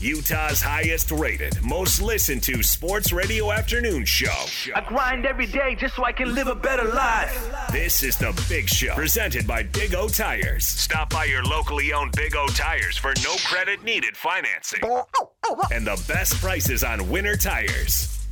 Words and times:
Utah's 0.00 0.60
highest 0.60 1.10
rated, 1.10 1.62
most 1.62 2.02
listened 2.02 2.42
to 2.42 2.62
sports 2.62 3.12
radio 3.12 3.52
afternoon 3.52 4.04
show. 4.04 4.34
I 4.74 4.80
grind 4.82 5.26
every 5.26 5.46
day 5.46 5.74
just 5.74 5.96
so 5.96 6.04
I 6.04 6.12
can 6.12 6.34
live 6.34 6.46
a 6.46 6.54
better 6.54 6.84
life. 6.84 7.52
This 7.72 8.02
is 8.02 8.16
the 8.16 8.32
Big 8.48 8.68
Show, 8.68 8.94
presented 8.94 9.46
by 9.46 9.62
Big 9.62 9.94
O 9.94 10.08
Tires. 10.08 10.66
Stop 10.66 11.10
by 11.10 11.24
your 11.24 11.42
locally 11.42 11.92
owned 11.92 12.12
Big 12.12 12.36
O 12.36 12.46
Tires 12.48 12.96
for 12.96 13.12
no 13.22 13.34
credit 13.44 13.82
needed 13.82 14.16
financing 14.16 14.80
oh, 14.82 15.04
oh, 15.16 15.30
oh. 15.46 15.62
and 15.72 15.86
the 15.86 16.02
best 16.06 16.40
prices 16.40 16.84
on 16.84 17.08
winter 17.08 17.36
tires. 17.36 18.23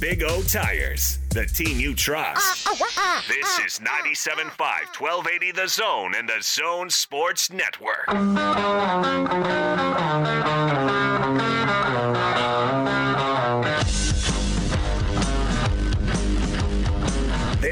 Big 0.00 0.22
O 0.22 0.42
Tires, 0.42 1.18
the 1.30 1.44
team 1.44 1.80
you 1.80 1.92
trust. 1.92 2.68
Uh, 2.68 2.70
uh, 2.70 2.84
uh, 2.96 3.20
this 3.26 3.58
is 3.58 3.80
97.5, 3.80 4.56
1280 4.96 5.52
The 5.52 5.66
Zone 5.66 6.14
and 6.14 6.28
the 6.28 6.40
Zone 6.40 6.88
Sports 6.88 7.50
Network. 7.50 8.06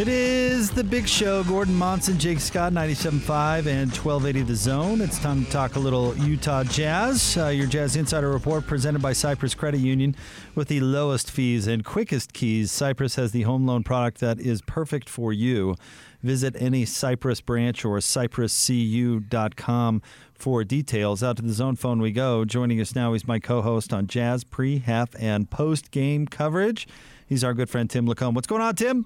It 0.00 0.08
is 0.08 0.70
the 0.70 0.82
big 0.82 1.06
show. 1.06 1.44
Gordon 1.44 1.74
Monson, 1.74 2.18
Jake 2.18 2.40
Scott, 2.40 2.72
97.5 2.72 3.66
and 3.66 3.90
1280 3.90 4.40
The 4.40 4.56
Zone. 4.56 5.02
It's 5.02 5.18
time 5.18 5.44
to 5.44 5.50
talk 5.50 5.76
a 5.76 5.78
little 5.78 6.16
Utah 6.16 6.64
Jazz. 6.64 7.36
Uh, 7.36 7.48
your 7.48 7.66
Jazz 7.66 7.96
Insider 7.96 8.30
Report 8.30 8.66
presented 8.66 9.02
by 9.02 9.12
Cyprus 9.12 9.54
Credit 9.54 9.76
Union 9.76 10.16
with 10.54 10.68
the 10.68 10.80
lowest 10.80 11.30
fees 11.30 11.66
and 11.66 11.84
quickest 11.84 12.32
keys. 12.32 12.72
Cyprus 12.72 13.16
has 13.16 13.32
the 13.32 13.42
home 13.42 13.66
loan 13.66 13.82
product 13.82 14.20
that 14.20 14.40
is 14.40 14.62
perfect 14.62 15.06
for 15.06 15.34
you. 15.34 15.76
Visit 16.22 16.56
any 16.58 16.86
Cyprus 16.86 17.42
branch 17.42 17.84
or 17.84 17.98
cypruscu.com 17.98 20.02
for 20.32 20.64
details. 20.64 21.22
Out 21.22 21.36
to 21.36 21.42
the 21.42 21.52
zone 21.52 21.76
phone 21.76 22.00
we 22.00 22.10
go. 22.10 22.46
Joining 22.46 22.80
us 22.80 22.94
now 22.94 23.12
is 23.12 23.28
my 23.28 23.38
co 23.38 23.60
host 23.60 23.92
on 23.92 24.06
Jazz 24.06 24.44
pre, 24.44 24.78
half, 24.78 25.10
and 25.18 25.50
post 25.50 25.90
game 25.90 26.26
coverage. 26.26 26.88
He's 27.26 27.44
our 27.44 27.52
good 27.52 27.68
friend 27.68 27.90
Tim 27.90 28.06
LaComb. 28.06 28.32
What's 28.32 28.46
going 28.46 28.62
on, 28.62 28.76
Tim? 28.76 29.04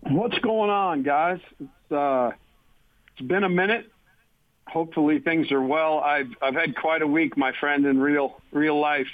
What's 0.00 0.38
going 0.38 0.70
on, 0.70 1.02
guys? 1.02 1.40
It's 1.60 1.92
uh, 1.92 2.30
it's 3.12 3.26
been 3.26 3.44
a 3.44 3.48
minute. 3.48 3.90
Hopefully 4.68 5.20
things 5.20 5.50
are 5.52 5.62
well. 5.62 5.98
I've 6.00 6.30
I've 6.42 6.54
had 6.54 6.76
quite 6.76 7.02
a 7.02 7.06
week, 7.06 7.36
my 7.36 7.52
friend, 7.58 7.84
in 7.86 7.98
real 8.00 8.40
real 8.52 8.78
life. 8.80 9.08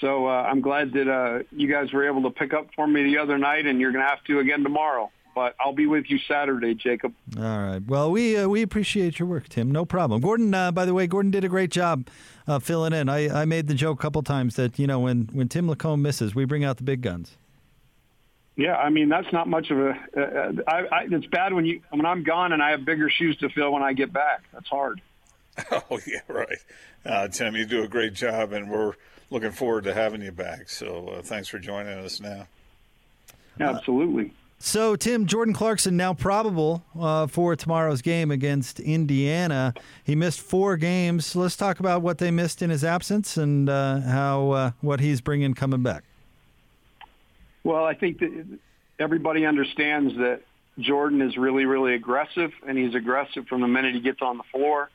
So 0.00 0.26
uh, 0.26 0.30
I'm 0.30 0.60
glad 0.60 0.92
that 0.92 1.08
uh, 1.08 1.42
you 1.50 1.70
guys 1.70 1.92
were 1.92 2.06
able 2.06 2.22
to 2.22 2.30
pick 2.30 2.54
up 2.54 2.68
for 2.74 2.86
me 2.86 3.04
the 3.04 3.18
other 3.18 3.38
night, 3.38 3.66
and 3.66 3.78
you're 3.80 3.92
going 3.92 4.04
to 4.04 4.08
have 4.08 4.24
to 4.24 4.38
again 4.38 4.62
tomorrow. 4.62 5.10
But 5.34 5.54
I'll 5.60 5.74
be 5.74 5.86
with 5.86 6.06
you 6.08 6.18
Saturday, 6.28 6.74
Jacob. 6.74 7.14
All 7.38 7.42
right. 7.42 7.80
Well, 7.86 8.10
we 8.10 8.36
uh, 8.36 8.48
we 8.48 8.60
appreciate 8.62 9.18
your 9.18 9.28
work, 9.28 9.48
Tim. 9.48 9.70
No 9.70 9.84
problem. 9.86 10.20
Gordon, 10.20 10.52
uh, 10.52 10.72
by 10.72 10.84
the 10.84 10.92
way, 10.92 11.06
Gordon 11.06 11.30
did 11.30 11.44
a 11.44 11.48
great 11.48 11.70
job 11.70 12.06
uh, 12.46 12.58
filling 12.58 12.92
in. 12.92 13.08
I, 13.08 13.42
I 13.42 13.44
made 13.46 13.66
the 13.66 13.74
joke 13.74 13.98
a 13.98 14.02
couple 14.02 14.22
times 14.22 14.56
that 14.56 14.78
you 14.78 14.86
know 14.86 15.00
when 15.00 15.30
when 15.32 15.48
Tim 15.48 15.68
LaComb 15.68 16.00
misses, 16.00 16.34
we 16.34 16.44
bring 16.44 16.64
out 16.64 16.76
the 16.76 16.84
big 16.84 17.00
guns. 17.00 17.38
Yeah, 18.56 18.76
I 18.76 18.90
mean 18.90 19.08
that's 19.08 19.32
not 19.32 19.48
much 19.48 19.70
of 19.70 19.78
a. 19.78 19.90
Uh, 19.90 20.52
I, 20.68 20.78
I, 20.80 21.06
it's 21.10 21.26
bad 21.26 21.54
when 21.54 21.64
you 21.64 21.80
when 21.90 22.04
I'm 22.04 22.22
gone 22.22 22.52
and 22.52 22.62
I 22.62 22.70
have 22.72 22.84
bigger 22.84 23.08
shoes 23.08 23.36
to 23.38 23.48
fill 23.48 23.72
when 23.72 23.82
I 23.82 23.92
get 23.94 24.12
back. 24.12 24.42
That's 24.52 24.68
hard. 24.68 25.00
Oh 25.70 26.00
yeah, 26.06 26.20
right. 26.28 26.58
Uh, 27.04 27.28
Tim, 27.28 27.54
you 27.54 27.66
do 27.66 27.82
a 27.82 27.88
great 27.88 28.14
job, 28.14 28.52
and 28.52 28.70
we're 28.70 28.94
looking 29.30 29.50
forward 29.50 29.84
to 29.84 29.92
having 29.92 30.22
you 30.22 30.32
back. 30.32 30.70
So 30.70 31.08
uh, 31.08 31.22
thanks 31.22 31.48
for 31.48 31.58
joining 31.58 31.98
us 31.98 32.20
now. 32.20 32.46
Absolutely. 33.60 34.32
So, 34.64 34.94
Tim, 34.94 35.26
Jordan 35.26 35.54
Clarkson 35.54 35.96
now 35.96 36.14
probable 36.14 36.84
uh, 36.98 37.26
for 37.26 37.56
tomorrow's 37.56 38.00
game 38.00 38.30
against 38.30 38.78
Indiana. 38.78 39.74
He 40.04 40.14
missed 40.14 40.40
four 40.40 40.76
games. 40.76 41.34
Let's 41.34 41.56
talk 41.56 41.80
about 41.80 42.00
what 42.00 42.18
they 42.18 42.30
missed 42.30 42.62
in 42.62 42.70
his 42.70 42.84
absence 42.84 43.36
and 43.36 43.68
uh, 43.68 44.00
how 44.02 44.50
uh, 44.52 44.70
what 44.80 45.00
he's 45.00 45.20
bringing 45.20 45.54
coming 45.54 45.82
back. 45.82 46.04
Well, 47.64 47.84
I 47.84 47.94
think 47.94 48.18
that 48.18 48.58
everybody 48.98 49.46
understands 49.46 50.14
that 50.16 50.40
Jordan 50.78 51.20
is 51.22 51.36
really, 51.36 51.64
really 51.64 51.94
aggressive, 51.94 52.52
and 52.66 52.78
he's 52.78 52.94
aggressive 52.94 53.46
from 53.46 53.60
the 53.60 53.68
minute 53.68 53.94
he 53.94 54.00
gets 54.00 54.22
on 54.22 54.38
the 54.38 54.44
floor. 54.50 54.90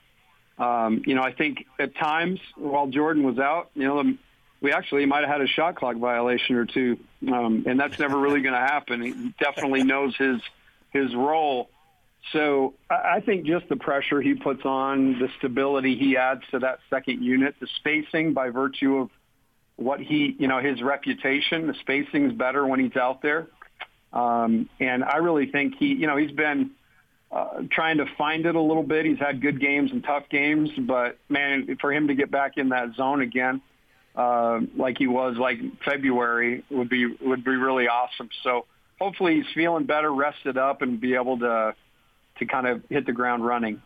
Um, 0.57 1.03
you 1.05 1.15
know, 1.15 1.21
I 1.21 1.33
think 1.33 1.65
at 1.79 1.95
times 1.95 2.39
while 2.55 2.87
Jordan 2.87 3.23
was 3.23 3.37
out, 3.37 3.69
you 3.75 3.83
know, 3.83 4.17
we 4.59 4.71
actually 4.71 5.05
might 5.05 5.19
have 5.21 5.29
had 5.29 5.41
a 5.41 5.47
shot 5.47 5.75
clock 5.75 5.97
violation 5.97 6.55
or 6.55 6.65
two, 6.65 6.97
um, 7.31 7.65
and 7.67 7.79
that's 7.79 7.99
never 7.99 8.17
really 8.17 8.41
going 8.41 8.55
to 8.55 8.59
happen. 8.59 9.01
He 9.01 9.33
definitely 9.39 9.83
knows 9.83 10.15
his 10.15 10.41
his 10.91 11.13
role. 11.13 11.69
So 12.33 12.73
I 12.89 13.21
think 13.21 13.45
just 13.45 13.69
the 13.69 13.75
pressure 13.75 14.19
he 14.19 14.33
puts 14.33 14.65
on, 14.65 15.19
the 15.19 15.29
stability 15.37 15.95
he 15.95 16.17
adds 16.17 16.41
to 16.51 16.59
that 16.59 16.79
second 16.89 17.23
unit, 17.23 17.55
the 17.59 17.67
spacing 17.77 18.33
by 18.33 18.49
virtue 18.49 18.97
of 18.97 19.09
what 19.77 19.99
he, 19.99 20.35
you 20.37 20.47
know, 20.47 20.59
his 20.59 20.81
reputation, 20.81 21.67
the 21.67 21.75
spacing's 21.81 22.33
better 22.33 22.65
when 22.65 22.79
he's 22.79 22.95
out 22.97 23.21
there. 23.21 23.47
Um, 24.11 24.69
and 24.79 25.03
I 25.03 25.17
really 25.17 25.51
think 25.51 25.75
he, 25.77 25.87
you 25.87 26.07
know, 26.07 26.17
he's 26.17 26.31
been 26.31 26.71
uh, 27.31 27.61
trying 27.71 27.97
to 27.97 28.05
find 28.17 28.45
it 28.45 28.55
a 28.55 28.61
little 28.61 28.83
bit. 28.83 29.05
He's 29.05 29.19
had 29.19 29.41
good 29.41 29.61
games 29.61 29.91
and 29.91 30.03
tough 30.03 30.23
games, 30.29 30.69
but 30.79 31.19
man, 31.29 31.77
for 31.79 31.93
him 31.93 32.07
to 32.07 32.15
get 32.15 32.31
back 32.31 32.57
in 32.57 32.69
that 32.69 32.95
zone 32.95 33.21
again, 33.21 33.61
uh, 34.15 34.61
like 34.75 34.97
he 34.97 35.05
was 35.05 35.37
like 35.37 35.59
February 35.85 36.63
would 36.71 36.89
be, 36.89 37.05
would 37.21 37.43
be 37.43 37.55
really 37.55 37.87
awesome. 37.87 38.29
So 38.43 38.65
hopefully 38.99 39.35
he's 39.35 39.53
feeling 39.53 39.85
better, 39.85 40.11
rested 40.11 40.57
up 40.57 40.81
and 40.81 40.99
be 40.99 41.13
able 41.13 41.37
to, 41.39 41.75
to 42.39 42.45
kind 42.45 42.65
of 42.65 42.81
hit 42.89 43.05
the 43.05 43.13
ground 43.13 43.45
running. 43.45 43.81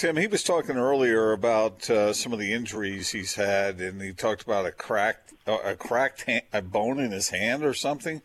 Tim, 0.00 0.16
he 0.16 0.28
was 0.28 0.42
talking 0.42 0.78
earlier 0.78 1.32
about 1.32 1.90
uh, 1.90 2.14
some 2.14 2.32
of 2.32 2.38
the 2.38 2.54
injuries 2.54 3.10
he's 3.10 3.34
had, 3.34 3.82
and 3.82 4.00
he 4.00 4.14
talked 4.14 4.40
about 4.40 4.64
a 4.64 4.72
cracked 4.72 5.34
a 5.46 5.76
cracked 5.76 6.22
hand, 6.22 6.44
a 6.54 6.62
bone 6.62 6.98
in 6.98 7.10
his 7.12 7.28
hand 7.28 7.62
or 7.62 7.74
something, 7.74 8.22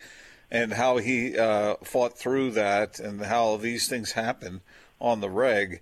and 0.50 0.72
how 0.72 1.00
he 1.00 1.38
uh, 1.38 1.76
fought 1.84 2.18
through 2.18 2.52
that, 2.52 2.98
and 2.98 3.26
how 3.26 3.58
these 3.58 3.90
things 3.90 4.14
happen 4.14 4.62
on 5.02 5.20
the 5.20 5.30
reg. 5.30 5.82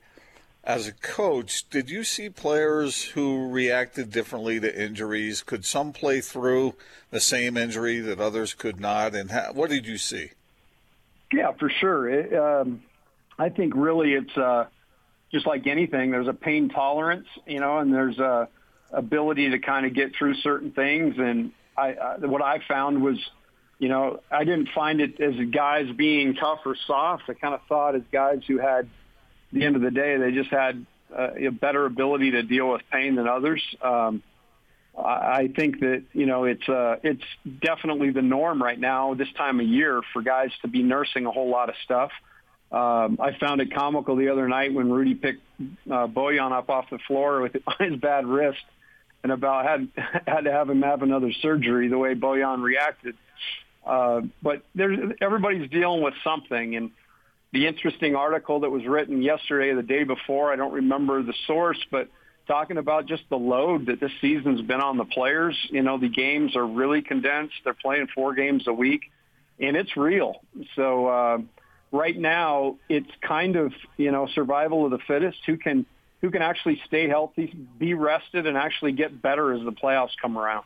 As 0.63 0.87
a 0.87 0.93
coach, 0.93 1.69
did 1.69 1.91
you 1.91 2.03
see 2.03 2.27
players 2.27 3.03
who 3.09 3.51
reacted 3.51 4.09
differently 4.09 4.59
to 4.59 4.83
injuries? 4.83 5.43
Could 5.43 5.63
some 5.63 5.93
play 5.93 6.21
through 6.21 6.73
the 7.11 7.21
same 7.21 7.55
injury 7.55 7.99
that 7.99 8.19
others 8.19 8.55
could 8.55 8.79
not? 8.79 9.13
And 9.13 9.29
what 9.55 9.69
did 9.69 9.85
you 9.85 9.99
see? 9.99 10.31
Yeah, 11.31 11.51
for 11.51 11.69
sure. 11.69 12.09
It, 12.09 12.33
um, 12.33 12.81
I 13.37 13.49
think 13.49 13.75
really 13.75 14.13
it's. 14.13 14.35
Uh, 14.35 14.65
just 15.33 15.47
like 15.47 15.65
anything, 15.67 16.11
there's 16.11 16.27
a 16.27 16.33
pain 16.33 16.69
tolerance, 16.69 17.27
you 17.47 17.59
know, 17.59 17.79
and 17.79 17.93
there's 17.93 18.19
a 18.19 18.47
ability 18.91 19.49
to 19.49 19.59
kind 19.59 19.85
of 19.85 19.93
get 19.93 20.15
through 20.15 20.35
certain 20.35 20.71
things. 20.71 21.15
And 21.17 21.51
I, 21.75 21.93
I 21.93 22.17
what 22.19 22.43
I 22.43 22.59
found 22.67 23.03
was, 23.03 23.17
you 23.79 23.89
know, 23.89 24.21
I 24.31 24.43
didn't 24.43 24.69
find 24.75 25.01
it 25.01 25.19
as 25.19 25.33
guys 25.51 25.87
being 25.95 26.35
tough 26.35 26.59
or 26.65 26.75
soft. 26.85 27.23
I 27.27 27.33
kind 27.33 27.55
of 27.55 27.61
thought 27.67 27.95
as 27.95 28.03
guys 28.11 28.41
who 28.47 28.59
had, 28.59 28.85
at 28.85 28.87
the 29.51 29.65
end 29.65 29.75
of 29.75 29.81
the 29.81 29.91
day, 29.91 30.17
they 30.17 30.31
just 30.31 30.51
had 30.51 30.85
uh, 31.15 31.29
a 31.35 31.49
better 31.49 31.85
ability 31.85 32.31
to 32.31 32.43
deal 32.43 32.69
with 32.69 32.81
pain 32.91 33.15
than 33.15 33.27
others. 33.27 33.61
Um, 33.81 34.21
I 34.95 35.49
think 35.55 35.79
that 35.79 36.03
you 36.13 36.27
know 36.27 36.43
it's 36.43 36.69
uh, 36.69 36.97
it's 37.01 37.23
definitely 37.61 38.11
the 38.11 38.21
norm 38.21 38.61
right 38.61 38.79
now 38.79 39.15
this 39.15 39.31
time 39.35 39.59
of 39.59 39.65
year 39.65 40.03
for 40.13 40.21
guys 40.21 40.51
to 40.61 40.67
be 40.67 40.83
nursing 40.83 41.25
a 41.25 41.31
whole 41.31 41.49
lot 41.49 41.69
of 41.69 41.75
stuff. 41.83 42.11
Um, 42.73 43.19
I 43.21 43.37
found 43.39 43.61
it 43.61 43.71
comical 43.71 44.15
the 44.15 44.29
other 44.29 44.47
night 44.47 44.73
when 44.73 44.91
Rudy 44.91 45.13
picked 45.13 45.43
uh, 45.61 46.07
Bojan 46.07 46.51
up 46.51 46.71
off 46.71 46.89
the 46.89 46.97
floor 47.07 47.41
with 47.41 47.55
his 47.79 47.99
bad 47.99 48.25
wrist 48.25 48.63
and 49.21 49.31
about 49.31 49.65
had 49.65 49.87
had 50.27 50.41
to 50.45 50.51
have 50.51 50.69
him 50.69 50.81
have 50.81 51.03
another 51.03 51.31
surgery 51.41 51.87
the 51.87 51.97
way 51.99 52.15
Bojan 52.15 52.63
reacted. 52.63 53.15
Uh, 53.85 54.21
but 54.41 54.63
there's 54.73 54.97
everybody's 55.21 55.69
dealing 55.69 56.01
with 56.01 56.15
something, 56.23 56.75
and 56.75 56.89
the 57.51 57.67
interesting 57.67 58.15
article 58.15 58.61
that 58.61 58.71
was 58.71 58.85
written 58.87 59.21
yesterday 59.21 59.75
the 59.75 59.83
day 59.83 60.03
before, 60.03 60.51
I 60.51 60.55
don't 60.55 60.73
remember 60.73 61.21
the 61.21 61.33
source, 61.45 61.77
but 61.91 62.09
talking 62.47 62.77
about 62.77 63.05
just 63.05 63.23
the 63.29 63.37
load 63.37 63.85
that 63.85 63.99
this 63.99 64.11
season's 64.19 64.61
been 64.61 64.81
on 64.81 64.97
the 64.97 65.05
players. 65.05 65.55
You 65.69 65.83
know, 65.83 65.99
the 65.99 66.09
games 66.09 66.55
are 66.55 66.65
really 66.65 67.03
condensed. 67.03 67.53
They're 67.63 67.75
playing 67.75 68.07
four 68.15 68.33
games 68.33 68.63
a 68.67 68.73
week, 68.73 69.11
and 69.59 69.77
it's 69.77 69.95
real. 69.95 70.41
So. 70.75 71.05
Uh, 71.05 71.37
right 71.93 72.17
now 72.17 72.75
it's 72.89 73.09
kind 73.21 73.55
of 73.55 73.71
you 73.95 74.11
know 74.11 74.27
survival 74.27 74.83
of 74.83 74.91
the 74.91 74.99
fittest 74.99 75.37
who 75.45 75.55
can 75.55 75.85
who 76.19 76.31
can 76.31 76.41
actually 76.41 76.81
stay 76.87 77.09
healthy, 77.09 77.53
be 77.77 77.93
rested, 77.93 78.47
and 78.47 78.57
actually 78.57 78.93
get 78.93 79.21
better 79.21 79.51
as 79.51 79.61
the 79.65 79.73
playoffs 79.73 80.13
come 80.21 80.37
around. 80.37 80.63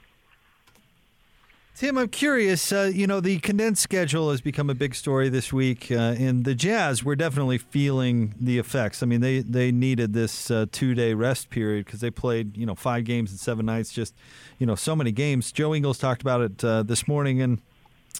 Tim, 1.74 1.97
I'm 1.97 2.09
curious. 2.09 2.71
Uh, 2.71 2.91
you 2.94 3.07
know, 3.07 3.19
the 3.19 3.39
condensed 3.39 3.81
schedule 3.81 4.29
has 4.29 4.39
become 4.39 4.69
a 4.69 4.75
big 4.75 4.94
story 4.94 5.29
this 5.29 5.51
week, 5.51 5.91
uh, 5.91 5.95
and 5.95 6.45
the 6.45 6.53
Jazz 6.53 7.03
were 7.03 7.15
definitely 7.15 7.57
feeling 7.57 8.35
the 8.39 8.59
effects. 8.59 9.01
I 9.01 9.07
mean, 9.07 9.21
they 9.21 9.39
they 9.39 9.71
needed 9.71 10.13
this 10.13 10.51
uh, 10.51 10.68
two 10.71 10.94
day 10.94 11.15
rest 11.15 11.50
period 11.50 11.85
because 11.85 12.01
they 12.01 12.12
played 12.12 12.56
you 12.56 12.65
know 12.65 12.75
five 12.75 13.03
games 13.03 13.31
in 13.31 13.38
seven 13.38 13.65
nights, 13.65 13.91
just 13.91 14.15
you 14.59 14.68
know 14.68 14.75
so 14.75 14.95
many 14.95 15.12
games. 15.12 15.51
Joe 15.51 15.74
Ingles 15.74 15.97
talked 15.97 16.21
about 16.21 16.41
it 16.41 16.63
uh, 16.63 16.83
this 16.83 17.07
morning, 17.07 17.41
and 17.41 17.62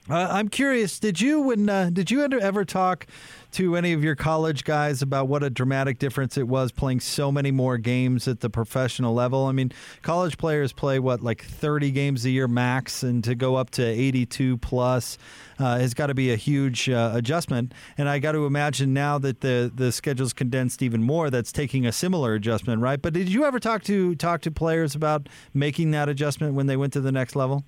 uh, 0.10 0.28
I'm 0.32 0.48
curious. 0.48 1.00
Did 1.00 1.20
you 1.20 1.42
when 1.42 1.68
uh, 1.68 1.90
did 1.92 2.10
you 2.10 2.24
ever 2.24 2.64
talk 2.64 3.08
to 3.52 3.76
any 3.76 3.94
of 3.94 4.04
your 4.04 4.16
college 4.16 4.64
guys 4.64 5.02
about 5.02 5.28
what 5.28 5.44
a 5.44 5.50
dramatic 5.50 6.00
difference 6.00 6.38
it 6.38 6.48
was 6.48 6.72
playing 6.72 7.00
so 7.00 7.32
many 7.32 7.52
more 7.52 7.78
games 7.78 8.28
at 8.28 8.40
the 8.40 8.50
professional 8.50 9.14
level? 9.14 9.46
I 9.46 9.52
mean, 9.52 9.72
college 10.02 10.38
players 10.38 10.72
play 10.72 11.00
what 11.00 11.22
like 11.22 11.44
30 11.44 11.92
games 11.92 12.26
a 12.26 12.30
year 12.30 12.48
max, 12.48 13.04
and 13.04 13.24
to 13.26 13.36
go 13.36 13.56
up 13.56 13.70
to 13.72 13.86
82 13.86 14.58
plus 14.58 15.18
uh, 15.60 15.78
has 15.78 15.94
got 15.94 16.08
to 16.08 16.14
be 16.14 16.32
a 16.32 16.38
huge 16.38 16.88
uh, 16.90 17.12
adjustment. 17.14 17.74
And 17.98 18.08
I 18.08 18.20
got 18.20 18.32
to 18.32 18.46
imagine 18.46 18.94
now 18.94 19.18
that 19.20 19.42
the 19.42 19.70
the 19.74 19.92
schedule's 19.92 20.34
condensed 20.34 20.82
even 20.82 21.04
more, 21.04 21.30
that's 21.30 21.52
taking 21.52 21.86
a 21.86 21.92
similar 21.92 22.34
adjustment, 22.34 22.82
right? 22.82 23.02
But 23.02 23.14
did 23.14 23.30
you 23.30 23.44
ever 23.44 23.60
talk 23.60 23.84
to 23.84 24.16
talk 24.16 24.42
to 24.42 24.52
players 24.52 24.96
about 24.96 25.28
making 25.54 25.92
that 25.92 26.08
adjustment 26.08 26.54
when 26.54 26.68
they 26.68 26.78
went 26.78 26.94
to 26.94 27.02
the 27.02 27.12
next 27.12 27.36
level? 27.36 27.66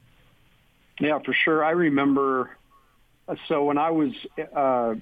Yeah, 1.00 1.19
for 1.24 1.34
sure. 1.34 1.63
I 1.63 1.72
remember. 1.72 2.51
Uh, 3.28 3.36
so 3.48 3.63
when 3.66 3.78
I 3.78 3.92
was 3.92 4.12
uh, 4.56 4.96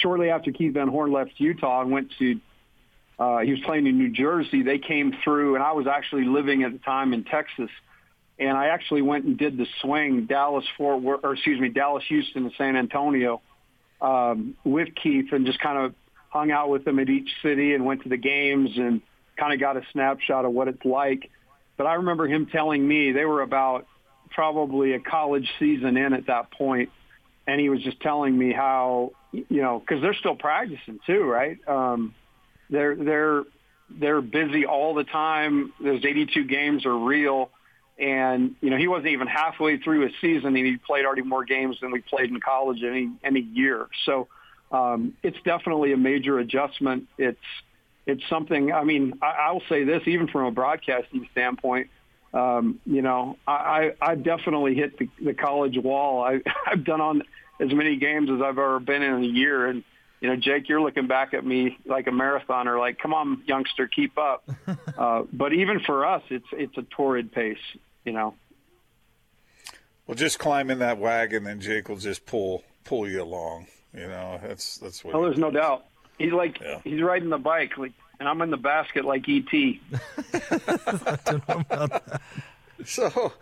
shortly 0.00 0.30
after 0.30 0.52
Keith 0.52 0.74
Van 0.74 0.88
Horn 0.88 1.12
left 1.12 1.32
Utah 1.36 1.82
and 1.82 1.90
went 1.90 2.10
to, 2.18 2.40
uh, 3.18 3.38
he 3.38 3.52
was 3.52 3.60
playing 3.60 3.86
in 3.86 3.98
New 3.98 4.10
Jersey. 4.10 4.62
They 4.62 4.78
came 4.78 5.14
through, 5.22 5.54
and 5.54 5.62
I 5.62 5.72
was 5.72 5.86
actually 5.86 6.24
living 6.24 6.64
at 6.64 6.72
the 6.72 6.78
time 6.78 7.12
in 7.12 7.24
Texas, 7.24 7.70
and 8.38 8.56
I 8.56 8.66
actually 8.66 9.02
went 9.02 9.24
and 9.24 9.38
did 9.38 9.56
the 9.56 9.66
swing 9.80 10.26
Dallas 10.26 10.64
Fort 10.76 11.02
Worth, 11.02 11.20
or 11.22 11.34
excuse 11.34 11.60
me, 11.60 11.68
Dallas 11.68 12.04
Houston 12.08 12.50
to 12.50 12.56
San 12.56 12.76
Antonio 12.76 13.40
um, 14.00 14.56
with 14.64 14.88
Keith, 15.00 15.32
and 15.32 15.46
just 15.46 15.60
kind 15.60 15.78
of 15.78 15.94
hung 16.30 16.50
out 16.50 16.68
with 16.68 16.86
him 16.86 16.98
at 16.98 17.08
each 17.08 17.30
city 17.42 17.74
and 17.74 17.84
went 17.84 18.02
to 18.02 18.08
the 18.08 18.16
games 18.16 18.70
and 18.76 19.02
kind 19.36 19.52
of 19.52 19.60
got 19.60 19.76
a 19.76 19.82
snapshot 19.92 20.44
of 20.44 20.52
what 20.52 20.66
it's 20.66 20.84
like. 20.84 21.30
But 21.76 21.86
I 21.86 21.94
remember 21.94 22.26
him 22.26 22.46
telling 22.46 22.86
me 22.86 23.12
they 23.12 23.24
were 23.24 23.42
about 23.42 23.86
probably 24.34 24.92
a 24.92 25.00
college 25.00 25.48
season 25.58 25.96
in 25.96 26.12
at 26.12 26.26
that 26.26 26.50
point, 26.50 26.90
and 27.46 27.60
he 27.60 27.68
was 27.68 27.80
just 27.82 28.00
telling 28.00 28.36
me 28.36 28.52
how 28.52 29.12
you 29.32 29.62
know 29.62 29.78
because 29.78 30.02
they're 30.02 30.14
still 30.14 30.36
practicing 30.36 30.98
too, 31.06 31.22
right? 31.22 31.58
Um, 31.66 32.14
they're 32.68 32.96
they're 32.96 33.44
they're 33.90 34.20
busy 34.20 34.66
all 34.66 34.94
the 34.94 35.04
time. 35.04 35.72
Those 35.82 36.04
82 36.04 36.44
games 36.44 36.86
are 36.86 36.96
real, 36.96 37.50
and 37.98 38.56
you 38.60 38.70
know 38.70 38.76
he 38.76 38.88
wasn't 38.88 39.08
even 39.08 39.26
halfway 39.26 39.78
through 39.78 40.02
his 40.02 40.12
season, 40.20 40.56
and 40.56 40.66
he 40.66 40.76
played 40.76 41.04
already 41.04 41.22
more 41.22 41.44
games 41.44 41.76
than 41.80 41.92
we 41.92 42.00
played 42.00 42.30
in 42.30 42.40
college 42.40 42.82
any 42.82 43.10
any 43.22 43.40
year. 43.40 43.88
So 44.04 44.28
um, 44.72 45.16
it's 45.22 45.38
definitely 45.44 45.92
a 45.92 45.96
major 45.96 46.38
adjustment. 46.38 47.08
It's 47.18 47.38
it's 48.06 48.22
something. 48.28 48.72
I 48.72 48.84
mean, 48.84 49.14
I, 49.22 49.46
I'll 49.46 49.62
say 49.68 49.84
this, 49.84 50.02
even 50.06 50.28
from 50.28 50.46
a 50.46 50.50
broadcasting 50.50 51.28
standpoint 51.32 51.88
um, 52.34 52.80
you 52.84 53.00
know, 53.00 53.38
I, 53.46 53.92
I 54.00 54.10
I 54.10 54.14
definitely 54.16 54.74
hit 54.74 54.98
the, 54.98 55.08
the 55.22 55.34
college 55.34 55.78
wall. 55.78 56.24
I, 56.24 56.40
I've 56.66 56.84
done 56.84 57.00
on 57.00 57.22
as 57.60 57.72
many 57.72 57.96
games 57.96 58.30
as 58.30 58.40
I've 58.40 58.58
ever 58.58 58.80
been 58.80 59.02
in 59.02 59.22
a 59.22 59.26
year. 59.26 59.66
And, 59.66 59.84
you 60.20 60.28
know, 60.28 60.36
Jake, 60.36 60.68
you're 60.68 60.80
looking 60.80 61.06
back 61.06 61.34
at 61.34 61.44
me 61.44 61.78
like 61.86 62.06
a 62.06 62.10
marathoner, 62.10 62.78
like, 62.78 62.98
come 62.98 63.14
on, 63.14 63.42
youngster, 63.46 63.86
keep 63.86 64.18
up. 64.18 64.48
uh, 64.98 65.22
but 65.32 65.52
even 65.52 65.80
for 65.80 66.04
us, 66.04 66.22
it's, 66.30 66.46
it's 66.52 66.76
a 66.76 66.82
torrid 66.82 67.32
pace, 67.32 67.58
you 68.04 68.12
know. 68.12 68.34
Well, 70.06 70.16
just 70.16 70.38
climb 70.38 70.70
in 70.70 70.80
that 70.80 70.98
wagon 70.98 71.46
and 71.46 71.62
Jake 71.62 71.88
will 71.88 71.96
just 71.96 72.26
pull, 72.26 72.64
pull 72.84 73.08
you 73.08 73.22
along. 73.22 73.68
You 73.94 74.08
know, 74.08 74.40
that's, 74.42 74.78
that's 74.78 75.04
what. 75.04 75.14
Oh, 75.14 75.24
there's 75.24 75.38
no 75.38 75.50
doubt. 75.50 75.84
He's 76.18 76.32
like, 76.32 76.60
yeah. 76.60 76.80
he's 76.82 77.00
riding 77.00 77.30
the 77.30 77.38
bike. 77.38 77.78
Like, 77.78 77.92
and 78.20 78.28
I'm 78.28 78.40
in 78.42 78.50
the 78.50 78.56
basket 78.56 79.04
like 79.04 79.26
ET. 79.28 79.52
so, 82.84 83.32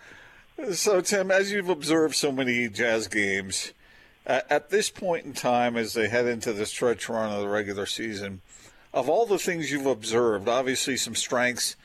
so 0.73 1.01
Tim, 1.01 1.31
as 1.31 1.53
you've 1.53 1.69
observed 1.69 2.15
so 2.15 2.33
many 2.33 2.69
Jazz 2.69 3.09
games, 3.09 3.73
uh, 4.27 4.41
at 4.49 4.71
this 4.71 4.91
point 4.91 5.25
in 5.25 5.33
time, 5.33 5.77
as 5.77 5.95
they 5.95 6.09
head 6.09 6.27
into 6.27 6.53
the 6.53 6.67
stretch 6.67 7.09
run 7.09 7.33
of 7.33 7.41
the 7.41 7.49
regular 7.49 7.87
season, 7.87 8.41
of 8.93 9.09
all 9.09 9.27
the 9.27 9.39
things 9.39 9.71
you've 9.71 9.87
observed, 9.87 10.49
obviously 10.49 10.97
some 10.97 11.15
strengths. 11.15 11.77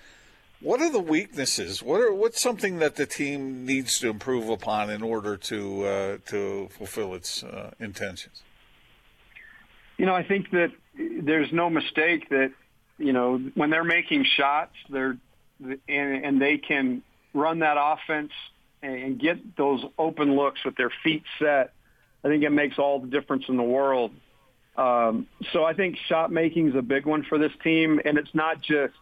What 0.60 0.82
are 0.82 0.92
the 0.92 1.00
weaknesses? 1.00 1.84
What 1.84 2.02
are 2.02 2.14
what's 2.14 2.42
something 2.42 2.80
that 2.80 2.96
the 2.96 3.06
team 3.06 3.66
needs 3.66 4.00
to 4.00 4.10
improve 4.10 4.50
upon 4.50 4.90
in 4.90 5.04
order 5.04 5.38
to 5.38 5.84
uh, 5.86 6.18
to 6.28 6.68
fulfill 6.70 7.14
its 7.14 7.44
uh, 7.44 7.72
intentions? 7.80 8.42
You 9.98 10.08
know, 10.08 10.16
I 10.16 10.24
think 10.24 10.50
that 10.52 10.72
there's 10.98 11.52
no 11.52 11.70
mistake 11.70 12.30
that 12.30 12.52
you 12.98 13.14
know, 13.14 13.38
when 13.56 13.70
they're 13.70 13.84
making 13.84 14.26
shots, 14.26 14.76
they're 14.90 15.18
and, 15.60 15.80
and 15.88 16.42
they 16.42 16.58
can 16.58 17.02
run 17.34 17.60
that 17.60 17.78
offense 17.80 18.32
and 18.82 19.20
get 19.20 19.56
those 19.58 19.84
open 19.98 20.36
looks 20.36 20.64
with 20.64 20.76
their 20.76 20.92
feet 21.04 21.24
set. 21.40 21.74
I 22.24 22.28
think 22.28 22.44
it 22.44 22.52
makes 22.52 22.78
all 22.78 23.00
the 23.00 23.08
difference 23.08 23.46
in 23.48 23.58
the 23.58 23.64
world. 23.64 24.12
Um, 24.76 25.28
so 25.52 25.64
I 25.64 25.74
think 25.74 25.98
shot 26.08 26.32
making 26.32 26.70
is 26.70 26.76
a 26.76 26.82
big 26.82 27.06
one 27.06 27.24
for 27.24 27.40
this 27.40 27.52
team, 27.64 28.00
and 28.04 28.18
it's 28.18 28.34
not 28.34 28.62
just 28.62 28.94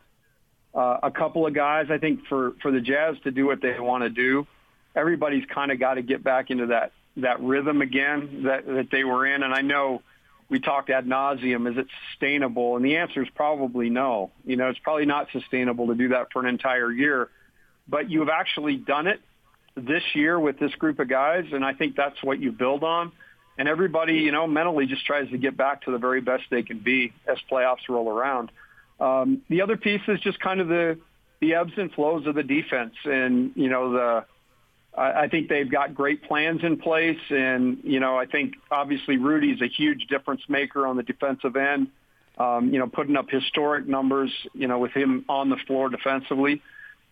uh, 0.73 0.99
a 1.03 1.11
couple 1.11 1.45
of 1.45 1.53
guys. 1.53 1.87
I 1.89 1.97
think 1.97 2.25
for 2.27 2.53
for 2.61 2.71
the 2.71 2.79
Jazz 2.79 3.17
to 3.23 3.31
do 3.31 3.45
what 3.45 3.61
they 3.61 3.77
want 3.79 4.03
to 4.03 4.09
do, 4.09 4.47
everybody's 4.95 5.45
kind 5.45 5.71
of 5.71 5.79
got 5.79 5.95
to 5.95 6.01
get 6.01 6.23
back 6.23 6.49
into 6.49 6.67
that 6.67 6.93
that 7.17 7.41
rhythm 7.41 7.81
again 7.81 8.43
that 8.43 8.65
that 8.65 8.87
they 8.89 9.03
were 9.03 9.25
in. 9.25 9.43
And 9.43 9.53
I 9.53 9.61
know 9.61 10.01
we 10.49 10.59
talked 10.59 10.89
ad 10.89 11.05
nauseum, 11.05 11.69
is 11.71 11.77
it 11.77 11.87
sustainable? 12.11 12.75
And 12.75 12.85
the 12.85 12.97
answer 12.97 13.23
is 13.23 13.29
probably 13.33 13.89
no. 13.89 14.31
You 14.45 14.57
know, 14.57 14.69
it's 14.69 14.79
probably 14.79 15.05
not 15.05 15.27
sustainable 15.31 15.87
to 15.87 15.95
do 15.95 16.09
that 16.09 16.31
for 16.31 16.39
an 16.39 16.47
entire 16.47 16.91
year. 16.91 17.29
But 17.87 18.09
you 18.09 18.19
have 18.19 18.29
actually 18.29 18.77
done 18.77 19.07
it 19.07 19.19
this 19.75 20.03
year 20.13 20.39
with 20.39 20.59
this 20.59 20.73
group 20.75 20.99
of 20.99 21.07
guys, 21.07 21.45
and 21.51 21.65
I 21.65 21.73
think 21.73 21.95
that's 21.95 22.21
what 22.23 22.39
you 22.39 22.51
build 22.51 22.83
on. 22.83 23.11
And 23.57 23.67
everybody, 23.67 24.15
you 24.15 24.31
know, 24.31 24.47
mentally 24.47 24.85
just 24.85 25.05
tries 25.05 25.29
to 25.29 25.37
get 25.37 25.55
back 25.55 25.83
to 25.83 25.91
the 25.91 25.97
very 25.97 26.21
best 26.21 26.43
they 26.49 26.63
can 26.63 26.79
be 26.79 27.13
as 27.27 27.37
playoffs 27.49 27.87
roll 27.89 28.09
around. 28.09 28.51
Um, 28.99 29.41
the 29.49 29.61
other 29.61 29.77
piece 29.77 30.01
is 30.07 30.19
just 30.19 30.39
kind 30.39 30.61
of 30.61 30.67
the 30.67 30.99
the 31.41 31.55
ebbs 31.55 31.73
and 31.77 31.91
flows 31.91 32.25
of 32.27 32.35
the 32.35 32.43
defense, 32.43 32.95
and 33.03 33.51
you 33.55 33.69
know 33.69 33.91
the 33.91 34.25
I 34.97 35.27
think 35.27 35.49
they've 35.49 35.69
got 35.69 35.93
great 35.93 36.23
plans 36.23 36.63
in 36.63 36.77
place, 36.77 37.19
and 37.29 37.79
you 37.83 37.99
know, 37.99 38.17
I 38.17 38.25
think 38.25 38.55
obviously 38.71 39.17
Rudy's 39.17 39.61
a 39.61 39.67
huge 39.67 40.07
difference 40.07 40.41
maker 40.47 40.87
on 40.87 40.95
the 40.95 41.03
defensive 41.03 41.55
end. 41.55 41.87
Um, 42.37 42.73
you 42.73 42.79
know, 42.79 42.87
putting 42.87 43.15
up 43.15 43.29
historic 43.29 43.87
numbers, 43.87 44.31
you 44.53 44.67
know, 44.67 44.79
with 44.79 44.91
him 44.91 45.23
on 45.29 45.49
the 45.49 45.55
floor 45.67 45.89
defensively. 45.89 46.61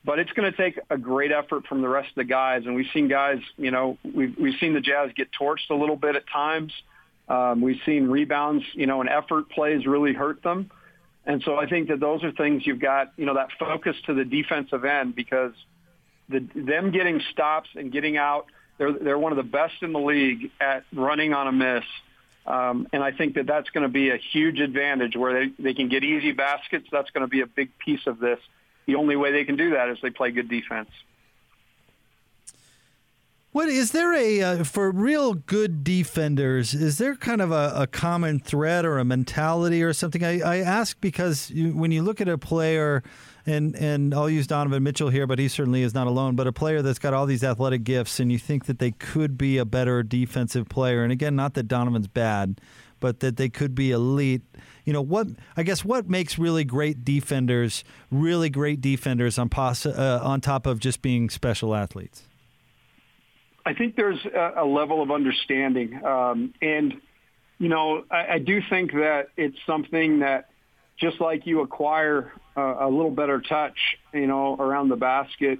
But 0.05 0.19
it's 0.19 0.31
going 0.33 0.51
to 0.51 0.57
take 0.57 0.77
a 0.89 0.97
great 0.97 1.31
effort 1.31 1.65
from 1.65 1.81
the 1.81 1.87
rest 1.87 2.09
of 2.09 2.15
the 2.15 2.25
guys, 2.25 2.63
and 2.65 2.75
we've 2.75 2.89
seen 2.93 3.07
guys, 3.07 3.39
you 3.57 3.71
know, 3.71 3.97
we've 4.03 4.35
we've 4.37 4.59
seen 4.59 4.73
the 4.73 4.81
Jazz 4.81 5.11
get 5.15 5.29
torched 5.39 5.69
a 5.69 5.75
little 5.75 5.95
bit 5.95 6.15
at 6.15 6.27
times. 6.27 6.73
Um, 7.27 7.61
we've 7.61 7.79
seen 7.85 8.07
rebounds, 8.07 8.65
you 8.73 8.85
know, 8.85 9.01
and 9.01 9.09
effort 9.09 9.49
plays 9.49 9.85
really 9.85 10.13
hurt 10.13 10.43
them. 10.43 10.69
And 11.25 11.41
so 11.43 11.55
I 11.55 11.67
think 11.67 11.87
that 11.87 12.01
those 12.01 12.21
are 12.23 12.31
things 12.33 12.67
you've 12.67 12.81
got, 12.81 13.13
you 13.15 13.25
know, 13.25 13.35
that 13.35 13.49
focus 13.57 13.95
to 14.07 14.13
the 14.13 14.25
defensive 14.25 14.83
end 14.83 15.15
because 15.15 15.53
the, 16.29 16.39
them 16.55 16.91
getting 16.91 17.21
stops 17.31 17.69
and 17.75 17.91
getting 17.91 18.17
out, 18.17 18.47
they're, 18.77 18.93
they're 18.93 19.17
one 19.17 19.31
of 19.31 19.37
the 19.37 19.43
best 19.43 19.75
in 19.81 19.93
the 19.93 19.99
league 19.99 20.51
at 20.59 20.83
running 20.93 21.33
on 21.33 21.47
a 21.47 21.51
miss. 21.51 21.85
Um, 22.45 22.87
and 22.91 23.01
I 23.01 23.11
think 23.11 23.35
that 23.35 23.45
that's 23.47 23.69
going 23.69 23.83
to 23.83 23.89
be 23.89 24.09
a 24.09 24.17
huge 24.17 24.59
advantage 24.59 25.15
where 25.15 25.45
they, 25.45 25.53
they 25.59 25.73
can 25.73 25.87
get 25.87 26.03
easy 26.03 26.31
baskets. 26.31 26.87
That's 26.91 27.09
going 27.11 27.21
to 27.21 27.27
be 27.27 27.41
a 27.41 27.47
big 27.47 27.77
piece 27.77 28.05
of 28.05 28.19
this. 28.19 28.39
The 28.85 28.95
only 28.95 29.15
way 29.15 29.31
they 29.31 29.45
can 29.45 29.55
do 29.55 29.71
that 29.71 29.89
is 29.89 29.99
they 30.01 30.09
play 30.09 30.31
good 30.31 30.49
defense. 30.49 30.89
What 33.53 33.69
is 33.69 33.91
there 33.91 34.15
a 34.15 34.41
uh, 34.41 34.63
for 34.63 34.89
real 34.89 35.35
good 35.35 35.83
defenders? 35.83 36.73
Is 36.73 36.97
there 36.97 37.15
kind 37.15 37.39
of 37.39 37.51
a, 37.51 37.71
a 37.75 37.87
common 37.87 38.39
thread 38.39 38.83
or 38.83 38.97
a 38.97 39.05
mentality 39.05 39.83
or 39.83 39.93
something? 39.93 40.23
I, 40.23 40.39
I 40.39 40.57
ask 40.57 40.99
because 40.99 41.51
you, 41.51 41.69
when 41.69 41.91
you 41.91 42.01
look 42.01 42.19
at 42.19 42.27
a 42.27 42.37
player 42.39 43.03
and 43.45 43.75
and 43.75 44.13
I'll 44.13 44.29
use 44.29 44.47
Donovan 44.47 44.83
Mitchell 44.83 45.09
here, 45.09 45.27
but 45.27 45.39
he 45.39 45.47
certainly 45.47 45.81
is 45.81 45.93
not 45.93 46.07
alone. 46.07 46.35
But 46.35 46.47
a 46.47 46.53
player 46.53 46.81
that's 46.81 46.99
got 46.99 47.13
all 47.13 47.25
these 47.25 47.43
athletic 47.43 47.83
gifts, 47.83 48.19
and 48.19 48.31
you 48.31 48.37
think 48.37 48.65
that 48.65 48.79
they 48.79 48.91
could 48.91 49.37
be 49.37 49.57
a 49.57 49.65
better 49.65 50.03
defensive 50.03 50.69
player. 50.69 51.03
And 51.03 51.11
again, 51.11 51.35
not 51.35 51.53
that 51.55 51.67
Donovan's 51.67 52.07
bad, 52.07 52.61
but 52.99 53.19
that 53.19 53.37
they 53.37 53.49
could 53.49 53.75
be 53.75 53.91
elite. 53.91 54.43
You 54.85 54.93
know 54.93 55.01
what? 55.01 55.27
I 55.57 55.63
guess 55.63 55.83
what 55.83 56.09
makes 56.09 56.39
really 56.39 56.63
great 56.63 57.03
defenders 57.03 57.83
really 58.11 58.49
great 58.49 58.79
defenders 58.79 59.37
on 59.37 59.49
pos- 59.49 59.85
uh, 59.85 60.19
on 60.23 60.39
top 60.39 60.65
of 60.65 60.79
just 60.79 61.01
being 61.01 61.29
special 61.29 61.75
athletes. 61.75 62.27
I 63.65 63.73
think 63.73 63.95
there's 63.95 64.25
a, 64.25 64.65
level 64.65 65.01
of 65.01 65.09
understanding, 65.09 66.03
um, 66.03 66.53
and 66.61 66.93
you 67.59 67.69
know, 67.69 68.03
I, 68.11 68.33
I 68.33 68.39
do 68.39 68.61
think 68.69 68.91
that 68.91 69.29
it's 69.37 69.57
something 69.65 70.19
that 70.19 70.49
just 70.97 71.21
like 71.21 71.45
you 71.45 71.61
acquire 71.61 72.33
a 72.55 72.89
little 72.89 73.11
better 73.11 73.41
touch, 73.41 73.77
you 74.13 74.27
know, 74.27 74.55
around 74.55 74.89
the 74.89 74.95
basket 74.95 75.59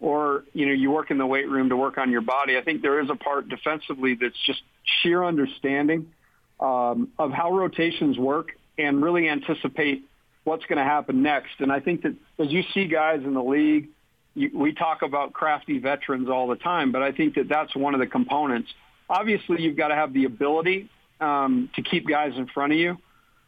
or 0.00 0.44
you 0.52 0.66
know 0.66 0.72
you 0.72 0.90
work 0.90 1.10
in 1.10 1.18
the 1.18 1.26
weight 1.26 1.48
room 1.48 1.68
to 1.68 1.76
work 1.76 1.98
on 1.98 2.10
your 2.10 2.20
body. 2.20 2.56
I 2.56 2.62
think 2.62 2.82
there 2.82 3.00
is 3.00 3.10
a 3.10 3.14
part 3.14 3.48
defensively 3.48 4.14
that's 4.14 4.38
just 4.46 4.62
sheer 5.02 5.24
understanding 5.24 6.12
um, 6.60 7.10
of 7.18 7.30
how 7.32 7.56
rotations 7.56 8.18
work 8.18 8.52
and 8.78 9.02
really 9.02 9.28
anticipate 9.28 10.04
what's 10.44 10.64
going 10.66 10.78
to 10.78 10.84
happen 10.84 11.22
next. 11.22 11.52
And 11.60 11.72
I 11.72 11.80
think 11.80 12.02
that 12.02 12.14
as 12.38 12.50
you 12.50 12.62
see 12.74 12.86
guys 12.86 13.22
in 13.24 13.34
the 13.34 13.42
league, 13.42 13.88
you, 14.34 14.50
we 14.52 14.72
talk 14.72 15.02
about 15.02 15.32
crafty 15.32 15.78
veterans 15.78 16.28
all 16.28 16.48
the 16.48 16.56
time, 16.56 16.92
but 16.92 17.02
I 17.02 17.12
think 17.12 17.36
that 17.36 17.48
that's 17.48 17.74
one 17.74 17.94
of 17.94 18.00
the 18.00 18.06
components. 18.06 18.70
Obviously, 19.08 19.62
you've 19.62 19.76
got 19.76 19.88
to 19.88 19.94
have 19.94 20.12
the 20.12 20.24
ability 20.24 20.90
um, 21.20 21.70
to 21.76 21.82
keep 21.82 22.06
guys 22.06 22.32
in 22.36 22.46
front 22.46 22.72
of 22.72 22.78
you. 22.78 22.98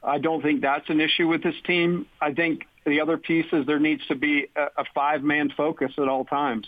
I 0.02 0.18
don't 0.18 0.42
think 0.42 0.62
that's 0.62 0.88
an 0.88 1.00
issue 1.00 1.26
with 1.26 1.42
this 1.42 1.56
team. 1.66 2.06
I 2.20 2.32
think 2.32 2.66
the 2.86 3.00
other 3.00 3.18
piece 3.18 3.46
is 3.52 3.66
there 3.66 3.80
needs 3.80 4.06
to 4.06 4.14
be 4.14 4.46
a, 4.56 4.66
a 4.78 4.84
five-man 4.94 5.52
focus 5.56 5.92
at 5.98 6.08
all 6.08 6.24
times. 6.24 6.66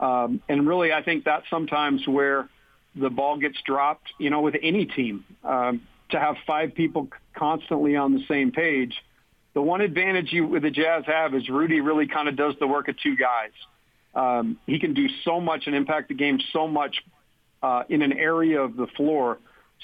Um, 0.00 0.42
and 0.48 0.66
really, 0.66 0.92
I 0.92 1.02
think 1.02 1.24
that's 1.24 1.48
sometimes 1.48 2.06
where 2.06 2.48
the 2.94 3.08
ball 3.08 3.38
gets 3.38 3.60
dropped, 3.62 4.08
you 4.18 4.30
know, 4.30 4.40
with 4.40 4.56
any 4.62 4.86
team. 4.86 5.24
Um, 5.44 5.82
to 6.12 6.20
have 6.20 6.36
five 6.46 6.74
people 6.74 7.08
constantly 7.34 7.96
on 7.96 8.12
the 8.12 8.22
same 8.28 8.52
page. 8.52 8.94
The 9.54 9.62
one 9.62 9.80
advantage 9.80 10.32
you 10.32 10.46
with 10.46 10.62
the 10.62 10.70
Jazz 10.70 11.04
have 11.06 11.34
is 11.34 11.48
Rudy 11.48 11.80
really 11.80 12.06
kind 12.06 12.28
of 12.28 12.36
does 12.36 12.54
the 12.60 12.66
work 12.66 12.88
of 12.88 12.96
two 12.98 13.16
guys. 13.16 13.50
Um, 14.14 14.58
he 14.66 14.78
can 14.78 14.94
do 14.94 15.08
so 15.24 15.40
much 15.40 15.66
and 15.66 15.74
impact 15.74 16.08
the 16.08 16.14
game 16.14 16.38
so 16.52 16.68
much 16.68 17.02
uh, 17.62 17.84
in 17.88 18.02
an 18.02 18.12
area 18.12 18.60
of 18.60 18.76
the 18.76 18.86
floor. 18.88 19.38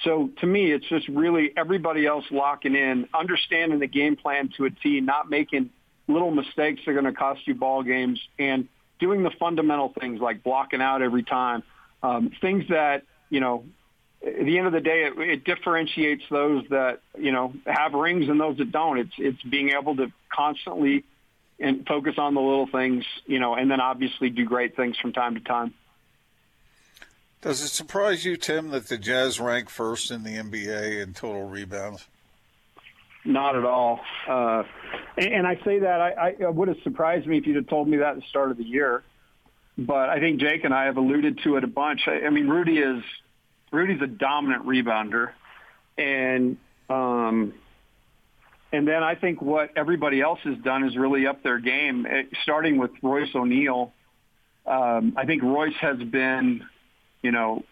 So 0.05 0.31
to 0.41 0.47
me, 0.47 0.73
it's 0.73 0.87
just 0.89 1.09
really 1.09 1.53
everybody 1.57 2.07
else 2.07 2.25
locking 2.31 2.75
in, 2.75 3.09
understanding 3.13 3.81
the 3.81 3.87
game 3.87 4.17
plan 4.17 4.51
to 4.57 4.67
a 4.67 4.71
T, 4.71 5.01
not 5.01 5.29
making 5.29 5.71
little 6.07 6.31
mistakes 6.31 6.81
that 6.85 6.93
are 6.93 6.95
going 6.95 7.05
to 7.05 7.13
cost 7.13 7.41
you 7.47 7.55
ball 7.55 7.83
games, 7.83 8.21
and 8.39 8.69
doing 8.99 9.23
the 9.23 9.31
fundamental 9.39 9.93
things 10.01 10.21
like 10.21 10.43
blocking 10.43 10.81
out 10.81 11.03
every 11.03 11.23
time, 11.23 11.63
um, 12.03 12.31
things 12.41 12.65
that 12.71 13.05
you 13.31 13.41
know. 13.41 13.65
At 14.21 14.47
the 14.47 14.59
end 14.59 14.67
of 14.67 14.73
the 14.73 14.81
day, 14.81 15.05
it, 15.05 15.17
it 15.17 15.45
differentiates 15.45 16.25
those 16.29 16.65
that 16.71 17.01
you 17.17 17.31
know 17.31 17.53
have 17.67 17.93
rings 17.93 18.29
and 18.29 18.41
those 18.41 18.57
that 18.59 18.73
don't. 18.73 18.99
It's 18.99 19.15
it's 19.17 19.43
being 19.43 19.71
able 19.71 19.95
to 19.97 20.13
constantly 20.33 21.05
and 21.61 21.87
focus 21.87 22.15
on 22.19 22.35
the 22.35 22.41
little 22.41 22.67
things, 22.67 23.05
you 23.27 23.41
know, 23.41 23.55
and 23.55 23.71
then 23.71 23.81
obviously 23.81 24.31
do 24.31 24.45
great 24.45 24.77
things 24.77 24.97
from 24.99 25.13
time 25.13 25.35
to 25.35 25.41
time. 25.41 25.75
Does 27.41 27.63
it 27.63 27.69
surprise 27.69 28.25
you, 28.25 28.37
Tim, 28.37 28.71
that 28.71 28.89
the 28.89 28.99
Jazz 28.99 29.39
rank 29.39 29.71
first 29.71 30.11
in 30.11 30.25
the 30.25 30.37
NBA 30.37 31.03
in 31.03 31.15
total 31.15 31.45
rebounds? 31.45 32.07
Not 33.25 33.55
at 33.57 33.65
all. 33.65 34.01
Uh, 34.27 34.65
and, 35.17 35.47
I 35.47 35.57
say 35.65 35.81
that 35.81 36.01
I, 36.01 36.35
I 36.45 36.49
would 36.49 36.69
have 36.69 36.79
surprised 36.83 37.27
me 37.27 37.39
if 37.39 37.47
you'd 37.47 37.57
have 37.57 37.69
told 37.69 37.87
me 37.87 37.99
that 37.99 38.11
at 38.11 38.17
the 38.17 38.23
start 38.29 38.51
of 38.51 38.57
the 38.57 38.65
year. 38.65 39.03
But 39.77 40.09
I 40.09 40.19
think 40.19 40.41
Jake 40.41 40.65
and 40.65 40.75
I 40.75 40.87
have 40.87 40.97
alluded 40.97 41.41
to 41.45 41.57
it 41.57 41.65
a 41.65 41.69
bunch. 41.69 42.03
I, 42.09 42.27
I 42.27 42.31
mean, 42.31 42.49
Rudy 42.49 42.79
is 42.79 43.03
Rudy's 43.71 44.03
a 44.03 44.07
dominant 44.07 44.67
rebounder, 44.67 45.31
and 45.97 46.57
um, 46.89 47.55
and 48.73 48.89
then 48.89 49.03
I 49.05 49.15
think 49.15 49.41
what 49.41 49.71
everybody 49.77 50.21
else 50.21 50.41
has 50.45 50.59
done 50.59 50.85
is 50.85 50.97
really 50.97 51.27
up 51.27 51.43
their 51.43 51.59
game, 51.59 52.07
eh, 52.07 52.23
starting 52.43 52.79
with 52.79 52.91
Royce 53.03 53.33
O'Neale. 53.35 53.93
Um, 54.67 55.15
I 55.17 55.27
think 55.27 55.43
Royce 55.43 55.77
has 55.81 55.99
been 55.99 56.67
you 57.23 57.33
know, 57.33 57.65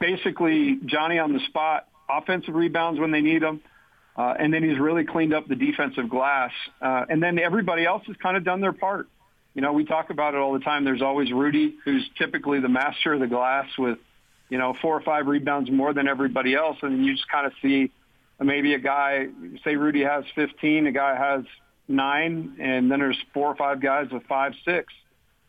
basically 0.00 0.78
Johnny 0.84 1.18
on 1.18 1.32
the 1.32 1.40
spot, 1.48 1.88
offensive 2.08 2.54
rebounds 2.54 3.00
when 3.00 3.10
they 3.10 3.20
need 3.20 3.42
them. 3.42 3.60
Uh, 4.14 4.34
and 4.38 4.52
then 4.52 4.62
he's 4.62 4.78
really 4.78 5.04
cleaned 5.04 5.32
up 5.32 5.48
the 5.48 5.56
defensive 5.56 6.08
glass. 6.08 6.52
Uh, 6.80 7.06
and 7.08 7.22
then 7.22 7.38
everybody 7.38 7.84
else 7.84 8.02
has 8.06 8.16
kind 8.16 8.36
of 8.36 8.44
done 8.44 8.60
their 8.60 8.72
part. 8.72 9.08
You 9.54 9.62
know, 9.62 9.72
we 9.72 9.84
talk 9.84 10.10
about 10.10 10.34
it 10.34 10.38
all 10.38 10.52
the 10.52 10.60
time. 10.60 10.84
There's 10.84 11.02
always 11.02 11.32
Rudy, 11.32 11.74
who's 11.84 12.06
typically 12.18 12.60
the 12.60 12.68
master 12.68 13.14
of 13.14 13.20
the 13.20 13.26
glass 13.26 13.66
with, 13.78 13.98
you 14.48 14.58
know, 14.58 14.74
four 14.82 14.96
or 14.96 15.02
five 15.02 15.26
rebounds 15.26 15.70
more 15.70 15.94
than 15.94 16.08
everybody 16.08 16.54
else. 16.54 16.76
And 16.82 17.04
you 17.04 17.14
just 17.14 17.28
kind 17.28 17.46
of 17.46 17.52
see 17.62 17.90
maybe 18.40 18.74
a 18.74 18.78
guy, 18.78 19.28
say 19.64 19.76
Rudy 19.76 20.02
has 20.02 20.24
15, 20.34 20.86
a 20.86 20.92
guy 20.92 21.16
has 21.16 21.44
nine, 21.88 22.56
and 22.60 22.90
then 22.90 22.98
there's 22.98 23.18
four 23.32 23.48
or 23.48 23.56
five 23.56 23.80
guys 23.80 24.10
with 24.10 24.24
five, 24.24 24.52
six 24.64 24.92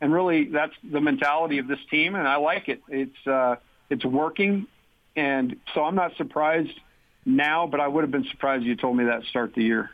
and 0.04 0.12
really 0.14 0.44
that's 0.44 0.74
the 0.84 1.00
mentality 1.00 1.60
of 1.60 1.68
this 1.68 1.80
team, 1.90 2.16
and 2.16 2.28
I 2.28 2.36
like 2.36 2.68
it. 2.68 2.84
It's 2.90 3.26
uh, 3.26 3.56
it's 3.90 4.04
working, 4.04 4.68
and 5.16 5.56
so 5.74 5.86
I'm 5.86 5.96
not 5.96 6.18
surprised 6.18 6.78
now, 7.26 7.68
but 7.68 7.80
I 7.80 7.88
would 7.88 8.04
have 8.04 8.12
been 8.12 8.26
surprised 8.26 8.64
if 8.64 8.68
you 8.68 8.76
told 8.76 8.98
me 8.98 9.06
that 9.06 9.24
start 9.24 9.56
the 9.56 9.64
year. 9.64 9.92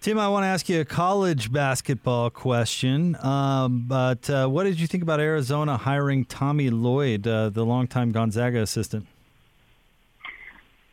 Tim, 0.00 0.16
I 0.16 0.28
want 0.28 0.44
to 0.44 0.46
ask 0.46 0.68
you 0.68 0.80
a 0.80 0.84
college 0.84 1.52
basketball 1.52 2.30
question. 2.30 3.16
Um, 3.16 3.84
but 3.88 4.30
uh, 4.30 4.46
what 4.46 4.62
did 4.62 4.78
you 4.78 4.86
think 4.86 5.02
about 5.02 5.18
Arizona 5.18 5.76
hiring 5.76 6.24
Tommy 6.24 6.70
Lloyd, 6.70 7.26
uh, 7.26 7.50
the 7.50 7.64
longtime 7.64 8.12
Gonzaga 8.12 8.60
assistant? 8.62 9.06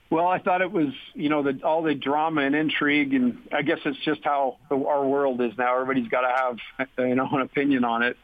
Well, 0.10 0.28
I 0.28 0.40
thought 0.40 0.62
it 0.62 0.72
was, 0.72 0.90
you 1.14 1.30
know, 1.30 1.44
the, 1.44 1.60
all 1.64 1.84
the 1.84 1.94
drama 1.94 2.42
and 2.42 2.56
intrigue, 2.56 3.14
and 3.14 3.38
I 3.52 3.62
guess 3.62 3.78
it's 3.86 4.00
just 4.04 4.22
how 4.24 4.58
our 4.72 5.06
world 5.06 5.40
is 5.42 5.52
now. 5.58 5.80
Everybody's 5.80 6.10
got 6.10 6.22
to 6.22 6.36
have, 6.36 6.88
you 7.08 7.16
know, 7.16 7.30
an 7.32 7.42
opinion 7.42 7.86
on 7.86 8.02
it 8.02 8.18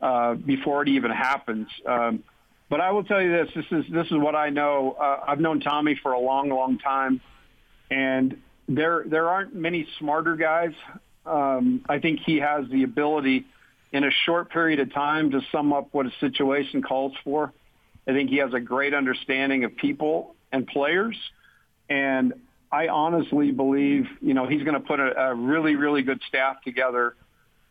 uh, 0.00 0.34
before 0.34 0.82
it 0.82 0.88
even 0.88 1.10
happens. 1.10 1.68
Um, 1.84 2.22
but 2.70 2.80
I 2.80 2.92
will 2.92 3.02
tell 3.04 3.20
you 3.20 3.30
this: 3.30 3.48
this 3.54 3.66
is 3.70 3.92
this 3.92 4.06
is 4.06 4.18
what 4.18 4.34
I 4.34 4.50
know. 4.50 4.96
Uh, 4.98 5.24
I've 5.26 5.40
known 5.40 5.60
Tommy 5.60 5.98
for 6.00 6.12
a 6.12 6.18
long, 6.18 6.48
long 6.48 6.78
time, 6.78 7.20
and 7.90 8.40
there 8.68 9.04
there 9.06 9.28
aren't 9.28 9.54
many 9.54 9.86
smarter 9.98 10.36
guys. 10.36 10.72
Um, 11.26 11.84
I 11.88 11.98
think 11.98 12.20
he 12.24 12.38
has 12.38 12.68
the 12.70 12.84
ability, 12.84 13.46
in 13.92 14.04
a 14.04 14.10
short 14.24 14.50
period 14.50 14.80
of 14.80 14.92
time, 14.94 15.32
to 15.32 15.40
sum 15.50 15.72
up 15.72 15.88
what 15.92 16.06
a 16.06 16.12
situation 16.20 16.82
calls 16.82 17.12
for. 17.24 17.52
I 18.08 18.12
think 18.12 18.30
he 18.30 18.38
has 18.38 18.54
a 18.54 18.60
great 18.60 18.94
understanding 18.94 19.64
of 19.64 19.76
people 19.76 20.34
and 20.52 20.66
players. 20.66 21.16
And 21.88 22.34
I 22.70 22.88
honestly 22.88 23.50
believe, 23.50 24.06
you 24.20 24.34
know, 24.34 24.46
he's 24.46 24.62
going 24.62 24.74
to 24.74 24.86
put 24.86 25.00
a, 25.00 25.30
a 25.30 25.34
really, 25.34 25.76
really 25.76 26.02
good 26.02 26.20
staff 26.28 26.62
together 26.62 27.14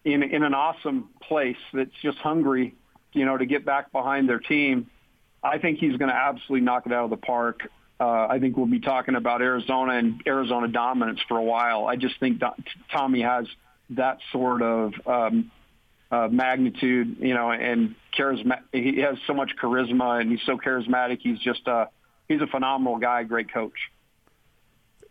in 0.04 0.24
in 0.24 0.44
an 0.44 0.54
awesome 0.54 1.10
place 1.22 1.58
that's 1.74 1.92
just 2.02 2.18
hungry, 2.18 2.76
you 3.14 3.26
know, 3.26 3.38
to 3.38 3.46
get 3.46 3.66
back 3.66 3.92
behind 3.92 4.28
their 4.28 4.40
team. 4.40 4.90
I 5.44 5.58
think 5.58 5.80
he's 5.80 5.98
going 5.98 6.10
to 6.10 6.16
absolutely 6.16 6.62
knock 6.62 6.86
it 6.86 6.94
out 6.94 7.06
of 7.06 7.10
the 7.10 7.18
park. 7.18 7.68
Uh, 8.00 8.28
I 8.28 8.40
think 8.40 8.58
we'll 8.58 8.66
be 8.66 8.80
talking 8.80 9.16
about 9.16 9.42
Arizona 9.42 9.94
and 9.94 10.22
Arizona 10.26 10.68
dominance 10.68 11.20
for 11.28 11.38
a 11.38 11.44
while. 11.44 11.86
I 11.86 11.96
just 11.96 12.20
think 12.20 12.42
Tommy 12.92 13.22
has 13.22 13.46
that 13.92 14.20
sort 14.32 14.62
of 14.62 14.94
um, 15.06 15.52
uh, 16.12 16.28
magnitude, 16.28 17.18
you 17.20 17.34
know, 17.34 17.52
and 17.52 17.96
charisma. 18.18 18.60
He 18.72 19.00
has 19.00 19.18
so 19.28 19.34
much 19.34 19.52
charisma, 19.62 20.20
and 20.20 20.32
he's 20.32 20.42
so 20.46 20.58
charismatic. 20.58 21.20
He's 21.22 21.40
just 21.40 21.68
uh, 21.68 21.86
he's 22.32 22.42
a 22.42 22.48
phenomenal 22.48 22.98
guy, 22.98 23.24
great 23.24 23.52
coach. 23.54 23.92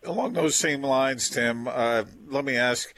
Along 0.05 0.33
those 0.33 0.55
same 0.55 0.83
lines, 0.83 1.29
Tim, 1.29 1.69
uh, 1.69 2.05
let 2.27 2.45
me 2.45 2.57
ask: 2.57 2.95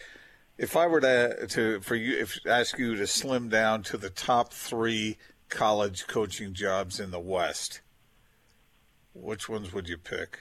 if 0.57 0.77
I 0.77 0.87
were 0.87 1.01
to 1.01 1.47
to 1.49 1.81
for 1.81 1.97
you, 1.97 2.19
if 2.19 2.39
ask 2.47 2.79
you 2.79 2.95
to 2.95 3.07
slim 3.07 3.49
down 3.49 3.83
to 3.85 3.97
the 3.97 4.11
top 4.11 4.53
three 4.53 5.19
college 5.49 6.07
coaching 6.07 6.55
jobs 6.55 7.01
in 7.01 7.11
the 7.11 7.21
West, 7.21 7.81
which 9.15 9.49
ones 9.49 9.73
would 9.73 9.89
you 9.89 9.99
pick? 9.99 10.39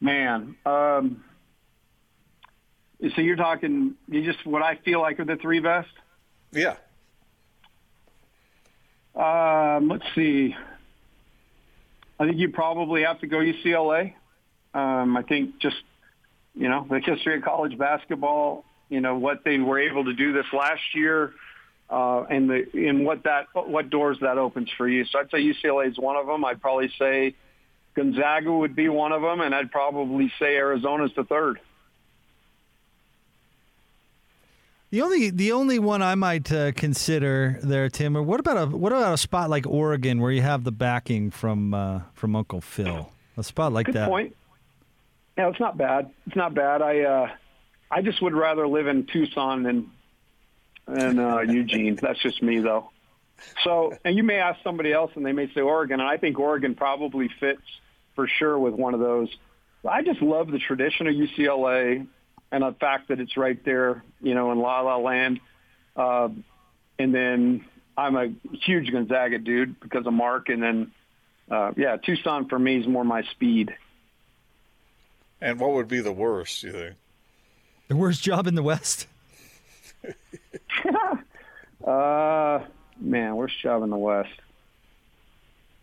Man, 0.00 0.56
um, 0.64 1.24
so 3.14 3.20
you're 3.20 3.36
talking 3.36 3.94
you 4.08 4.24
just 4.24 4.46
what 4.46 4.62
I 4.62 4.76
feel 4.76 5.00
like 5.00 5.20
are 5.20 5.24
the 5.26 5.36
three 5.36 5.60
best. 5.60 5.90
Yeah. 6.52 6.76
Um, 9.14 9.88
let's 9.88 10.04
see. 10.14 10.54
I 12.18 12.26
think 12.26 12.38
you 12.38 12.50
probably 12.50 13.02
have 13.02 13.20
to 13.20 13.26
go 13.26 13.38
UCLA. 13.38 14.14
Um, 14.74 15.16
I 15.16 15.22
think 15.22 15.58
just 15.58 15.76
you 16.54 16.68
know 16.68 16.86
the 16.88 17.00
history 17.00 17.36
of 17.36 17.44
college 17.44 17.76
basketball, 17.76 18.64
you 18.88 19.00
know 19.00 19.16
what 19.16 19.44
they 19.44 19.58
were 19.58 19.78
able 19.78 20.04
to 20.04 20.14
do 20.14 20.32
this 20.32 20.46
last 20.52 20.82
year, 20.94 21.32
uh, 21.90 22.22
and 22.22 22.48
the 22.48 22.76
in 22.76 23.04
what 23.04 23.24
that 23.24 23.46
what 23.54 23.90
doors 23.90 24.18
that 24.22 24.38
opens 24.38 24.70
for 24.76 24.88
you. 24.88 25.04
So 25.04 25.18
I'd 25.18 25.30
say 25.30 25.38
UCLA 25.38 25.88
is 25.90 25.98
one 25.98 26.16
of 26.16 26.26
them. 26.26 26.44
I'd 26.44 26.60
probably 26.60 26.90
say 26.98 27.34
Gonzaga 27.94 28.52
would 28.52 28.74
be 28.74 28.88
one 28.88 29.12
of 29.12 29.22
them, 29.22 29.40
and 29.40 29.54
I'd 29.54 29.70
probably 29.70 30.32
say 30.38 30.56
Arizona's 30.56 31.12
the 31.16 31.24
third. 31.24 31.60
The 34.90 35.02
only 35.02 35.30
the 35.30 35.52
only 35.52 35.78
one 35.78 36.00
I 36.00 36.14
might 36.14 36.50
uh, 36.52 36.72
consider 36.72 37.58
there, 37.62 37.88
Tim, 37.88 38.16
or 38.16 38.22
what 38.22 38.38
about 38.38 38.56
a 38.56 38.66
what 38.76 38.92
about 38.92 39.12
a 39.12 39.18
spot 39.18 39.50
like 39.50 39.66
Oregon 39.66 40.20
where 40.20 40.30
you 40.30 40.42
have 40.42 40.62
the 40.62 40.72
backing 40.72 41.30
from 41.30 41.74
uh, 41.74 42.02
from 42.14 42.36
Uncle 42.36 42.60
Phil? 42.60 43.10
A 43.36 43.42
spot 43.42 43.72
like 43.72 43.86
Good 43.86 43.96
that. 43.96 44.06
Good 44.06 44.10
point. 44.10 44.36
Yeah, 45.36 45.48
it's 45.48 45.60
not 45.60 45.76
bad. 45.76 46.10
It's 46.26 46.36
not 46.36 46.54
bad. 46.54 46.82
I 46.82 47.00
uh, 47.00 47.28
I 47.90 48.02
just 48.02 48.22
would 48.22 48.34
rather 48.34 48.66
live 48.68 48.86
in 48.86 49.06
Tucson 49.06 49.64
than 49.64 49.90
than 50.86 51.18
uh, 51.18 51.38
Eugene. 51.48 51.96
That's 52.00 52.20
just 52.20 52.42
me, 52.42 52.60
though. 52.60 52.90
So, 53.64 53.92
and 54.04 54.16
you 54.16 54.22
may 54.22 54.36
ask 54.36 54.62
somebody 54.62 54.92
else, 54.92 55.10
and 55.14 55.26
they 55.26 55.32
may 55.32 55.52
say 55.52 55.60
Oregon, 55.60 56.00
and 56.00 56.08
I 56.08 56.16
think 56.16 56.38
Oregon 56.38 56.74
probably 56.74 57.28
fits 57.40 57.60
for 58.14 58.26
sure 58.26 58.58
with 58.58 58.72
one 58.74 58.94
of 58.94 59.00
those. 59.00 59.28
I 59.86 60.02
just 60.02 60.22
love 60.22 60.50
the 60.50 60.58
tradition 60.58 61.06
of 61.06 61.14
UCLA 61.14 62.06
and 62.52 62.62
the 62.62 62.72
fact 62.78 63.08
that 63.08 63.20
it's 63.20 63.36
right 63.36 63.62
there, 63.64 64.02
you 64.20 64.34
know, 64.34 64.52
in 64.52 64.58
La 64.58 64.80
La 64.80 64.96
Land. 64.96 65.40
Uh, 65.94 66.28
and 66.98 67.14
then 67.14 67.64
I'm 67.96 68.16
a 68.16 68.32
huge 68.64 68.90
Gonzaga 68.90 69.38
dude 69.38 69.78
because 69.80 70.06
of 70.06 70.12
Mark. 70.12 70.48
And 70.48 70.62
then, 70.62 70.92
uh, 71.50 71.72
yeah, 71.76 71.96
Tucson 71.96 72.48
for 72.48 72.58
me 72.58 72.78
is 72.78 72.86
more 72.86 73.04
my 73.04 73.22
speed. 73.22 73.74
And 75.40 75.60
what 75.60 75.72
would 75.72 75.88
be 75.88 76.00
the 76.00 76.12
worst, 76.12 76.62
you 76.62 76.72
think? 76.72 76.96
The 77.88 77.96
worst 77.96 78.22
job 78.22 78.46
in 78.46 78.54
the 78.54 78.62
West? 78.62 79.06
uh, 81.86 82.60
man, 82.98 83.36
worst 83.36 83.60
job 83.60 83.82
in 83.82 83.90
the 83.90 83.98
West. 83.98 84.30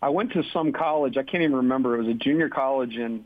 I 0.02 0.10
went 0.10 0.34
to 0.34 0.44
some 0.52 0.74
college. 0.74 1.18
I 1.18 1.24
can't 1.24 1.44
even 1.44 1.56
remember. 1.58 1.96
It 1.96 2.00
was 2.00 2.08
a 2.10 2.14
junior 2.14 2.50
college 2.50 2.96
in 2.96 3.26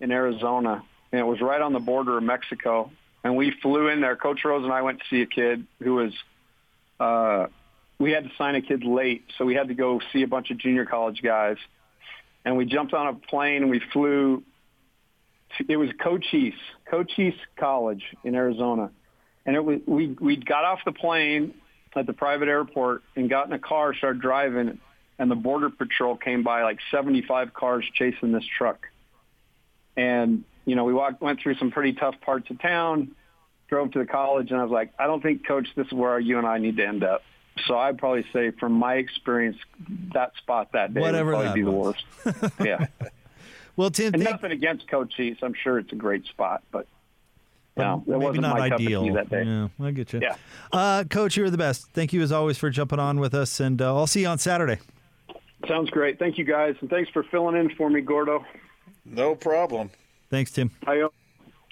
in 0.00 0.12
Arizona, 0.12 0.82
and 1.12 1.20
it 1.20 1.24
was 1.24 1.40
right 1.40 1.60
on 1.60 1.72
the 1.72 1.80
border 1.80 2.18
of 2.18 2.22
Mexico. 2.22 2.90
And 3.24 3.36
we 3.36 3.52
flew 3.62 3.88
in 3.88 4.00
there. 4.00 4.16
Coach 4.16 4.44
Rose 4.44 4.64
and 4.64 4.72
I 4.72 4.82
went 4.82 5.00
to 5.00 5.04
see 5.10 5.22
a 5.22 5.26
kid 5.26 5.66
who 5.82 5.94
was. 5.94 6.12
Uh, 7.00 7.46
we 7.98 8.12
had 8.12 8.24
to 8.24 8.30
sign 8.38 8.54
a 8.54 8.62
kid 8.62 8.84
late, 8.84 9.24
so 9.36 9.44
we 9.44 9.54
had 9.54 9.68
to 9.68 9.74
go 9.74 10.00
see 10.12 10.22
a 10.22 10.28
bunch 10.28 10.50
of 10.50 10.58
junior 10.58 10.84
college 10.84 11.20
guys. 11.22 11.56
And 12.44 12.56
we 12.56 12.64
jumped 12.64 12.94
on 12.94 13.08
a 13.08 13.14
plane 13.14 13.62
and 13.62 13.70
we 13.70 13.80
flew. 13.92 14.44
To, 15.56 15.64
it 15.68 15.76
was 15.76 15.90
Cochise, 15.98 16.52
Cochise 16.90 17.34
College 17.56 18.04
in 18.22 18.34
Arizona, 18.34 18.90
and 19.46 19.56
it 19.56 19.64
was 19.64 19.80
we 19.86 20.16
we 20.20 20.36
got 20.36 20.64
off 20.64 20.80
the 20.84 20.92
plane 20.92 21.54
at 21.96 22.06
the 22.06 22.12
private 22.12 22.48
airport 22.48 23.02
and 23.16 23.28
got 23.28 23.46
in 23.46 23.52
a 23.52 23.58
car, 23.58 23.94
started 23.94 24.20
driving, 24.20 24.78
and 25.18 25.30
the 25.30 25.34
border 25.34 25.70
patrol 25.70 26.16
came 26.16 26.42
by 26.42 26.62
like 26.62 26.78
75 26.90 27.52
cars 27.52 27.84
chasing 27.94 28.32
this 28.32 28.44
truck. 28.56 28.86
And 29.96 30.44
you 30.68 30.76
know, 30.76 30.84
we 30.84 30.92
walked, 30.94 31.20
went 31.22 31.40
through 31.40 31.54
some 31.56 31.70
pretty 31.70 31.92
tough 31.94 32.14
parts 32.20 32.48
of 32.50 32.60
town, 32.60 33.12
drove 33.68 33.90
to 33.92 33.98
the 33.98 34.06
college, 34.06 34.50
and 34.50 34.60
I 34.60 34.62
was 34.62 34.70
like, 34.72 34.92
I 34.98 35.06
don't 35.06 35.22
think, 35.22 35.46
Coach, 35.46 35.68
this 35.76 35.86
is 35.86 35.92
where 35.92 36.18
you 36.18 36.38
and 36.38 36.46
I 36.46 36.58
need 36.58 36.76
to 36.76 36.86
end 36.86 37.02
up. 37.04 37.22
So 37.66 37.76
I'd 37.76 37.98
probably 37.98 38.24
say, 38.32 38.52
from 38.52 38.72
my 38.72 38.94
experience, 38.94 39.56
that 40.14 40.32
spot 40.36 40.72
that 40.72 40.94
day 40.94 41.00
Whatever 41.00 41.34
would 41.36 41.42
probably 41.44 41.62
be 41.62 41.68
was. 41.68 41.94
the 42.24 42.32
worst. 42.40 42.54
yeah. 42.64 42.86
Well, 43.76 43.90
Tim, 43.92 44.12
And 44.12 44.24
thank- 44.24 44.34
nothing 44.34 44.50
against 44.50 44.88
Cochise. 44.88 45.36
I'm 45.40 45.54
sure 45.54 45.78
it's 45.78 45.92
a 45.92 45.96
great 45.96 46.26
spot, 46.26 46.64
but 46.72 46.88
no, 47.76 48.02
it 48.04 48.10
maybe 48.10 48.24
wasn't 48.24 48.42
not 48.42 48.58
my 48.58 48.64
ideal. 48.72 49.02
cup 49.06 49.08
of 49.22 49.28
tea 49.30 49.36
that 49.36 49.44
day. 49.44 49.48
Yeah, 49.48 49.68
I 49.86 49.90
get 49.92 50.12
you. 50.12 50.18
Yeah. 50.20 50.34
Uh, 50.72 51.04
Coach, 51.08 51.36
you're 51.36 51.48
the 51.48 51.58
best. 51.58 51.86
Thank 51.92 52.12
you 52.12 52.20
as 52.22 52.32
always 52.32 52.58
for 52.58 52.70
jumping 52.70 52.98
on 52.98 53.20
with 53.20 53.34
us, 53.34 53.60
and 53.60 53.80
uh, 53.80 53.94
I'll 53.96 54.08
see 54.08 54.22
you 54.22 54.26
on 54.26 54.38
Saturday. 54.38 54.78
Sounds 55.68 55.90
great. 55.90 56.18
Thank 56.18 56.38
you 56.38 56.44
guys, 56.44 56.74
and 56.80 56.90
thanks 56.90 57.08
for 57.10 57.22
filling 57.22 57.54
in 57.54 57.70
for 57.76 57.88
me, 57.88 58.00
Gordo. 58.00 58.44
No 59.04 59.36
problem. 59.36 59.90
Thanks, 60.30 60.50
Tim. 60.50 60.70
I, 60.86 61.02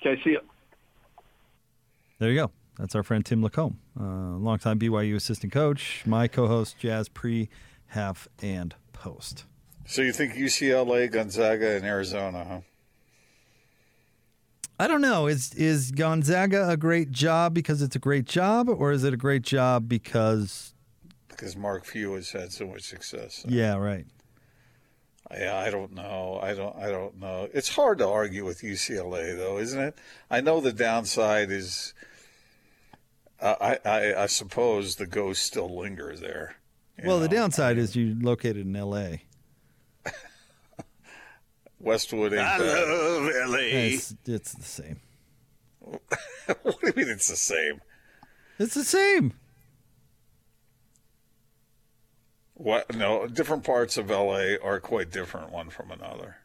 okay, 0.00 0.20
see 0.24 0.30
you. 0.30 0.40
There 2.18 2.30
you 2.30 2.36
go. 2.36 2.50
That's 2.78 2.94
our 2.94 3.02
friend 3.02 3.24
Tim 3.24 3.42
LaComb, 3.42 3.76
uh, 3.98 4.38
longtime 4.38 4.78
BYU 4.78 5.16
assistant 5.16 5.52
coach, 5.52 6.02
my 6.06 6.28
co-host, 6.28 6.78
Jazz 6.78 7.08
pre, 7.08 7.48
half, 7.88 8.28
and 8.42 8.74
post. 8.92 9.44
So 9.86 10.02
you 10.02 10.12
think 10.12 10.34
UCLA, 10.34 11.10
Gonzaga, 11.10 11.76
and 11.76 11.84
Arizona, 11.84 12.44
huh? 12.44 12.60
I 14.78 14.88
don't 14.88 15.00
know. 15.00 15.26
Is 15.26 15.54
is 15.54 15.90
Gonzaga 15.90 16.68
a 16.68 16.76
great 16.76 17.10
job 17.10 17.54
because 17.54 17.80
it's 17.80 17.96
a 17.96 17.98
great 17.98 18.26
job, 18.26 18.68
or 18.68 18.92
is 18.92 19.04
it 19.04 19.14
a 19.14 19.16
great 19.16 19.42
job 19.42 19.88
because? 19.88 20.74
Because 21.28 21.56
Mark 21.56 21.86
Few 21.86 22.12
has 22.12 22.30
had 22.30 22.52
so 22.52 22.66
much 22.66 22.82
success. 22.82 23.44
Yeah, 23.48 23.76
right. 23.76 24.06
Yeah, 25.30 25.56
I 25.56 25.70
don't 25.70 25.92
know. 25.92 26.38
I 26.42 26.54
don't. 26.54 26.76
I 26.76 26.88
don't 26.90 27.18
know. 27.20 27.48
It's 27.52 27.68
hard 27.74 27.98
to 27.98 28.06
argue 28.08 28.44
with 28.44 28.60
UCLA, 28.60 29.36
though, 29.36 29.58
isn't 29.58 29.80
it? 29.80 29.98
I 30.30 30.40
know 30.40 30.60
the 30.60 30.72
downside 30.72 31.50
is. 31.50 31.94
Uh, 33.40 33.54
I, 33.60 33.78
I 33.88 34.22
I 34.22 34.26
suppose 34.26 34.96
the 34.96 35.06
ghost 35.06 35.42
still 35.44 35.76
linger 35.78 36.16
there. 36.16 36.56
you 36.96 37.08
Well, 37.08 37.18
the 37.18 37.28
know? 37.28 37.34
downside 37.36 37.76
is 37.76 37.96
you 37.96 38.16
located 38.20 38.66
in 38.66 38.76
L.A. 38.76 39.22
Westwood 41.78 42.32
ain't 42.32 42.42
I 42.42 42.58
bad. 42.58 42.88
love 42.88 43.30
LA. 43.50 43.56
It's, 43.58 44.14
it's 44.24 44.52
the 44.54 44.62
same. 44.62 45.00
what 45.80 46.00
do 46.80 46.86
you 46.86 46.92
mean 46.96 47.08
it's 47.08 47.28
the 47.28 47.36
same? 47.36 47.80
It's 48.58 48.74
the 48.74 48.84
same. 48.84 49.34
What? 52.58 52.94
No, 52.94 53.26
different 53.26 53.64
parts 53.64 53.98
of 53.98 54.08
LA 54.08 54.54
are 54.62 54.80
quite 54.80 55.10
different 55.10 55.52
one 55.52 55.68
from 55.68 55.90
another. 55.90 56.36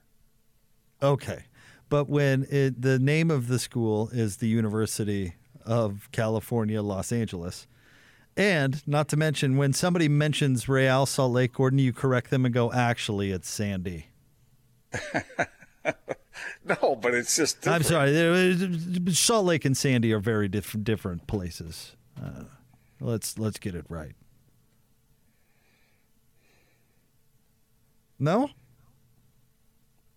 Okay, 1.02 1.46
but 1.90 2.10
when 2.10 2.46
it, 2.52 2.82
the 2.82 3.00
name 3.00 3.32
of 3.32 3.48
the 3.48 3.58
school 3.58 4.10
is 4.10 4.38
the 4.38 4.48
University 4.48 5.36
of 5.66 6.10
California, 6.12 6.82
Los 6.82 7.12
Angeles, 7.12 7.66
and 8.36 8.86
not 8.86 9.08
to 9.10 9.18
mention 9.18 9.56
when 9.56 9.74
somebody 9.74 10.10
mentions 10.10 10.68
Real 10.68 11.06
Salt 11.06 11.32
Lake, 11.32 11.54
Gordon, 11.54 11.80
you 11.80 11.94
correct 11.94 12.30
them 12.30 12.46
and 12.46 12.54
go, 12.54 12.72
actually, 12.72 13.32
it's 13.32 13.50
Sandy. 13.50 14.08
No, 16.64 16.96
but 17.02 17.14
it's 17.14 17.36
just. 17.36 17.68
I'm 17.68 17.84
sorry. 17.84 18.56
Salt 19.14 19.46
Lake 19.46 19.66
and 19.66 19.76
Sandy 19.76 20.14
are 20.14 20.20
very 20.20 20.48
diff- 20.48 20.76
different 20.84 21.28
places. 21.28 21.96
Uh, 22.22 22.44
let's 23.00 23.38
let's 23.40 23.58
get 23.58 23.76
it 23.76 23.86
right. 23.90 24.14
No, 28.22 28.52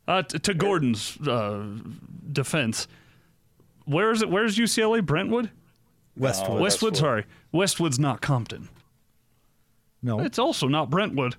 Uh, 0.07 0.23
t- 0.23 0.39
to 0.39 0.53
Gordon's 0.55 1.17
uh, 1.27 1.67
defense, 2.31 2.87
where 3.87 4.11
is 4.13 4.21
it? 4.21 4.29
Where's 4.29 4.59
UCLA? 4.59 5.05
Brentwood? 5.05 5.51
Westwood. 6.17 6.61
Westwood. 6.61 6.63
Westwood. 6.63 6.97
Sorry, 6.99 7.25
Westwood's 7.51 7.99
not 7.99 8.21
Compton. 8.21 8.69
no, 10.03 10.21
It's 10.21 10.39
also 10.39 10.69
not 10.69 10.91
Brentwood. 10.91 11.37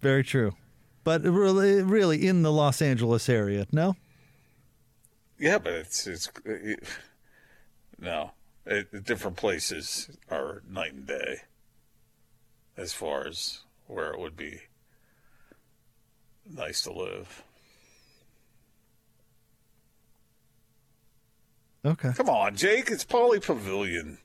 very 0.00 0.22
true. 0.22 0.52
But 1.02 1.22
really, 1.22 1.82
really 1.82 2.26
in 2.26 2.42
the 2.42 2.52
Los 2.52 2.82
Angeles 2.82 3.28
area. 3.28 3.66
No, 3.72 3.96
Yeah, 5.38 5.58
but 5.58 5.72
it's 5.72 6.06
it's 6.06 6.28
it, 6.44 6.82
no. 7.98 8.32
It, 8.66 9.04
different 9.04 9.36
places 9.36 10.10
are 10.30 10.62
night 10.68 10.92
and 10.92 11.06
day 11.06 11.36
as 12.76 12.92
far 12.92 13.26
as 13.28 13.60
where 13.86 14.10
it 14.12 14.18
would 14.20 14.36
be 14.36 14.60
nice 16.48 16.82
to 16.82 16.92
live. 16.92 17.42
okay. 21.84 22.12
Come 22.14 22.28
on, 22.28 22.56
Jake. 22.56 22.90
It's 22.90 23.04
Pauley 23.04 23.42
Pavilion. 23.44 24.18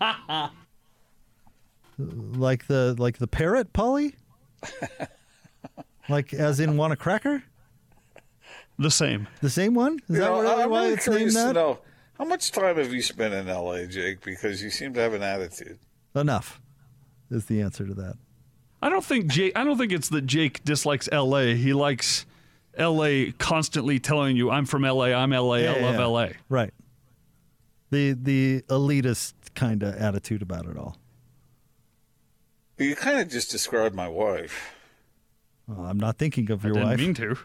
Like 1.98 2.66
the 2.66 2.94
like 2.98 3.16
the 3.16 3.26
parrot, 3.26 3.72
Polly. 3.72 4.14
like 6.10 6.34
as 6.34 6.60
in 6.60 6.76
want 6.76 6.92
a 6.92 6.96
cracker? 6.96 7.42
The 8.78 8.90
same. 8.90 9.28
The 9.40 9.48
same 9.48 9.72
one? 9.74 9.94
Is 10.00 10.16
You 10.16 10.16
that 10.18 10.26
know, 10.26 10.42
really 10.42 10.62
I'm 10.64 10.68
why 10.70 10.80
really 10.82 10.92
it's 10.94 11.08
named 11.08 11.32
that? 11.32 11.54
know 11.54 11.78
how 12.18 12.26
much 12.26 12.52
time 12.52 12.76
have 12.76 12.92
you 12.92 13.00
spent 13.00 13.32
in 13.32 13.48
L.A., 13.48 13.86
Jake? 13.86 14.20
Because 14.22 14.62
you 14.62 14.68
seem 14.68 14.92
to 14.92 15.00
have 15.00 15.14
an 15.14 15.22
attitude. 15.22 15.78
Enough 16.14 16.60
is 17.30 17.46
the 17.46 17.62
answer 17.62 17.86
to 17.86 17.94
that. 17.94 18.16
I 18.82 18.88
don't 18.88 19.04
think 19.04 19.26
Jake. 19.28 19.52
I 19.56 19.64
don't 19.64 19.78
think 19.78 19.92
it's 19.92 20.08
that 20.10 20.26
Jake 20.26 20.62
dislikes 20.64 21.08
L.A. 21.10 21.54
He 21.56 21.72
likes 21.72 22.26
L.A. 22.76 23.32
constantly 23.32 23.98
telling 23.98 24.36
you, 24.36 24.50
"I'm 24.50 24.66
from 24.66 24.84
L.A. 24.84 25.14
I'm 25.14 25.32
L.A. 25.32 25.66
I 25.66 25.80
love 25.80 25.94
yeah. 25.94 26.00
L.A." 26.02 26.32
Right. 26.48 26.74
The 27.90 28.12
the 28.12 28.62
elitist 28.68 29.32
kind 29.54 29.82
of 29.82 29.94
attitude 29.94 30.42
about 30.42 30.66
it 30.66 30.76
all. 30.76 30.96
You 32.78 32.94
kind 32.94 33.18
of 33.20 33.28
just 33.30 33.50
described 33.50 33.94
my 33.94 34.08
wife, 34.08 34.74
Well, 35.66 35.86
I'm 35.86 35.98
not 35.98 36.18
thinking 36.18 36.50
of 36.50 36.62
your 36.62 36.74
wife. 36.74 36.98
Didn't 36.98 37.18
wife. 37.18 37.20
mean 37.20 37.36
to. 37.36 37.38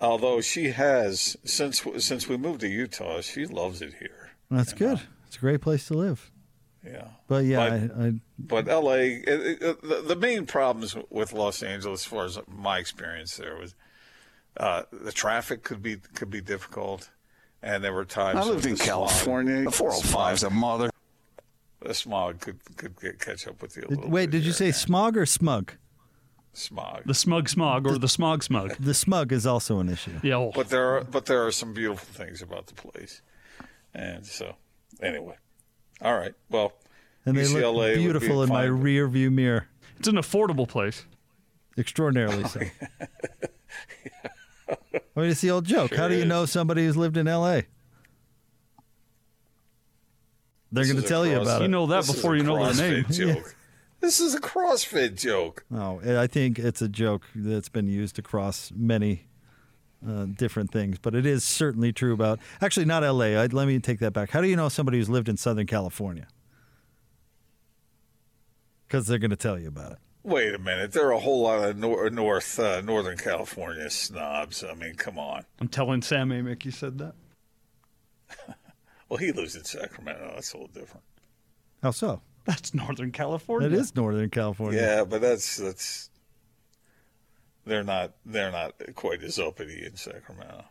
although 0.00 0.40
she 0.40 0.70
has 0.70 1.36
since 1.44 1.84
since 1.98 2.28
we 2.28 2.36
moved 2.36 2.60
to 2.62 2.68
Utah, 2.68 3.20
she 3.20 3.46
loves 3.46 3.80
it 3.80 3.94
here. 4.00 4.30
That's 4.50 4.72
good. 4.72 4.98
Uh, 4.98 5.02
it's 5.28 5.36
a 5.36 5.40
great 5.40 5.60
place 5.60 5.86
to 5.86 5.94
live. 5.94 6.32
Yeah. 6.84 7.08
But 7.28 7.44
yeah, 7.44 7.68
But- 7.88 7.96
I, 7.96 8.06
I, 8.06 8.12
But 8.38 8.68
L.A. 8.68 9.16
It, 9.16 9.62
it, 9.62 9.82
the, 9.82 10.02
the 10.06 10.16
main 10.16 10.46
problems 10.46 10.96
with 11.10 11.32
Los 11.32 11.62
Angeles, 11.62 12.02
as 12.02 12.06
far 12.06 12.24
as 12.24 12.38
my 12.48 12.78
experience 12.78 13.36
there, 13.36 13.56
was 13.56 13.74
uh, 14.56 14.82
the 14.90 15.12
traffic 15.12 15.62
could 15.62 15.82
be 15.82 15.96
could 16.14 16.30
be 16.30 16.40
difficult, 16.40 17.10
and 17.62 17.84
there 17.84 17.92
were 17.92 18.04
times 18.04 18.38
I 18.38 18.44
lived 18.44 18.64
in 18.64 18.72
the 18.72 18.76
smog- 18.78 18.88
California. 18.88 19.64
The 19.64 19.70
405 19.70 20.34
is 20.34 20.42
a 20.42 20.50
mother. 20.50 20.90
The 21.82 21.94
smog 21.94 22.40
could 22.40 22.58
could 22.76 22.98
get, 23.00 23.20
catch 23.20 23.46
up 23.46 23.62
with 23.62 23.76
you. 23.76 23.84
A 23.86 23.88
little 23.88 24.10
wait, 24.10 24.26
bit 24.26 24.38
did 24.38 24.46
you 24.46 24.52
say 24.52 24.66
and 24.66 24.74
smog 24.74 25.16
or 25.16 25.26
smug? 25.26 25.72
smog? 26.52 27.02
The 27.06 27.14
smug 27.14 27.48
smog 27.48 27.86
or 27.86 27.96
the 27.98 28.08
smog 28.08 28.42
smug. 28.42 28.74
The 28.80 28.94
smug 28.94 29.32
is 29.32 29.46
also 29.46 29.78
an 29.78 29.88
issue. 29.88 30.18
Yeah. 30.22 30.34
oh, 30.36 30.52
But 30.54 30.68
there 30.68 30.96
are 30.96 31.04
but 31.04 31.26
there 31.26 31.46
are 31.46 31.52
some 31.52 31.72
beautiful 31.74 32.08
things 32.12 32.42
about 32.42 32.66
the 32.66 32.74
place, 32.74 33.22
and 33.94 34.26
so 34.26 34.56
anyway, 35.00 35.36
all 36.02 36.16
right. 36.18 36.34
Well, 36.48 36.72
And 37.26 37.36
they 37.36 37.42
UCLA 37.42 37.62
would 37.64 37.74
look 37.74 37.94
be 37.94 38.00
beautiful 38.02 38.42
in 38.42 38.48
my 38.48 38.62
fine. 38.66 38.72
rear 38.82 39.08
view 39.08 39.30
mirror. 39.30 39.66
it's 39.98 40.08
an 40.08 40.16
affordable 40.16 40.68
place. 40.68 41.04
Extraordinarily 41.78 42.44
so. 42.44 42.60
I 44.70 45.20
mean, 45.20 45.30
it's 45.30 45.40
the 45.40 45.50
old 45.50 45.64
joke. 45.64 45.94
How 45.94 46.08
do 46.08 46.14
you 46.14 46.22
is. 46.22 46.26
know 46.28 46.46
somebody 46.46 46.84
who's 46.84 46.96
lived 46.96 47.16
in 47.16 47.26
L.A.? 47.28 47.66
They're 50.72 50.84
going 50.84 50.96
to 50.98 51.04
a 51.04 51.08
tell 51.08 51.26
you 51.26 51.40
about 51.40 51.60
it. 51.60 51.64
You 51.64 51.68
know 51.68 51.86
that 51.86 52.04
this 52.04 52.14
before 52.14 52.36
you 52.36 52.42
know 52.44 52.56
their 52.72 52.72
CrossFit 52.72 53.18
name. 53.18 53.34
Joke. 53.34 53.54
This 54.00 54.20
is 54.20 54.34
a 54.34 54.40
CrossFit 54.40 55.20
joke. 55.20 55.64
No, 55.68 56.00
I 56.06 56.26
think 56.26 56.58
it's 56.58 56.80
a 56.80 56.88
joke 56.88 57.22
that's 57.34 57.68
been 57.68 57.88
used 57.88 58.18
across 58.18 58.72
many 58.74 59.26
uh, 60.06 60.24
different 60.24 60.70
things, 60.70 60.98
but 60.98 61.14
it 61.14 61.26
is 61.26 61.44
certainly 61.44 61.92
true 61.92 62.12
about. 62.12 62.40
Actually, 62.60 62.86
not 62.86 63.04
L.A. 63.04 63.36
I, 63.36 63.46
let 63.46 63.66
me 63.66 63.78
take 63.78 63.98
that 64.00 64.12
back. 64.12 64.30
How 64.30 64.40
do 64.40 64.48
you 64.48 64.56
know 64.56 64.68
somebody 64.68 64.98
who's 64.98 65.10
lived 65.10 65.28
in 65.28 65.36
Southern 65.36 65.66
California? 65.66 66.26
Because 68.86 69.06
they're 69.06 69.18
going 69.18 69.30
to 69.30 69.36
tell 69.36 69.58
you 69.58 69.68
about 69.68 69.92
it. 69.92 69.98
Wait 70.22 70.54
a 70.54 70.58
minute. 70.58 70.92
There 70.92 71.06
are 71.06 71.12
a 71.12 71.20
whole 71.20 71.42
lot 71.42 71.66
of 71.68 71.78
nor- 71.78 72.10
North 72.10 72.58
uh, 72.58 72.80
Northern 72.82 73.16
California 73.16 73.88
snobs. 73.88 74.62
I 74.62 74.74
mean, 74.74 74.94
come 74.96 75.18
on. 75.18 75.46
I'm 75.60 75.68
telling 75.68 76.02
Sam 76.02 76.30
Amick 76.30 76.64
you 76.64 76.70
said 76.70 76.98
that. 76.98 77.14
Well, 79.10 79.16
he 79.16 79.32
lives 79.32 79.56
in 79.56 79.64
Sacramento. 79.64 80.30
That's 80.34 80.52
a 80.52 80.56
little 80.56 80.72
different. 80.72 81.02
How 81.82 81.90
so? 81.90 82.22
That's 82.44 82.72
Northern 82.72 83.10
California. 83.10 83.66
It 83.66 83.74
is 83.74 83.96
Northern 83.96 84.30
California. 84.30 84.80
Yeah, 84.80 85.04
but 85.04 85.20
that's 85.20 85.56
that's 85.56 86.09
they're 87.70 87.84
not 87.84 88.12
they're 88.26 88.50
not 88.50 88.74
quite 88.96 89.22
as 89.22 89.38
uppity 89.38 89.86
in 89.86 89.96
Sacramento. 89.96 90.64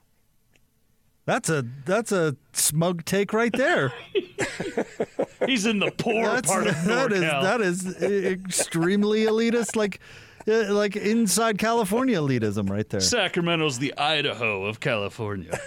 That's 1.25 1.49
a 1.49 1.65
that's 1.85 2.11
a 2.11 2.35
smug 2.53 3.05
take 3.05 3.33
right 3.33 3.53
there. 3.53 3.93
He's 5.45 5.65
in 5.65 5.79
the 5.79 5.91
poor 5.91 6.25
That's, 6.25 6.49
part 6.49 6.67
of 6.67 6.83
that 6.85 7.13
is 7.13 7.21
NorCal. 7.23 7.43
that 7.43 7.61
is 7.61 8.01
extremely 8.03 9.25
elitist, 9.25 9.75
like 9.75 9.99
uh, 10.47 10.73
like 10.73 10.95
inside 10.95 11.57
California 11.57 12.17
elitism 12.17 12.69
right 12.69 12.89
there. 12.89 12.99
Sacramento's 12.99 13.79
the 13.79 13.93
Idaho 13.97 14.65
of 14.65 14.79
California. 14.79 15.57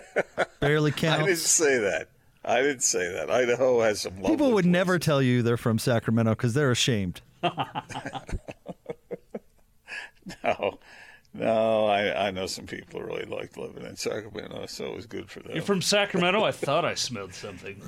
Barely 0.60 0.92
I 0.92 1.18
didn't 1.18 1.36
say 1.36 1.78
that. 1.78 2.08
I 2.44 2.60
didn't 2.62 2.82
say 2.82 3.12
that. 3.12 3.30
Idaho 3.30 3.80
has 3.82 4.00
some. 4.00 4.14
People 4.14 4.30
lovely 4.30 4.52
would 4.54 4.66
never 4.66 4.98
tell 4.98 5.22
you 5.22 5.42
they're 5.42 5.56
from 5.56 5.78
Sacramento 5.78 6.32
because 6.32 6.54
they're 6.54 6.72
ashamed. 6.72 7.20
No, 10.44 10.78
no. 11.34 11.86
I 11.86 12.28
I 12.28 12.30
know 12.30 12.46
some 12.46 12.66
people 12.66 13.00
who 13.00 13.06
really 13.06 13.24
liked 13.24 13.56
living 13.56 13.84
in 13.84 13.96
Sacramento, 13.96 14.66
so 14.66 14.86
it 14.86 14.94
was 14.94 15.06
good 15.06 15.30
for 15.30 15.40
them. 15.40 15.52
You're 15.54 15.64
from 15.64 15.80
Sacramento? 15.82 16.44
I 16.44 16.52
thought 16.52 16.84
I 16.84 16.94
smelled 16.94 17.32
something. 17.34 17.80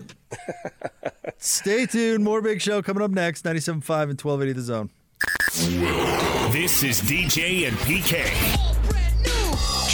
Stay 1.39 1.87
tuned. 1.87 2.25
More 2.25 2.41
Big 2.41 2.61
Show 2.63 2.81
coming 2.83 3.03
up 3.03 3.11
next. 3.11 3.45
97.5 3.45 3.75
and 4.11 4.21
1280 4.21 4.53
The 4.53 4.63
Zone. 4.63 4.91
This 6.53 6.83
is 6.83 7.01
DJ 7.03 7.69
and 7.69 7.77
PK. 7.79 8.64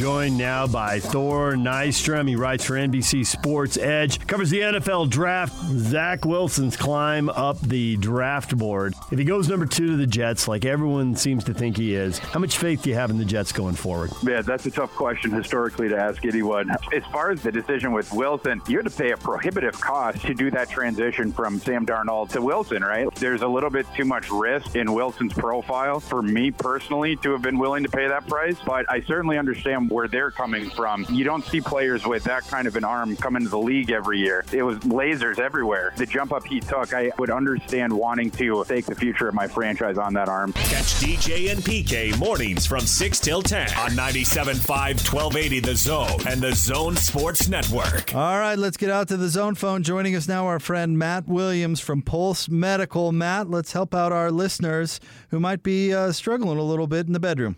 Joined 0.01 0.39
now 0.39 0.67
by 0.67 0.99
Thor 0.99 1.53
Nystrom. 1.53 2.27
He 2.27 2.35
writes 2.35 2.65
for 2.65 2.73
NBC 2.73 3.27
Sports 3.27 3.77
Edge, 3.77 4.27
covers 4.27 4.49
the 4.49 4.61
NFL 4.61 5.11
draft. 5.11 5.55
Zach 5.77 6.25
Wilson's 6.25 6.75
climb 6.75 7.29
up 7.29 7.61
the 7.61 7.99
draft 7.99 8.57
board. 8.57 8.95
If 9.11 9.19
he 9.19 9.27
goes 9.27 9.47
number 9.47 9.67
two 9.67 9.89
to 9.89 9.97
the 9.99 10.07
Jets, 10.07 10.49
like 10.49 10.65
everyone 10.65 11.17
seems 11.17 11.45
to 11.45 11.53
think 11.53 11.77
he 11.77 11.95
is, 11.95 12.17
how 12.19 12.41
much 12.41 12.57
faith 12.57 12.81
do 12.81 12.89
you 12.89 12.97
have 12.97 13.11
in 13.11 13.19
the 13.19 13.27
Jets 13.27 13.53
going 13.53 13.75
forward? 13.75 14.11
Yeah, 14.23 14.41
that's 14.41 14.65
a 14.65 14.71
tough 14.71 14.91
question 14.95 15.33
historically 15.33 15.91
to 15.91 15.99
ask 15.99 16.25
anyone. 16.25 16.71
As 16.95 17.05
far 17.13 17.31
as 17.31 17.43
the 17.43 17.53
decision 17.53 17.93
with 17.93 18.11
Wilson, 18.11 18.63
you 18.69 18.79
had 18.79 18.87
to 18.87 18.91
pay 18.91 19.11
a 19.11 19.19
prohibitive 19.19 19.79
cost 19.79 20.23
to 20.23 20.33
do 20.33 20.51
that 20.53 20.71
transition 20.71 21.31
from 21.31 21.59
Sam 21.59 21.85
Darnold 21.85 22.31
to 22.31 22.41
Wilson, 22.41 22.83
right? 22.83 23.15
There's 23.17 23.43
a 23.43 23.49
little 23.49 23.69
bit 23.69 23.85
too 23.95 24.07
much 24.07 24.31
risk 24.31 24.77
in 24.77 24.95
Wilson's 24.95 25.35
profile 25.35 26.01
for 26.01 26.23
me 26.23 26.51
personally 26.51 27.17
to 27.17 27.33
have 27.33 27.43
been 27.43 27.59
willing 27.59 27.83
to 27.83 27.91
pay 27.91 28.09
that 28.09 28.27
price, 28.27 28.57
but 28.65 28.91
I 28.91 29.03
certainly 29.03 29.37
understand 29.37 29.89
where 29.90 30.09
they're 30.09 30.31
coming 30.31 30.70
from. 30.70 31.05
You 31.11 31.24
don't 31.24 31.44
see 31.44 31.61
players 31.61 32.07
with 32.07 32.24
that 32.24 32.46
kind 32.46 32.66
of 32.66 32.76
an 32.76 32.85
arm 32.85 33.16
come 33.16 33.37
into 33.37 33.48
the 33.48 33.59
league 33.59 33.90
every 33.90 34.18
year. 34.18 34.44
It 34.53 34.62
was 34.62 34.79
lasers 34.79 35.38
everywhere. 35.38 35.92
The 35.96 36.07
jump 36.07 36.33
up 36.33 36.46
he 36.46 36.61
took, 36.61 36.94
I 36.94 37.11
would 37.18 37.31
understand 37.31 37.92
wanting 37.92 38.31
to 38.33 38.64
take 38.66 38.87
the 38.87 38.94
future 38.94 39.29
of 39.29 39.35
my 39.35 39.48
franchise 39.48 39.98
on 39.98 40.14
that 40.14 40.29
arm. 40.29 40.53
Catch 40.53 40.94
DJ 41.00 41.50
and 41.50 41.61
PK 41.61 42.16
mornings 42.18 42.66
from 42.66 42.81
6 42.81 43.20
till 43.20 43.42
10 43.42 43.68
on 43.74 43.90
97.5 43.90 44.68
1280 44.68 45.61
The 45.61 45.76
Zone 45.76 46.20
and 46.29 46.40
The 46.40 46.55
Zone 46.55 46.96
Sports 46.96 47.48
Network. 47.48 48.14
All 48.14 48.38
right, 48.38 48.59
let's 48.59 48.76
get 48.76 48.90
out 48.90 49.09
to 49.09 49.16
the 49.16 49.29
Zone 49.29 49.55
phone. 49.57 49.83
Joining 49.83 50.14
us 50.14 50.29
now, 50.29 50.46
our 50.46 50.61
friend 50.61 50.98
Matt 50.98 51.26
Williams 51.26 51.81
from 51.81 52.03
Pulse 52.03 52.48
Medical. 52.48 53.12
Matt, 53.12 53.50
let's 53.50 53.72
help 53.72 53.94
out 53.94 54.12
our 54.12 54.31
listeners 54.31 55.00
who 55.31 55.40
might 55.40 55.62
be 55.62 55.92
uh, 55.92 56.12
struggling 56.12 56.59
a 56.59 56.62
little 56.62 56.87
bit 56.87 57.07
in 57.07 57.12
the 57.12 57.20
bedroom. 57.20 57.57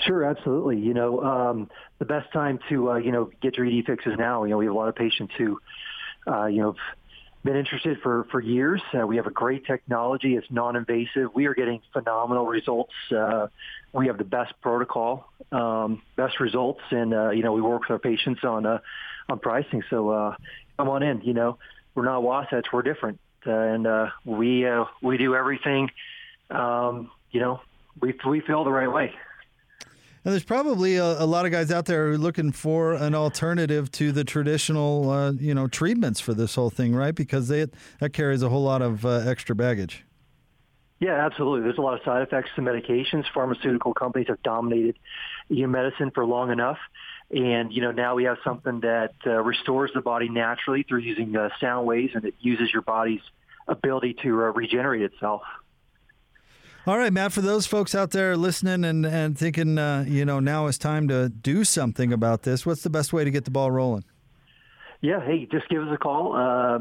Sure, 0.00 0.24
absolutely. 0.24 0.78
You 0.78 0.94
know, 0.94 1.20
um, 1.22 1.70
the 1.98 2.04
best 2.04 2.32
time 2.32 2.58
to 2.68 2.92
uh, 2.92 2.96
you 2.96 3.12
know 3.12 3.30
get 3.40 3.56
your 3.56 3.66
ED 3.66 3.84
fixes 3.86 4.14
now. 4.18 4.44
You 4.44 4.50
know, 4.50 4.58
we 4.58 4.66
have 4.66 4.74
a 4.74 4.76
lot 4.76 4.88
of 4.88 4.96
patients 4.96 5.32
who, 5.38 5.60
uh, 6.26 6.46
you 6.46 6.60
know, 6.62 6.72
have 6.72 6.96
been 7.44 7.56
interested 7.56 7.98
for 8.02 8.24
for 8.30 8.40
years. 8.40 8.82
Uh, 8.92 9.06
we 9.06 9.16
have 9.16 9.26
a 9.26 9.30
great 9.30 9.66
technology. 9.66 10.34
It's 10.34 10.46
non-invasive. 10.50 11.34
We 11.34 11.46
are 11.46 11.54
getting 11.54 11.80
phenomenal 11.92 12.46
results. 12.46 12.92
Uh, 13.14 13.48
we 13.92 14.06
have 14.08 14.18
the 14.18 14.24
best 14.24 14.52
protocol, 14.60 15.28
um, 15.52 16.02
best 16.16 16.40
results, 16.40 16.80
and 16.90 17.14
uh, 17.14 17.30
you 17.30 17.42
know, 17.42 17.52
we 17.52 17.60
work 17.62 17.82
with 17.82 17.90
our 17.90 17.98
patients 17.98 18.42
on 18.44 18.66
uh, 18.66 18.78
on 19.28 19.38
pricing. 19.38 19.82
So 19.90 20.10
uh, 20.10 20.36
come 20.76 20.88
on 20.88 21.02
in. 21.02 21.20
You 21.22 21.34
know, 21.34 21.58
we're 21.94 22.04
not 22.04 22.22
Wasatch. 22.22 22.66
We're 22.72 22.82
different, 22.82 23.20
uh, 23.46 23.50
and 23.52 23.86
uh, 23.86 24.10
we 24.24 24.66
uh, 24.66 24.84
we 25.02 25.16
do 25.18 25.34
everything. 25.34 25.90
Um, 26.50 27.10
you 27.30 27.40
know, 27.40 27.60
we 28.00 28.14
we 28.26 28.40
feel 28.40 28.64
the 28.64 28.72
right 28.72 28.90
way. 28.90 29.12
And 30.24 30.32
there's 30.32 30.44
probably 30.44 30.96
a, 30.96 31.22
a 31.22 31.26
lot 31.26 31.44
of 31.44 31.52
guys 31.52 31.70
out 31.70 31.84
there 31.84 32.06
who 32.08 32.14
are 32.14 32.18
looking 32.18 32.50
for 32.50 32.94
an 32.94 33.14
alternative 33.14 33.90
to 33.92 34.10
the 34.10 34.24
traditional, 34.24 35.10
uh, 35.10 35.32
you 35.32 35.54
know, 35.54 35.68
treatments 35.68 36.18
for 36.18 36.32
this 36.32 36.54
whole 36.54 36.70
thing, 36.70 36.94
right? 36.94 37.14
Because 37.14 37.48
they, 37.48 37.66
that 38.00 38.14
carries 38.14 38.42
a 38.42 38.48
whole 38.48 38.62
lot 38.62 38.80
of 38.80 39.04
uh, 39.04 39.10
extra 39.26 39.54
baggage. 39.54 40.06
Yeah, 40.98 41.26
absolutely. 41.26 41.60
There's 41.62 41.76
a 41.76 41.82
lot 41.82 41.92
of 41.92 42.00
side 42.04 42.22
effects 42.22 42.48
to 42.56 42.62
medications. 42.62 43.24
Pharmaceutical 43.34 43.92
companies 43.92 44.28
have 44.28 44.42
dominated 44.42 44.96
you 45.50 45.62
know, 45.62 45.68
medicine 45.68 46.10
for 46.10 46.24
long 46.24 46.50
enough. 46.50 46.78
And, 47.30 47.70
you 47.70 47.82
know, 47.82 47.90
now 47.90 48.14
we 48.14 48.24
have 48.24 48.38
something 48.44 48.80
that 48.80 49.12
uh, 49.26 49.42
restores 49.42 49.90
the 49.94 50.00
body 50.00 50.30
naturally 50.30 50.84
through 50.84 51.00
using 51.00 51.36
uh, 51.36 51.50
sound 51.60 51.86
waves, 51.86 52.12
and 52.14 52.24
it 52.24 52.34
uses 52.40 52.72
your 52.72 52.82
body's 52.82 53.20
ability 53.68 54.16
to 54.22 54.28
uh, 54.44 54.52
regenerate 54.52 55.02
itself. 55.02 55.42
All 56.86 56.98
right, 56.98 57.10
Matt, 57.10 57.32
for 57.32 57.40
those 57.40 57.66
folks 57.66 57.94
out 57.94 58.10
there 58.10 58.36
listening 58.36 58.84
and, 58.84 59.06
and 59.06 59.38
thinking, 59.38 59.78
uh, 59.78 60.04
you 60.06 60.26
know, 60.26 60.38
now 60.38 60.66
is 60.66 60.76
time 60.76 61.08
to 61.08 61.30
do 61.30 61.64
something 61.64 62.12
about 62.12 62.42
this, 62.42 62.66
what's 62.66 62.82
the 62.82 62.90
best 62.90 63.10
way 63.10 63.24
to 63.24 63.30
get 63.30 63.46
the 63.46 63.50
ball 63.50 63.70
rolling? 63.70 64.04
Yeah, 65.00 65.24
hey, 65.24 65.48
just 65.50 65.66
give 65.70 65.82
us 65.82 65.88
a 65.94 65.96
call, 65.96 66.36
uh, 66.36 66.80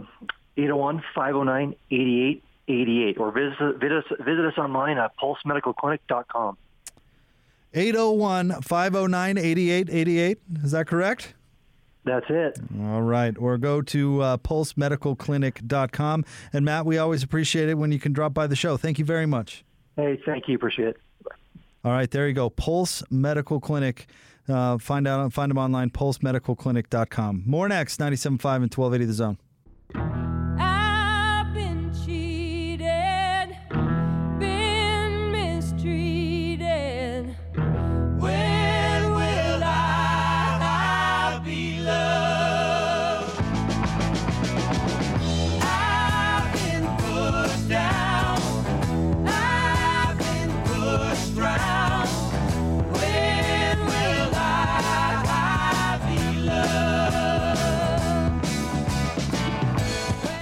801-509-8888, 0.57 3.17
or 3.17 3.31
visit, 3.31 3.79
visit, 3.79 3.97
us, 3.97 4.03
visit 4.19 4.45
us 4.45 4.57
online 4.57 4.97
at 4.97 5.15
pulsemedicalclinic.com. 5.17 6.57
801 7.73 8.61
509 8.61 9.37
8888. 9.37 10.37
Is 10.63 10.71
that 10.71 10.85
correct? 10.85 11.33
That's 12.03 12.25
it. 12.29 12.59
All 12.81 13.01
right. 13.01 13.33
Or 13.39 13.57
go 13.57 13.81
to 13.81 14.21
uh, 14.21 14.35
pulsemedicalclinic.com. 14.37 16.25
And 16.51 16.65
Matt, 16.65 16.85
we 16.85 16.97
always 16.97 17.23
appreciate 17.23 17.69
it 17.69 17.75
when 17.75 17.93
you 17.93 17.99
can 17.99 18.11
drop 18.13 18.33
by 18.33 18.47
the 18.47 18.57
show. 18.57 18.75
Thank 18.77 18.99
you 18.99 19.05
very 19.05 19.25
much. 19.25 19.63
Hey, 19.95 20.19
thank 20.25 20.47
you. 20.47 20.55
Appreciate 20.55 20.89
it. 20.89 20.97
All 21.85 21.91
right, 21.91 22.09
there 22.09 22.27
you 22.27 22.33
go. 22.33 22.49
Pulse 22.49 23.03
Medical 23.11 23.59
Clinic. 23.59 24.07
Uh, 24.47 24.77
find 24.77 25.07
out 25.07 25.31
find 25.31 25.49
them 25.49 25.57
online, 25.57 25.89
pulsemedicalclinic.com. 25.89 27.43
More 27.45 27.67
next, 27.69 27.99
97.5 27.99 28.55
and 28.55 28.73
1280 28.73 29.05
The 29.05 29.13
Zone. 29.13 30.32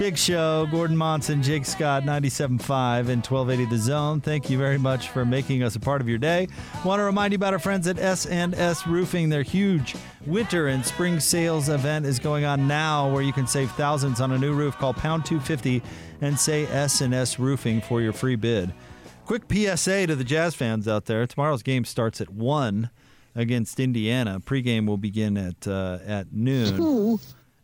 Big 0.02 0.18
show. 0.18 0.66
Gordon 0.66 0.96
Monson, 0.96 1.44
Jake 1.44 1.64
Scott, 1.64 2.02
97.5 2.02 3.08
and 3.08 3.24
1280 3.24 3.66
The 3.66 3.78
Zone. 3.78 4.20
Thank 4.20 4.50
you 4.50 4.58
very 4.58 4.76
much 4.76 5.10
for 5.10 5.24
making 5.24 5.62
us 5.62 5.76
a 5.76 5.80
part 5.80 6.00
of 6.00 6.08
your 6.08 6.18
day. 6.18 6.48
Want 6.84 6.98
to 6.98 7.04
remind 7.04 7.32
you 7.32 7.36
about 7.36 7.52
our 7.52 7.60
friends 7.60 7.86
at 7.86 8.00
S&S 8.00 8.84
Roofing. 8.84 9.28
Their 9.28 9.44
huge 9.44 9.94
winter 10.26 10.66
and 10.66 10.84
spring 10.84 11.20
sales 11.20 11.68
event 11.68 12.04
is 12.04 12.18
going 12.18 12.44
on 12.44 12.66
now 12.66 13.12
where 13.12 13.22
you 13.22 13.32
can 13.32 13.46
save 13.46 13.70
thousands 13.70 14.20
on 14.20 14.32
a 14.32 14.38
new 14.38 14.52
roof. 14.52 14.76
Call 14.76 14.92
pound 14.92 15.24
250 15.24 15.80
and 16.20 16.36
say 16.36 16.66
S&S 16.66 17.38
Roofing 17.38 17.80
for 17.80 18.00
your 18.00 18.12
free 18.12 18.34
bid. 18.34 18.74
Quick 19.24 19.44
PSA 19.48 20.08
to 20.08 20.16
the 20.16 20.24
Jazz 20.24 20.56
fans 20.56 20.88
out 20.88 21.04
there. 21.04 21.28
Tomorrow's 21.28 21.62
game 21.62 21.84
starts 21.84 22.20
at 22.20 22.28
1 22.28 22.90
against 23.36 23.78
Indiana. 23.78 24.40
Pregame 24.40 24.84
will 24.84 24.96
begin 24.96 25.36
at 25.36 25.68
uh, 25.68 26.00
at 26.04 26.32
noon. 26.32 27.20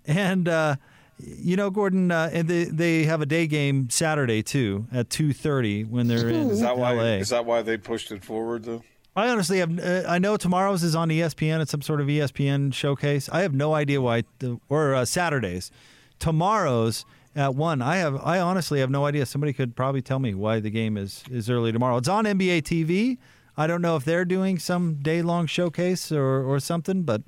And 0.06 0.48
uh, 0.48 0.76
You 1.20 1.56
know, 1.56 1.70
Gordon, 1.70 2.10
uh, 2.10 2.30
and 2.32 2.46
they 2.48 2.64
they 2.64 3.04
have 3.04 3.20
a 3.20 3.26
day 3.26 3.46
game 3.46 3.90
Saturday 3.90 4.42
too 4.42 4.86
at 4.92 5.10
two 5.10 5.32
thirty 5.32 5.84
when 5.84 6.06
they're 6.06 6.28
in 6.28 6.50
Is 6.50 6.60
that 6.60 6.78
why? 6.78 6.94
L.A. 6.96 7.18
Is 7.18 7.30
that 7.30 7.44
why 7.44 7.62
they 7.62 7.76
pushed 7.76 8.12
it 8.12 8.24
forward 8.24 8.64
though? 8.64 8.82
I 9.16 9.28
honestly 9.30 9.58
have. 9.58 9.78
Uh, 9.80 10.04
I 10.06 10.18
know 10.20 10.36
tomorrow's 10.36 10.84
is 10.84 10.94
on 10.94 11.08
ESPN. 11.08 11.60
It's 11.60 11.72
some 11.72 11.82
sort 11.82 12.00
of 12.00 12.06
ESPN 12.06 12.72
showcase. 12.72 13.28
I 13.30 13.40
have 13.42 13.52
no 13.52 13.74
idea 13.74 14.00
why. 14.00 14.22
The, 14.38 14.60
or 14.68 14.94
uh, 14.94 15.04
Saturdays, 15.04 15.72
tomorrow's 16.20 17.04
at 17.34 17.54
one. 17.54 17.82
I 17.82 17.96
have. 17.96 18.20
I 18.24 18.38
honestly 18.38 18.78
have 18.78 18.90
no 18.90 19.06
idea. 19.06 19.26
Somebody 19.26 19.52
could 19.52 19.74
probably 19.74 20.02
tell 20.02 20.20
me 20.20 20.34
why 20.34 20.60
the 20.60 20.70
game 20.70 20.96
is 20.96 21.24
is 21.30 21.50
early 21.50 21.72
tomorrow. 21.72 21.96
It's 21.96 22.08
on 22.08 22.24
NBA 22.26 22.62
TV. 22.62 23.18
I 23.56 23.66
don't 23.66 23.82
know 23.82 23.96
if 23.96 24.04
they're 24.04 24.24
doing 24.24 24.60
some 24.60 24.96
day 25.02 25.20
long 25.22 25.46
showcase 25.46 26.12
or 26.12 26.44
or 26.44 26.60
something, 26.60 27.02
but 27.02 27.22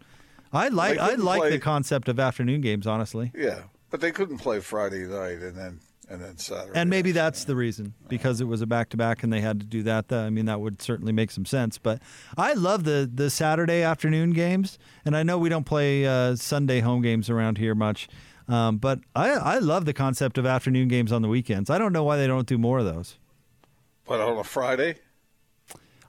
I 0.53 0.69
like 0.69 0.99
I 0.99 1.15
like 1.15 1.41
play- 1.41 1.51
the 1.51 1.59
concept 1.59 2.09
of 2.09 2.21
afternoon 2.21 2.61
games. 2.61 2.87
Honestly. 2.87 3.33
Yeah, 3.35 3.63
but 3.91 4.01
they 4.01 4.13
couldn't 4.13 4.39
play 4.39 4.61
Friday 4.61 5.07
night 5.07 5.39
and 5.39 5.57
then 5.57 5.81
and 6.09 6.21
then 6.21 6.39
Saturday. 6.39 6.79
And 6.79 6.91
maybe 6.91 7.13
that's 7.13 7.45
the 7.45 7.55
reason 7.55 7.95
because 8.09 8.41
it 8.41 8.47
was 8.47 8.63
a 8.63 8.67
back 8.67 8.89
to 8.91 8.97
back 8.97 9.23
and 9.23 9.33
they 9.33 9.41
had 9.41 9.61
to 9.61 9.67
do 9.67 9.85
that. 9.85 10.13
I 10.13 10.29
mean, 10.29 10.47
that 10.47 10.61
would 10.61 10.83
certainly 10.83 11.13
make 11.13 11.31
some 11.31 11.45
sense. 11.45 11.79
But 11.79 12.03
I 12.37 12.55
love 12.55 12.85
the 12.85 13.09
the 13.13 13.31
Saturday 13.31 13.83
afternoon 13.83 14.31
games, 14.31 14.79
and 15.05 15.17
I 15.17 15.23
know 15.23 15.39
we 15.39 15.49
don't 15.49 15.65
play 15.67 16.07
uh, 16.07 16.35
Sunday 16.37 16.81
home 16.81 17.01
games 17.03 17.31
around 17.31 17.59
here 17.59 17.75
much. 17.75 18.09
Um, 18.49 18.79
but 18.79 18.99
I, 19.15 19.31
I 19.31 19.59
love 19.59 19.85
the 19.85 19.93
concept 19.93 20.37
of 20.37 20.45
afternoon 20.45 20.89
games 20.89 21.13
on 21.13 21.23
the 21.23 21.29
weekends. 21.29 21.71
I 21.71 21.79
don't 21.79 21.93
know 21.93 22.03
why 22.03 22.17
they 22.17 22.27
don't 22.27 22.49
do 22.49 22.59
more 22.59 22.81
of 22.81 22.85
those. 22.85 23.17
But 24.07 24.21
on 24.21 24.37
a 24.39 24.43
Friday, 24.43 24.97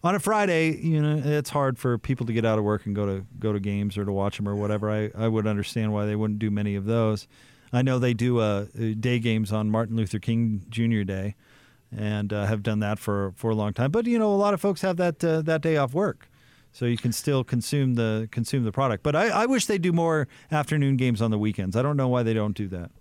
On 0.04 0.16
a 0.16 0.20
Friday, 0.20 0.76
you 0.78 1.00
know, 1.00 1.22
it's 1.24 1.52
hard 1.52 1.78
for 1.78 2.00
people 2.00 2.26
to 2.26 2.34
get 2.34 2.44
out 2.44 2.58
of 2.58 2.64
work 2.66 2.88
and 2.88 2.96
go 2.96 3.06
to 3.06 3.26
go 3.38 3.54
to 3.54 3.60
games 3.60 3.96
or 3.98 4.06
to 4.06 4.12
watch 4.12 4.38
them 4.38 4.50
or 4.50 4.56
whatever. 4.56 4.90
I, 4.90 5.12
I 5.16 5.28
would 5.28 5.46
understand 5.46 5.94
why 5.94 6.08
they 6.08 6.16
wouldn't 6.16 6.40
do 6.40 6.50
many 6.50 6.76
of 6.76 6.86
those. 6.86 7.28
I 7.74 7.82
know 7.82 8.00
they 8.00 8.14
do 8.14 8.40
uh, 8.40 8.66
day 9.00 9.20
games 9.20 9.52
on 9.52 9.70
Martin 9.70 9.96
Luther 9.96 10.20
King 10.20 10.66
Jr. 10.70 11.04
Day, 11.04 11.36
and 11.96 12.32
uh, 12.34 12.46
have 12.46 12.64
done 12.64 12.80
that 12.80 13.00
for, 13.00 13.34
for 13.36 13.50
a 13.52 13.56
long 13.56 13.74
time. 13.74 13.92
But 13.92 14.06
you 14.08 14.20
know, 14.20 14.34
a 14.34 14.36
lot 14.36 14.54
of 14.54 14.62
folks 14.62 14.82
have 14.82 14.98
that 14.98 15.24
uh, 15.24 15.42
that 15.44 15.62
day 15.62 15.78
off 15.78 15.94
work, 15.94 16.30
so 16.72 16.86
you 16.86 16.98
can 16.98 17.12
still 17.12 17.44
consume 17.44 17.94
the 17.96 18.28
consume 18.32 18.64
the 18.64 18.72
product. 18.72 19.04
But 19.04 19.16
I, 19.16 19.30
I 19.30 19.46
wish 19.46 19.66
they 19.68 19.78
do 19.78 19.92
more 19.94 20.28
afternoon 20.52 20.98
games 20.98 21.22
on 21.22 21.32
the 21.32 21.40
weekends. 21.40 21.76
I 21.76 21.82
don't 21.82 21.98
know 21.98 22.08
why 22.08 22.24
they 22.24 22.34
don't 22.34 22.56
do 22.56 22.68
that. 22.70 22.92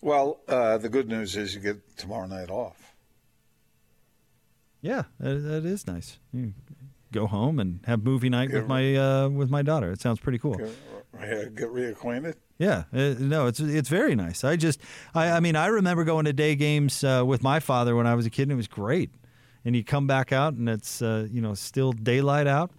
well, 0.00 0.40
uh, 0.48 0.78
the 0.78 0.88
good 0.88 1.08
news 1.08 1.36
is 1.36 1.54
you 1.54 1.60
get 1.60 1.96
tomorrow 1.96 2.26
night 2.26 2.50
off. 2.50 2.94
Yeah, 4.80 5.04
that, 5.18 5.34
that 5.36 5.64
is 5.64 5.86
nice. 5.86 6.18
You 6.32 6.52
go 7.10 7.26
home 7.26 7.58
and 7.58 7.80
have 7.86 8.02
movie 8.04 8.28
night 8.28 8.52
with 8.52 8.66
my 8.66 8.96
uh, 8.96 9.28
with 9.28 9.50
my 9.50 9.62
daughter. 9.62 9.90
It 9.92 10.00
sounds 10.00 10.18
pretty 10.20 10.38
cool. 10.38 10.56
Get, 11.20 11.68
reacquainted. 11.68 12.34
Yeah, 12.58 12.84
uh, 12.92 13.14
no, 13.18 13.46
it's 13.46 13.60
it's 13.60 13.88
very 13.88 14.14
nice. 14.14 14.44
I 14.44 14.56
just, 14.56 14.80
I, 15.14 15.32
I 15.32 15.40
mean, 15.40 15.56
I 15.56 15.66
remember 15.66 16.04
going 16.04 16.24
to 16.26 16.32
day 16.32 16.54
games 16.54 17.02
uh, 17.02 17.24
with 17.26 17.42
my 17.42 17.60
father 17.60 17.96
when 17.96 18.06
I 18.06 18.14
was 18.14 18.26
a 18.26 18.30
kid, 18.30 18.44
and 18.44 18.52
it 18.52 18.56
was 18.56 18.68
great. 18.68 19.10
And 19.64 19.74
you 19.74 19.82
come 19.82 20.06
back 20.06 20.32
out, 20.32 20.54
and 20.54 20.68
it's 20.68 21.02
uh, 21.02 21.26
you 21.30 21.40
know 21.40 21.54
still 21.54 21.92
daylight 21.92 22.46
out. 22.46 22.70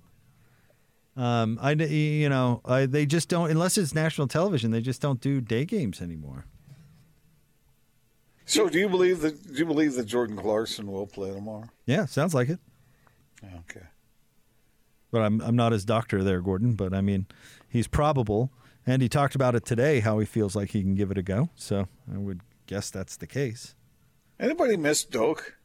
Um, 1.18 1.58
I 1.62 1.72
you 1.72 2.30
know 2.30 2.62
I, 2.66 2.86
they 2.86 3.06
just 3.06 3.30
don't 3.30 3.50
unless 3.50 3.78
it's 3.78 3.94
national 3.94 4.28
television. 4.28 4.72
They 4.72 4.82
just 4.82 5.02
don't 5.02 5.20
do 5.20 5.42
day 5.42 5.66
games 5.66 6.02
anymore. 6.02 6.46
So, 8.46 8.70
do 8.70 8.78
you 8.78 8.88
believe 8.88 9.22
that? 9.22 9.48
Do 9.48 9.58
you 9.58 9.66
believe 9.66 9.96
that 9.96 10.06
Jordan 10.06 10.38
Clarkson 10.38 10.92
will 10.92 11.08
play 11.08 11.34
tomorrow? 11.34 11.68
Yeah, 11.86 12.06
sounds 12.06 12.34
like 12.36 12.50
it. 12.50 12.60
Okay. 13.44 13.86
But 15.12 15.22
I'm 15.22 15.42
I'm 15.42 15.56
not 15.56 15.72
his 15.72 15.84
doctor 15.84 16.24
there, 16.24 16.42
Gordon. 16.42 16.74
But 16.74 16.94
I 16.94 17.02
mean, 17.02 17.26
he's 17.76 17.88
probable, 17.88 18.52
and 18.88 19.02
he 19.02 19.10
talked 19.10 19.36
about 19.36 19.54
it 19.54 19.66
today 19.66 20.00
how 20.00 20.18
he 20.20 20.26
feels 20.26 20.56
like 20.56 20.72
he 20.72 20.82
can 20.82 20.96
give 20.96 21.12
it 21.12 21.18
a 21.18 21.22
go. 21.22 21.50
So 21.56 21.88
I 22.12 22.18
would 22.18 22.42
guess 22.68 22.90
that's 22.90 23.18
the 23.18 23.28
case. 23.28 23.76
Anybody 24.40 24.78
miss 24.78 25.04
Doak? 25.04 25.58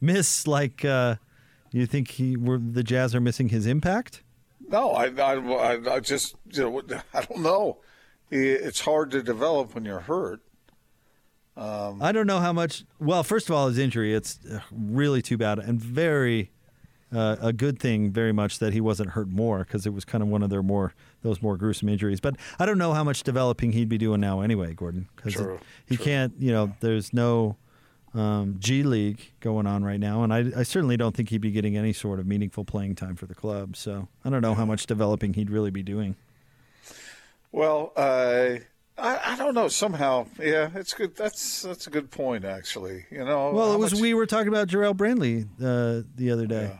Miss 0.00 0.46
like 0.46 0.84
uh, 0.84 1.16
you 1.70 1.86
think 1.86 2.10
he 2.12 2.36
were 2.36 2.58
the 2.58 2.82
Jazz 2.82 3.14
are 3.14 3.20
missing 3.20 3.50
his 3.50 3.66
impact? 3.66 4.22
No, 4.68 4.90
I, 4.90 5.06
I, 5.06 5.94
I, 5.94 6.00
just, 6.00 6.34
you 6.52 6.62
know, 6.62 6.82
I 7.14 7.22
don't 7.22 7.42
know. 7.42 7.78
It's 8.30 8.80
hard 8.80 9.12
to 9.12 9.22
develop 9.22 9.74
when 9.74 9.84
you're 9.84 10.00
hurt. 10.00 10.40
Um, 11.56 12.02
I 12.02 12.12
don't 12.12 12.26
know 12.26 12.40
how 12.40 12.52
much. 12.52 12.84
Well, 13.00 13.22
first 13.22 13.48
of 13.48 13.54
all, 13.54 13.68
his 13.68 13.78
injury, 13.78 14.14
it's 14.14 14.38
uh, 14.44 14.60
really 14.70 15.22
too 15.22 15.38
bad 15.38 15.58
and 15.58 15.80
very 15.80 16.50
uh, 17.14 17.36
a 17.40 17.52
good 17.52 17.78
thing, 17.78 18.10
very 18.10 18.32
much 18.32 18.58
that 18.58 18.72
he 18.72 18.80
wasn't 18.80 19.10
hurt 19.10 19.28
more 19.28 19.60
because 19.60 19.86
it 19.86 19.94
was 19.94 20.04
kind 20.04 20.22
of 20.22 20.28
one 20.28 20.42
of 20.42 20.50
their 20.50 20.62
more 20.62 20.92
those 21.22 21.40
more 21.42 21.56
gruesome 21.56 21.88
injuries. 21.88 22.20
But 22.20 22.36
I 22.58 22.66
don't 22.66 22.78
know 22.78 22.92
how 22.92 23.02
much 23.04 23.22
developing 23.22 23.72
he'd 23.72 23.88
be 23.88 23.98
doing 23.98 24.20
now 24.20 24.40
anyway, 24.40 24.74
Gordon, 24.74 25.08
because 25.16 25.34
True, 25.34 25.58
he 25.86 25.96
can't. 25.96 26.34
You 26.38 26.52
know, 26.52 26.72
there's 26.80 27.12
no 27.12 27.56
um, 28.14 28.56
G 28.58 28.82
League 28.82 29.32
going 29.40 29.66
on 29.66 29.84
right 29.84 30.00
now, 30.00 30.22
and 30.22 30.32
I, 30.32 30.50
I 30.56 30.62
certainly 30.62 30.96
don't 30.96 31.14
think 31.16 31.30
he'd 31.30 31.40
be 31.40 31.50
getting 31.50 31.76
any 31.76 31.92
sort 31.92 32.20
of 32.20 32.26
meaningful 32.26 32.64
playing 32.64 32.94
time 32.94 33.16
for 33.16 33.26
the 33.26 33.34
club. 33.34 33.76
So 33.76 34.08
I 34.24 34.30
don't 34.30 34.42
know 34.42 34.54
how 34.54 34.64
much 34.64 34.86
developing 34.86 35.34
he'd 35.34 35.50
really 35.50 35.70
be 35.70 35.82
doing. 35.82 36.14
Well, 37.52 37.92
uh, 37.96 38.56
I, 38.98 39.20
I 39.32 39.36
don't 39.36 39.54
know. 39.54 39.68
Somehow, 39.68 40.26
yeah, 40.38 40.70
it's 40.74 40.92
good. 40.92 41.16
That's 41.16 41.62
that's 41.62 41.86
a 41.86 41.90
good 41.90 42.10
point, 42.10 42.44
actually. 42.44 43.06
You 43.10 43.24
know, 43.24 43.52
Well, 43.52 43.72
it 43.72 43.78
was 43.78 43.92
much- 43.92 44.00
we 44.02 44.14
were 44.14 44.26
talking 44.26 44.48
about 44.48 44.68
Jarrell 44.68 44.94
Brantley 44.94 45.46
uh, 45.62 46.02
the 46.16 46.30
other 46.30 46.46
day, 46.46 46.78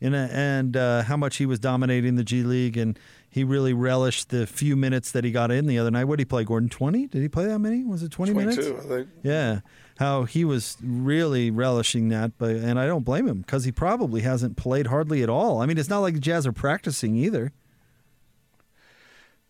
and 0.00 0.14
and 0.14 0.76
uh, 0.76 1.02
how 1.02 1.16
much 1.16 1.36
he 1.36 1.46
was 1.46 1.58
dominating 1.58 2.16
the 2.16 2.24
G 2.24 2.42
League, 2.42 2.76
and 2.76 2.98
he 3.28 3.44
really 3.44 3.72
relished 3.72 4.28
the 4.30 4.46
few 4.46 4.76
minutes 4.76 5.10
that 5.12 5.24
he 5.24 5.30
got 5.30 5.50
in 5.50 5.66
the 5.66 5.78
other 5.78 5.90
night. 5.90 6.04
What 6.04 6.16
did 6.16 6.22
he 6.22 6.26
play, 6.26 6.44
Gordon? 6.44 6.68
Twenty? 6.68 7.06
Did 7.06 7.22
he 7.22 7.28
play 7.28 7.46
that 7.46 7.58
many? 7.58 7.84
Was 7.84 8.02
it 8.02 8.10
twenty 8.10 8.32
minutes? 8.32 8.56
22, 8.56 8.76
I 8.76 8.80
think. 8.82 9.08
Yeah, 9.22 9.60
how 9.98 10.24
he 10.24 10.44
was 10.44 10.76
really 10.82 11.50
relishing 11.50 12.08
that, 12.08 12.32
but 12.38 12.50
and 12.50 12.78
I 12.78 12.86
don't 12.86 13.04
blame 13.04 13.26
him 13.26 13.40
because 13.40 13.64
he 13.64 13.72
probably 13.72 14.22
hasn't 14.22 14.56
played 14.56 14.88
hardly 14.88 15.22
at 15.22 15.28
all. 15.28 15.60
I 15.60 15.66
mean, 15.66 15.78
it's 15.78 15.88
not 15.88 16.00
like 16.00 16.14
the 16.14 16.20
Jazz 16.20 16.46
are 16.46 16.52
practicing 16.52 17.16
either. 17.16 17.52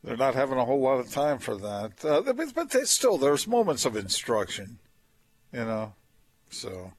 They're 0.04 0.18
not 0.18 0.34
having 0.34 0.58
a 0.58 0.66
whole 0.66 0.80
lot 0.80 1.00
of 1.00 1.10
time 1.10 1.38
for 1.38 1.56
that. 1.56 2.04
Uh, 2.04 2.20
but 2.20 2.54
but 2.54 2.70
they, 2.70 2.84
still, 2.84 3.16
there's 3.16 3.46
moments 3.46 3.86
of 3.86 3.96
instruction, 3.96 4.78
you 5.50 5.64
know. 5.64 5.94
So, 6.50 6.92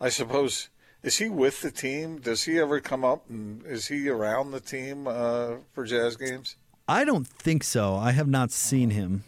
I 0.00 0.10
suppose 0.10 0.68
is 1.02 1.18
he 1.18 1.28
with 1.28 1.60
the 1.62 1.70
team? 1.70 2.18
Does 2.18 2.44
he 2.44 2.58
ever 2.58 2.80
come 2.80 3.04
up 3.04 3.28
and 3.28 3.64
is 3.66 3.86
he 3.88 4.08
around 4.08 4.50
the 4.50 4.60
team 4.60 5.06
uh, 5.06 5.56
for 5.72 5.84
Jazz 5.84 6.16
games? 6.16 6.56
I 6.88 7.04
don't 7.04 7.26
think 7.26 7.62
so. 7.64 7.94
I 7.94 8.10
have 8.12 8.28
not 8.28 8.50
seen 8.50 8.90
him, 8.90 9.22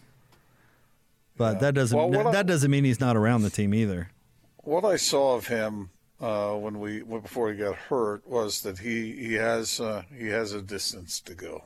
but 1.37 1.61
that 1.61 1.75
doesn't 1.75 1.97
Well, 1.97 2.11
what 2.11 2.27
I- 2.29 2.33
that 2.33 2.47
doesn't 2.47 2.71
mean 2.71 2.85
he's 2.85 3.01
not 3.01 3.17
around 3.17 3.43
the 3.43 3.51
team 3.51 3.73
either. 3.75 4.11
What 4.59 4.85
I 4.85 4.97
saw 4.97 5.35
of 5.37 5.49
him 5.49 5.91
uh, 6.21 6.55
when 6.55 6.79
we 6.79 7.03
before 7.03 7.51
he 7.51 7.59
got 7.59 7.75
hurt 7.75 8.27
was 8.29 8.63
that 8.63 8.79
he 8.79 9.13
he 9.17 9.35
has 9.35 9.81
uh, 9.81 10.03
he 10.17 10.29
has 10.29 10.53
a 10.53 10.63
distance 10.63 11.21
to 11.23 11.35
go. 11.35 11.65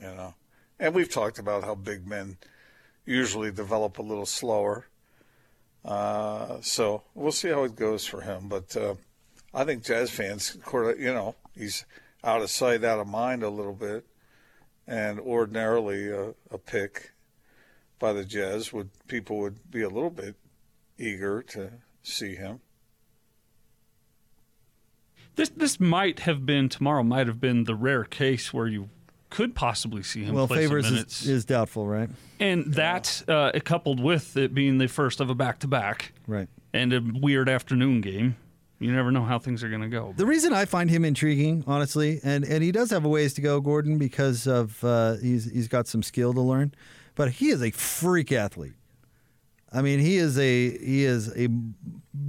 You 0.00 0.06
know, 0.08 0.34
and 0.78 0.94
we've 0.94 1.10
talked 1.10 1.38
about 1.38 1.62
how 1.64 1.74
big 1.76 2.06
men 2.06 2.36
usually 3.04 3.50
develop 3.52 3.98
a 3.98 4.02
little 4.02 4.26
slower. 4.26 4.86
Uh, 5.84 6.58
so 6.60 7.02
we'll 7.14 7.32
see 7.32 7.48
how 7.48 7.64
it 7.64 7.76
goes 7.76 8.06
for 8.06 8.20
him. 8.20 8.48
But 8.48 8.76
uh, 8.76 8.94
I 9.54 9.64
think 9.64 9.84
Jazz 9.84 10.10
fans, 10.10 10.56
you 10.72 11.12
know, 11.12 11.34
he's 11.56 11.84
out 12.22 12.42
of 12.42 12.50
sight, 12.50 12.84
out 12.84 12.98
of 12.98 13.06
mind 13.06 13.42
a 13.42 13.50
little 13.50 13.72
bit, 13.72 14.06
and 14.86 15.20
ordinarily 15.20 16.08
a, 16.10 16.34
a 16.50 16.58
pick 16.58 17.12
by 17.98 18.12
the 18.12 18.24
Jazz 18.24 18.72
would 18.72 18.90
people 19.08 19.38
would 19.38 19.70
be 19.70 19.82
a 19.82 19.88
little 19.88 20.10
bit 20.10 20.36
eager 20.98 21.42
to 21.42 21.72
see 22.02 22.34
him. 22.34 22.60
This 25.36 25.50
this 25.50 25.78
might 25.78 26.20
have 26.20 26.44
been 26.44 26.68
tomorrow. 26.68 27.02
Might 27.02 27.28
have 27.28 27.40
been 27.40 27.64
the 27.64 27.74
rare 27.74 28.04
case 28.04 28.52
where 28.52 28.66
you 28.66 28.90
could 29.30 29.54
possibly 29.54 30.02
see 30.02 30.24
him 30.24 30.34
well, 30.34 30.46
favors 30.46 30.90
is, 30.90 31.26
is 31.28 31.44
doubtful, 31.44 31.86
right? 31.86 32.08
and 32.40 32.72
that 32.74 33.22
uh, 33.28 33.52
coupled 33.64 34.00
with 34.00 34.36
it 34.36 34.54
being 34.54 34.78
the 34.78 34.86
first 34.88 35.20
of 35.20 35.28
a 35.30 35.34
back 35.34 35.58
to 35.60 35.68
back, 35.68 36.12
Right. 36.26 36.48
and 36.72 36.92
a 36.92 37.02
weird 37.20 37.48
afternoon 37.48 38.00
game, 38.00 38.36
you 38.78 38.92
never 38.92 39.10
know 39.10 39.24
how 39.24 39.38
things 39.38 39.62
are 39.64 39.68
going 39.68 39.82
to 39.82 39.88
go. 39.88 40.14
The 40.16 40.24
reason 40.26 40.52
I 40.52 40.64
find 40.64 40.88
him 40.88 41.04
intriguing, 41.04 41.64
honestly, 41.66 42.20
and, 42.22 42.44
and 42.44 42.62
he 42.62 42.70
does 42.72 42.90
have 42.90 43.04
a 43.04 43.08
ways 43.08 43.34
to 43.34 43.40
go, 43.40 43.60
Gordon, 43.60 43.98
because 43.98 44.46
of 44.46 44.82
uh, 44.84 45.16
he's 45.16 45.50
he's 45.50 45.68
got 45.68 45.86
some 45.88 46.02
skill 46.02 46.32
to 46.32 46.40
learn, 46.40 46.72
but 47.14 47.32
he 47.32 47.48
is 47.50 47.62
a 47.62 47.70
freak 47.72 48.30
athlete. 48.32 48.74
I 49.72 49.82
mean, 49.82 49.98
he 49.98 50.16
is 50.16 50.38
a 50.38 50.78
he 50.78 51.04
is 51.04 51.28
a 51.36 51.48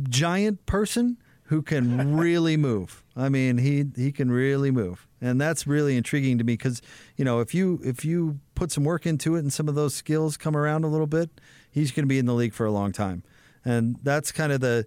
giant 0.10 0.66
person 0.66 1.18
who 1.50 1.64
can 1.64 2.16
really 2.18 2.58
move. 2.58 3.04
I 3.16 3.28
mean, 3.30 3.58
he 3.58 3.86
he 3.96 4.12
can 4.12 4.32
really 4.32 4.72
move, 4.72 5.08
and 5.20 5.42
that's 5.42 5.68
really 5.68 5.98
intriguing 5.98 6.38
to 6.38 6.44
me 6.44 6.54
because 6.54 6.82
you 7.18 7.26
know 7.26 7.40
if 7.42 7.54
you 7.54 7.82
if 7.84 8.06
you 8.06 8.40
put 8.56 8.72
some 8.72 8.84
work 8.84 9.06
into 9.06 9.36
it 9.36 9.40
and 9.40 9.52
some 9.52 9.68
of 9.68 9.76
those 9.76 9.94
skills 9.94 10.38
come 10.38 10.56
around 10.56 10.84
a 10.84 10.88
little 10.88 11.08
bit, 11.08 11.30
he's 11.70 11.92
going 11.92 12.04
to 12.06 12.08
be 12.08 12.20
in 12.20 12.26
the 12.26 12.34
league 12.34 12.54
for 12.54 12.66
a 12.66 12.72
long 12.72 12.92
time, 12.92 13.24
and 13.66 13.98
that's 14.04 14.32
kind 14.32 14.52
of 14.52 14.62
the 14.62 14.86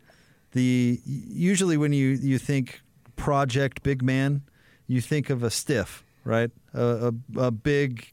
the 0.53 1.01
usually 1.05 1.77
when 1.77 1.92
you 1.92 2.09
you 2.11 2.38
think 2.38 2.81
project 3.16 3.83
big 3.83 4.03
man, 4.03 4.42
you 4.87 5.01
think 5.01 5.31
of 5.31 5.42
a 5.42 5.51
stiff, 5.51 6.05
right? 6.25 6.51
A, 6.75 7.12
a, 7.37 7.40
a 7.40 7.51
big 7.51 8.12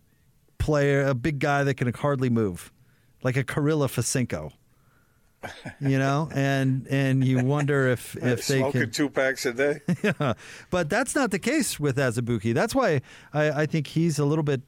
player, 0.57 1.05
a 1.05 1.13
big 1.13 1.39
guy 1.39 1.63
that 1.63 1.75
can 1.75 1.93
hardly 1.93 2.29
move, 2.29 2.71
like 3.21 3.37
a 3.37 3.43
Kyrylo 3.43 3.87
Fesenko. 3.87 4.51
You 5.79 5.97
know, 5.97 6.29
and 6.33 6.85
and 6.89 7.23
you 7.23 7.43
wonder 7.43 7.87
if 7.87 8.15
if 8.21 8.47
they 8.47 8.59
Smoking 8.59 8.81
can 8.81 8.91
two 8.91 9.09
packs 9.09 9.45
a 9.45 9.53
day. 9.53 9.79
yeah, 10.03 10.33
but 10.69 10.89
that's 10.89 11.15
not 11.15 11.31
the 11.31 11.39
case 11.39 11.79
with 11.79 11.97
Azubuike. 11.97 12.53
That's 12.53 12.75
why 12.75 13.01
I, 13.33 13.61
I 13.61 13.65
think 13.65 13.87
he's 13.87 14.19
a 14.19 14.25
little 14.25 14.43
bit, 14.43 14.61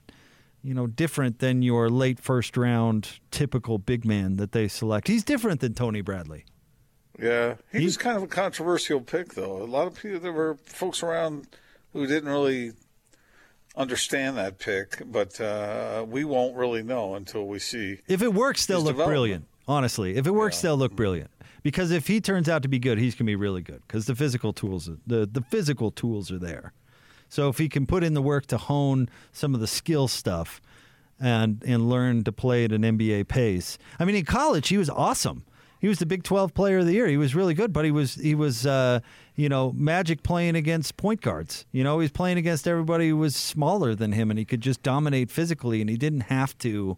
you 0.63 0.73
know, 0.73 0.87
different 0.87 1.39
than 1.39 1.61
your 1.61 1.89
late 1.89 2.19
first 2.19 2.55
round 2.55 3.19
typical 3.31 3.79
big 3.79 4.05
man 4.05 4.37
that 4.37 4.53
they 4.53 4.67
select. 4.67 5.07
He's 5.07 5.23
different 5.23 5.59
than 5.59 5.73
Tony 5.73 6.01
Bradley. 6.01 6.45
Yeah, 7.19 7.55
he 7.71 7.83
was 7.83 7.97
kind 7.97 8.17
of 8.17 8.23
a 8.23 8.27
controversial 8.27 9.01
pick, 9.01 9.33
though. 9.33 9.61
A 9.61 9.65
lot 9.65 9.87
of 9.87 9.95
people, 9.95 10.19
there 10.19 10.31
were 10.31 10.55
folks 10.63 11.03
around 11.03 11.47
who 11.93 12.07
didn't 12.07 12.29
really 12.29 12.71
understand 13.75 14.37
that 14.37 14.59
pick, 14.59 15.01
but 15.05 15.39
uh, 15.39 16.05
we 16.07 16.23
won't 16.23 16.55
really 16.55 16.83
know 16.83 17.15
until 17.15 17.45
we 17.45 17.59
see. 17.59 17.99
If 18.07 18.21
it 18.21 18.33
works, 18.33 18.65
they'll 18.65 18.81
look 18.81 18.95
brilliant. 18.95 19.45
Honestly, 19.71 20.17
if 20.17 20.27
it 20.27 20.31
works, 20.31 20.59
they'll 20.59 20.75
look 20.75 20.95
brilliant. 20.95 21.31
Because 21.63 21.91
if 21.91 22.07
he 22.07 22.19
turns 22.19 22.49
out 22.49 22.61
to 22.63 22.67
be 22.67 22.79
good, 22.79 22.97
he's 22.97 23.15
gonna 23.15 23.27
be 23.27 23.35
really 23.35 23.61
good. 23.61 23.81
Because 23.87 24.05
the 24.05 24.15
physical 24.15 24.51
tools, 24.51 24.89
the 25.07 25.25
the 25.25 25.41
physical 25.41 25.91
tools 25.91 26.29
are 26.31 26.39
there. 26.39 26.73
So 27.29 27.47
if 27.47 27.57
he 27.57 27.69
can 27.69 27.85
put 27.85 28.03
in 28.03 28.13
the 28.13 28.21
work 28.21 28.47
to 28.47 28.57
hone 28.57 29.07
some 29.31 29.55
of 29.55 29.61
the 29.61 29.67
skill 29.67 30.09
stuff, 30.09 30.61
and 31.21 31.63
and 31.65 31.89
learn 31.89 32.23
to 32.25 32.31
play 32.31 32.65
at 32.65 32.71
an 32.71 32.81
NBA 32.81 33.27
pace. 33.27 33.77
I 33.99 34.05
mean, 34.05 34.15
in 34.15 34.25
college, 34.25 34.67
he 34.67 34.77
was 34.77 34.89
awesome. 34.89 35.45
He 35.79 35.87
was 35.87 35.99
the 35.99 36.05
Big 36.05 36.23
Twelve 36.23 36.53
Player 36.53 36.79
of 36.79 36.85
the 36.85 36.93
Year. 36.93 37.07
He 37.07 37.17
was 37.17 37.33
really 37.33 37.53
good, 37.53 37.71
but 37.71 37.85
he 37.85 37.91
was 37.91 38.15
he 38.15 38.35
was 38.35 38.65
uh, 38.65 38.99
you 39.35 39.47
know 39.47 39.71
magic 39.71 40.23
playing 40.23 40.55
against 40.55 40.97
point 40.97 41.21
guards. 41.21 41.65
You 41.71 41.83
know, 41.83 41.99
he 41.99 42.03
was 42.03 42.11
playing 42.11 42.37
against 42.37 42.67
everybody 42.67 43.09
who 43.09 43.17
was 43.17 43.35
smaller 43.35 43.95
than 43.95 44.11
him, 44.11 44.29
and 44.29 44.37
he 44.37 44.45
could 44.45 44.61
just 44.61 44.83
dominate 44.83 45.31
physically, 45.31 45.79
and 45.79 45.89
he 45.89 45.97
didn't 45.97 46.21
have 46.21 46.57
to 46.59 46.97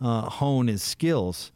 uh, 0.00 0.22
hone 0.22 0.66
his 0.66 0.82
skills. 0.82 1.52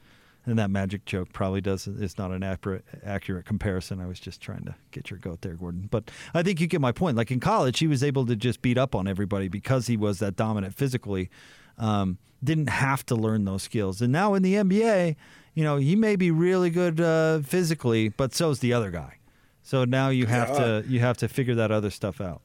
And 0.46 0.58
that 0.58 0.70
magic 0.70 1.06
joke 1.06 1.32
probably 1.32 1.60
does 1.62 1.86
is 1.86 2.18
not 2.18 2.30
an 2.30 2.42
accurate 2.42 2.84
accurate 3.04 3.46
comparison. 3.46 3.98
I 4.00 4.06
was 4.06 4.20
just 4.20 4.40
trying 4.42 4.64
to 4.64 4.74
get 4.90 5.10
your 5.10 5.18
goat 5.18 5.40
there, 5.40 5.54
Gordon. 5.54 5.88
But 5.90 6.10
I 6.34 6.42
think 6.42 6.60
you 6.60 6.66
get 6.66 6.80
my 6.82 6.92
point. 6.92 7.16
Like 7.16 7.30
in 7.30 7.40
college, 7.40 7.78
he 7.78 7.86
was 7.86 8.04
able 8.04 8.26
to 8.26 8.36
just 8.36 8.60
beat 8.60 8.76
up 8.76 8.94
on 8.94 9.08
everybody 9.08 9.48
because 9.48 9.86
he 9.86 9.96
was 9.96 10.18
that 10.18 10.36
dominant 10.36 10.74
physically. 10.74 11.30
Um, 11.78 12.18
didn't 12.42 12.68
have 12.68 13.06
to 13.06 13.14
learn 13.14 13.46
those 13.46 13.62
skills. 13.62 14.02
And 14.02 14.12
now 14.12 14.34
in 14.34 14.42
the 14.42 14.54
NBA, 14.54 15.16
you 15.54 15.64
know, 15.64 15.78
he 15.78 15.96
may 15.96 16.14
be 16.14 16.30
really 16.30 16.68
good 16.68 17.00
uh, 17.00 17.38
physically, 17.40 18.10
but 18.10 18.34
so's 18.34 18.58
the 18.58 18.74
other 18.74 18.90
guy. 18.90 19.14
So 19.62 19.86
now 19.86 20.10
you 20.10 20.26
have 20.26 20.50
Yeah. 20.50 20.58
to 20.82 20.84
you 20.86 21.00
have 21.00 21.16
to 21.18 21.28
figure 21.28 21.54
that 21.54 21.70
other 21.70 21.88
stuff 21.88 22.20
out. 22.20 22.42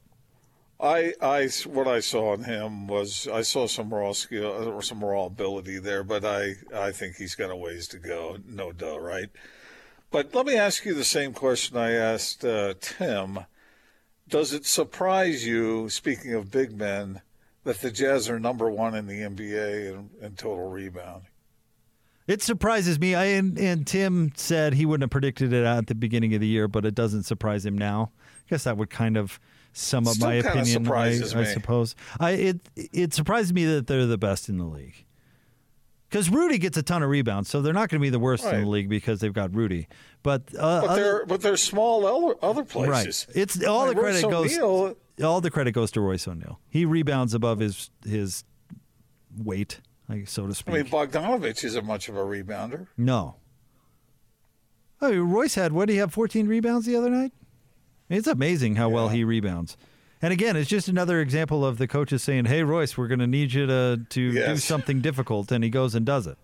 I, 0.82 1.12
I, 1.20 1.48
what 1.66 1.86
I 1.86 2.00
saw 2.00 2.32
in 2.34 2.44
him 2.44 2.86
was 2.86 3.28
I 3.28 3.42
saw 3.42 3.66
some 3.66 3.92
raw 3.92 4.12
skill 4.12 4.52
uh, 4.52 4.64
or 4.64 4.82
some 4.82 5.04
raw 5.04 5.26
ability 5.26 5.78
there, 5.78 6.02
but 6.02 6.24
I, 6.24 6.54
I 6.74 6.90
think 6.92 7.16
he's 7.16 7.34
got 7.34 7.50
a 7.50 7.56
ways 7.56 7.86
to 7.88 7.98
go, 7.98 8.38
no 8.46 8.72
duh, 8.72 8.98
right? 8.98 9.28
But 10.10 10.34
let 10.34 10.46
me 10.46 10.56
ask 10.56 10.84
you 10.84 10.94
the 10.94 11.04
same 11.04 11.34
question 11.34 11.76
I 11.76 11.92
asked 11.92 12.44
uh, 12.44 12.74
Tim. 12.80 13.40
Does 14.26 14.52
it 14.52 14.64
surprise 14.64 15.46
you, 15.46 15.88
speaking 15.88 16.34
of 16.34 16.50
big 16.50 16.76
men, 16.76 17.20
that 17.64 17.80
the 17.80 17.90
Jazz 17.90 18.30
are 18.30 18.40
number 18.40 18.70
one 18.70 18.94
in 18.94 19.06
the 19.06 19.20
NBA 19.20 19.92
in, 19.92 20.10
in 20.20 20.34
total 20.34 20.68
rebound? 20.68 21.24
It 22.30 22.42
surprises 22.42 23.00
me. 23.00 23.16
I 23.16 23.24
and, 23.24 23.58
and 23.58 23.84
Tim 23.84 24.30
said 24.36 24.74
he 24.74 24.86
wouldn't 24.86 25.02
have 25.02 25.10
predicted 25.10 25.52
it 25.52 25.64
at 25.64 25.88
the 25.88 25.96
beginning 25.96 26.32
of 26.34 26.40
the 26.40 26.46
year, 26.46 26.68
but 26.68 26.84
it 26.84 26.94
doesn't 26.94 27.24
surprise 27.24 27.66
him 27.66 27.76
now. 27.76 28.12
I 28.46 28.50
guess 28.50 28.64
that 28.64 28.76
would 28.76 28.88
kind 28.88 29.16
of 29.16 29.40
sum 29.72 30.06
up 30.06 30.14
Still 30.14 30.28
my 30.28 30.34
opinion. 30.34 30.86
I, 30.92 31.06
I 31.08 31.44
suppose. 31.44 31.96
I 32.20 32.30
it 32.32 32.60
it 32.76 33.14
surprises 33.14 33.52
me 33.52 33.64
that 33.64 33.88
they're 33.88 34.06
the 34.06 34.16
best 34.16 34.48
in 34.48 34.58
the 34.58 34.64
league. 34.64 35.04
Because 36.08 36.30
Rudy 36.30 36.58
gets 36.58 36.76
a 36.76 36.84
ton 36.84 37.02
of 37.02 37.10
rebounds, 37.10 37.48
so 37.48 37.62
they're 37.62 37.72
not 37.72 37.88
going 37.88 38.00
to 38.00 38.02
be 38.02 38.10
the 38.10 38.18
worst 38.20 38.44
in 38.44 38.62
the 38.62 38.68
league 38.68 38.88
because 38.88 39.18
they've 39.20 39.32
got 39.32 39.54
Rudy. 39.54 39.88
But, 40.24 40.42
uh, 40.58 40.80
But 40.82 40.90
other- 40.90 41.02
they're 41.02 41.26
but 41.26 41.40
they're 41.40 41.56
small 41.56 42.04
other, 42.04 42.36
other 42.42 42.64
places. 42.64 43.26
Right. 43.28 43.36
It's 43.36 43.64
all 43.64 43.86
Like 43.86 43.96
the 43.96 44.02
credit 44.02 44.22
Royce 44.24 44.32
goes. 44.32 44.58
O'Neale- 44.58 44.96
all 45.24 45.40
the 45.40 45.50
credit 45.50 45.72
goes 45.72 45.90
to 45.92 46.00
Royce 46.00 46.26
O'Neale. 46.28 46.60
He 46.68 46.84
rebounds 46.84 47.34
above 47.34 47.58
his 47.58 47.90
his 48.04 48.44
weight, 49.36 49.80
like 50.10 50.28
so 50.28 50.46
to 50.46 50.54
speak. 50.54 50.74
I 50.74 50.78
mean, 50.82 50.86
Bogdanovic 50.90 51.62
isn't 51.64 51.84
much 51.86 52.08
of 52.08 52.16
a 52.16 52.20
rebounder. 52.20 52.86
no. 52.96 53.36
Oh, 55.02 55.16
Royce 55.18 55.54
had 55.54 55.72
what? 55.72 55.86
Did 55.86 55.94
he 55.94 55.98
have 55.98 56.12
14 56.12 56.46
rebounds 56.46 56.84
the 56.84 56.94
other 56.96 57.08
night? 57.08 57.32
It's 58.10 58.26
amazing 58.26 58.76
how 58.76 58.90
well 58.90 59.08
he 59.08 59.24
rebounds. 59.24 59.76
And 60.20 60.30
again, 60.30 60.56
it's 60.56 60.68
just 60.68 60.88
another 60.88 61.20
example 61.20 61.64
of 61.64 61.78
the 61.78 61.88
coaches 61.88 62.22
saying, 62.22 62.44
"Hey, 62.44 62.62
Royce, 62.62 62.98
we're 62.98 63.08
going 63.08 63.20
to 63.20 63.26
need 63.26 63.54
you 63.54 63.66
to 63.66 64.00
to 64.10 64.32
do 64.32 64.56
something 64.58 65.00
difficult," 65.00 65.50
and 65.50 65.64
he 65.64 65.70
goes 65.70 65.94
and 65.94 66.04
does 66.04 66.26
it. 66.26 66.36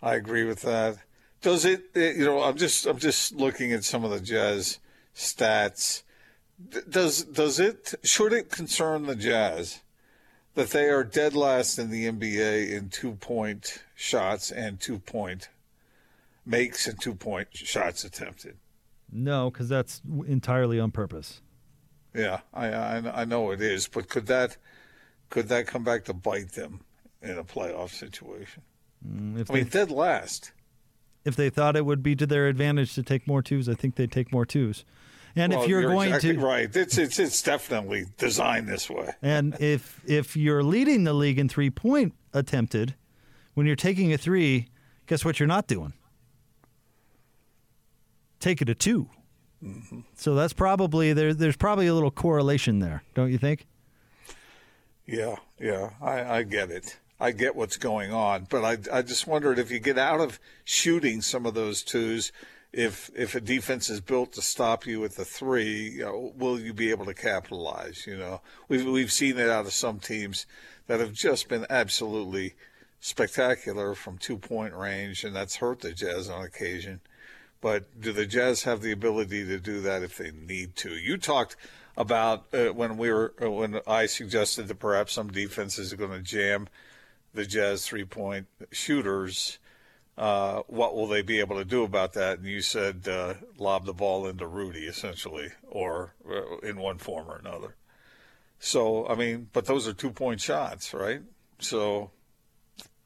I 0.00 0.14
agree 0.14 0.44
with 0.44 0.62
that. 0.62 0.96
Does 1.42 1.66
it, 1.66 1.84
it- 1.94 2.16
You 2.16 2.24
know, 2.24 2.42
I'm 2.42 2.56
just 2.56 2.86
I'm 2.86 2.98
just 2.98 3.34
looking 3.34 3.72
at 3.74 3.84
some 3.84 4.04
of 4.04 4.10
the 4.10 4.20
Jazz 4.20 4.78
stats. 5.14 6.02
Does 6.88 7.24
does 7.24 7.60
it 7.60 7.94
should 8.04 8.32
it 8.32 8.48
concern 8.48 9.04
the 9.04 9.16
Jazz 9.16 9.80
that 10.54 10.70
they 10.70 10.88
are 10.88 11.04
dead 11.04 11.34
last 11.34 11.78
in 11.78 11.90
the 11.90 12.06
NBA 12.06 12.70
in 12.70 12.88
two 12.90 13.12
point 13.14 13.82
shots 13.94 14.50
and 14.50 14.80
two 14.80 14.98
point 14.98 15.48
makes 16.46 16.86
and 16.86 17.00
two 17.00 17.14
point 17.14 17.48
shots 17.52 18.04
attempted? 18.04 18.56
No, 19.12 19.50
because 19.50 19.68
that's 19.68 20.00
entirely 20.26 20.80
on 20.80 20.90
purpose. 20.90 21.40
Yeah, 22.14 22.40
I, 22.52 22.68
I 22.68 23.22
I 23.22 23.24
know 23.24 23.50
it 23.50 23.60
is, 23.60 23.88
but 23.88 24.08
could 24.08 24.26
that 24.26 24.56
could 25.30 25.48
that 25.48 25.66
come 25.66 25.82
back 25.84 26.04
to 26.04 26.14
bite 26.14 26.52
them 26.52 26.80
in 27.22 27.38
a 27.38 27.44
playoff 27.44 27.90
situation? 27.90 28.62
Mm, 29.06 29.40
If 29.40 29.50
I 29.50 29.54
mean, 29.54 29.64
dead 29.68 29.90
last. 29.90 30.52
if 31.24 31.34
they 31.36 31.50
thought 31.50 31.74
it 31.76 31.84
would 31.84 32.02
be 32.02 32.14
to 32.16 32.26
their 32.26 32.46
advantage 32.48 32.94
to 32.94 33.02
take 33.02 33.26
more 33.26 33.42
twos, 33.42 33.68
I 33.68 33.74
think 33.74 33.96
they'd 33.96 34.12
take 34.12 34.30
more 34.32 34.46
twos. 34.46 34.84
And 35.36 35.52
Well, 35.52 35.62
if 35.62 35.68
you're, 35.68 35.82
going 35.82 36.08
exactly 36.08 36.36
to 36.36 36.40
right, 36.40 36.76
it's 36.76 36.96
it's 36.96 37.18
it's 37.18 37.42
definitely 37.42 38.06
designed 38.18 38.68
this 38.68 38.88
way. 38.88 39.14
And 39.20 39.56
if 39.60 40.00
if 40.06 40.36
you're 40.36 40.62
leading 40.62 41.04
the 41.04 41.12
league 41.12 41.38
in 41.38 41.48
three 41.48 41.70
point 41.70 42.14
attempted, 42.32 42.94
when 43.54 43.66
you're 43.66 43.74
taking 43.74 44.12
a 44.12 44.18
three, 44.18 44.68
guess 45.06 45.24
what 45.24 45.40
you're 45.40 45.48
not 45.48 45.66
doing? 45.66 45.92
Take 48.38 48.60
it 48.60 48.68
a 48.68 48.74
2 48.74 49.08
mm-hmm. 49.64 50.00
So 50.14 50.34
that's 50.34 50.52
probably 50.52 51.12
there. 51.14 51.32
There's 51.32 51.56
probably 51.56 51.86
a 51.86 51.94
little 51.94 52.10
correlation 52.10 52.80
there, 52.80 53.02
don't 53.14 53.32
you 53.32 53.38
think? 53.38 53.66
Yeah, 55.06 55.36
yeah, 55.58 55.90
I, 56.00 56.38
I 56.38 56.42
get 56.42 56.70
it. 56.70 56.98
I 57.18 57.30
get 57.30 57.56
what's 57.56 57.76
going 57.76 58.12
on, 58.12 58.46
but 58.50 58.64
I 58.64 58.98
I 58.98 59.02
just 59.02 59.26
wondered 59.26 59.58
if 59.58 59.70
you 59.70 59.78
get 59.78 59.98
out 59.98 60.20
of 60.20 60.38
shooting 60.64 61.22
some 61.22 61.46
of 61.46 61.54
those 61.54 61.82
twos, 61.82 62.32
if 62.76 63.10
if 63.14 63.34
a 63.34 63.40
defense 63.40 63.88
is 63.88 64.00
built 64.00 64.32
to 64.32 64.42
stop 64.42 64.86
you 64.86 65.00
with 65.00 65.16
the 65.16 65.24
three, 65.24 65.90
you 65.90 66.04
know, 66.04 66.32
will 66.36 66.58
you 66.58 66.74
be 66.74 66.90
able 66.90 67.06
to 67.06 67.14
capitalize? 67.14 68.06
You 68.06 68.16
know, 68.16 68.40
we've 68.68 68.84
we've 68.84 69.12
seen 69.12 69.38
it 69.38 69.48
out 69.48 69.66
of 69.66 69.72
some 69.72 70.00
teams 70.00 70.46
that 70.86 71.00
have 71.00 71.12
just 71.12 71.48
been 71.48 71.66
absolutely 71.70 72.54
spectacular 73.00 73.94
from 73.94 74.18
two 74.18 74.38
point 74.38 74.74
range, 74.74 75.24
and 75.24 75.34
that's 75.34 75.56
hurt 75.56 75.80
the 75.80 75.92
Jazz 75.92 76.28
on 76.28 76.44
occasion. 76.44 77.00
But 77.60 78.00
do 78.00 78.12
the 78.12 78.26
Jazz 78.26 78.64
have 78.64 78.82
the 78.82 78.92
ability 78.92 79.46
to 79.46 79.58
do 79.58 79.80
that 79.80 80.02
if 80.02 80.18
they 80.18 80.32
need 80.32 80.76
to? 80.76 80.90
You 80.90 81.16
talked 81.16 81.56
about 81.96 82.46
uh, 82.52 82.66
when 82.66 82.96
we 82.96 83.12
were 83.12 83.34
uh, 83.40 83.50
when 83.50 83.80
I 83.86 84.06
suggested 84.06 84.68
that 84.68 84.80
perhaps 84.80 85.12
some 85.12 85.30
defenses 85.30 85.92
are 85.92 85.96
going 85.96 86.10
to 86.10 86.20
jam 86.20 86.68
the 87.32 87.46
Jazz 87.46 87.86
three 87.86 88.04
point 88.04 88.48
shooters. 88.72 89.58
Uh, 90.16 90.62
what 90.68 90.94
will 90.94 91.08
they 91.08 91.22
be 91.22 91.40
able 91.40 91.56
to 91.56 91.64
do 91.64 91.82
about 91.82 92.12
that? 92.12 92.38
And 92.38 92.46
you 92.46 92.60
said 92.60 93.08
uh, 93.08 93.34
lob 93.58 93.84
the 93.84 93.92
ball 93.92 94.26
into 94.26 94.46
Rudy, 94.46 94.84
essentially, 94.86 95.48
or 95.68 96.14
uh, 96.28 96.58
in 96.58 96.76
one 96.76 96.98
form 96.98 97.28
or 97.28 97.36
another. 97.36 97.74
So 98.60 99.06
I 99.08 99.16
mean, 99.16 99.48
but 99.52 99.66
those 99.66 99.88
are 99.88 99.92
two 99.92 100.10
point 100.10 100.40
shots, 100.40 100.94
right? 100.94 101.20
So 101.58 102.12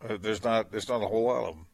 uh, 0.07 0.19
there's 0.21 0.45
not 0.45 0.71
there's 0.71 0.89
not 0.89 1.03
a 1.03 1.07
whole 1.07 1.25
lot 1.25 1.49
of 1.49 1.55
them. 1.55 1.67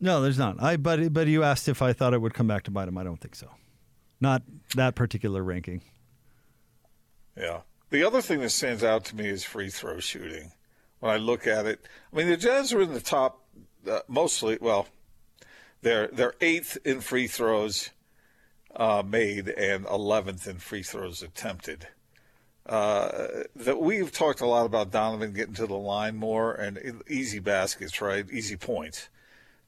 No, 0.00 0.20
there's 0.20 0.38
not. 0.38 0.60
I 0.62 0.76
but 0.76 1.12
but 1.12 1.26
you 1.26 1.42
asked 1.42 1.68
if 1.68 1.82
I 1.82 1.92
thought 1.92 2.14
it 2.14 2.20
would 2.20 2.34
come 2.34 2.48
back 2.48 2.64
to 2.64 2.70
bite 2.70 2.88
him. 2.88 2.96
I 2.96 3.04
don't 3.04 3.20
think 3.20 3.34
so. 3.34 3.48
Not 4.20 4.42
that 4.74 4.94
particular 4.94 5.42
ranking. 5.42 5.82
Yeah. 7.36 7.60
The 7.90 8.04
other 8.04 8.22
thing 8.22 8.40
that 8.40 8.50
stands 8.50 8.82
out 8.82 9.04
to 9.06 9.16
me 9.16 9.28
is 9.28 9.44
free 9.44 9.68
throw 9.68 10.00
shooting. 10.00 10.52
When 11.00 11.12
I 11.12 11.18
look 11.18 11.46
at 11.46 11.66
it, 11.66 11.86
I 12.12 12.16
mean 12.16 12.28
the 12.28 12.36
Jazz 12.36 12.72
are 12.72 12.80
in 12.80 12.94
the 12.94 13.00
top 13.00 13.41
uh, 13.88 14.00
mostly. 14.08 14.58
Well, 14.60 14.88
they're 15.82 16.08
they're 16.08 16.34
eighth 16.40 16.78
in 16.84 17.00
free 17.00 17.26
throws 17.26 17.90
uh, 18.74 19.02
made 19.06 19.48
and 19.48 19.86
eleventh 19.86 20.46
in 20.46 20.58
free 20.58 20.82
throws 20.82 21.22
attempted. 21.22 21.88
Uh, 22.64 23.42
that 23.56 23.80
we've 23.80 24.12
talked 24.12 24.40
a 24.40 24.46
lot 24.46 24.66
about 24.66 24.92
Donovan 24.92 25.32
getting 25.32 25.54
to 25.54 25.66
the 25.66 25.74
line 25.74 26.16
more 26.16 26.52
and 26.54 27.02
easy 27.08 27.40
baskets, 27.40 28.00
right? 28.00 28.24
Easy 28.30 28.56
points. 28.56 29.08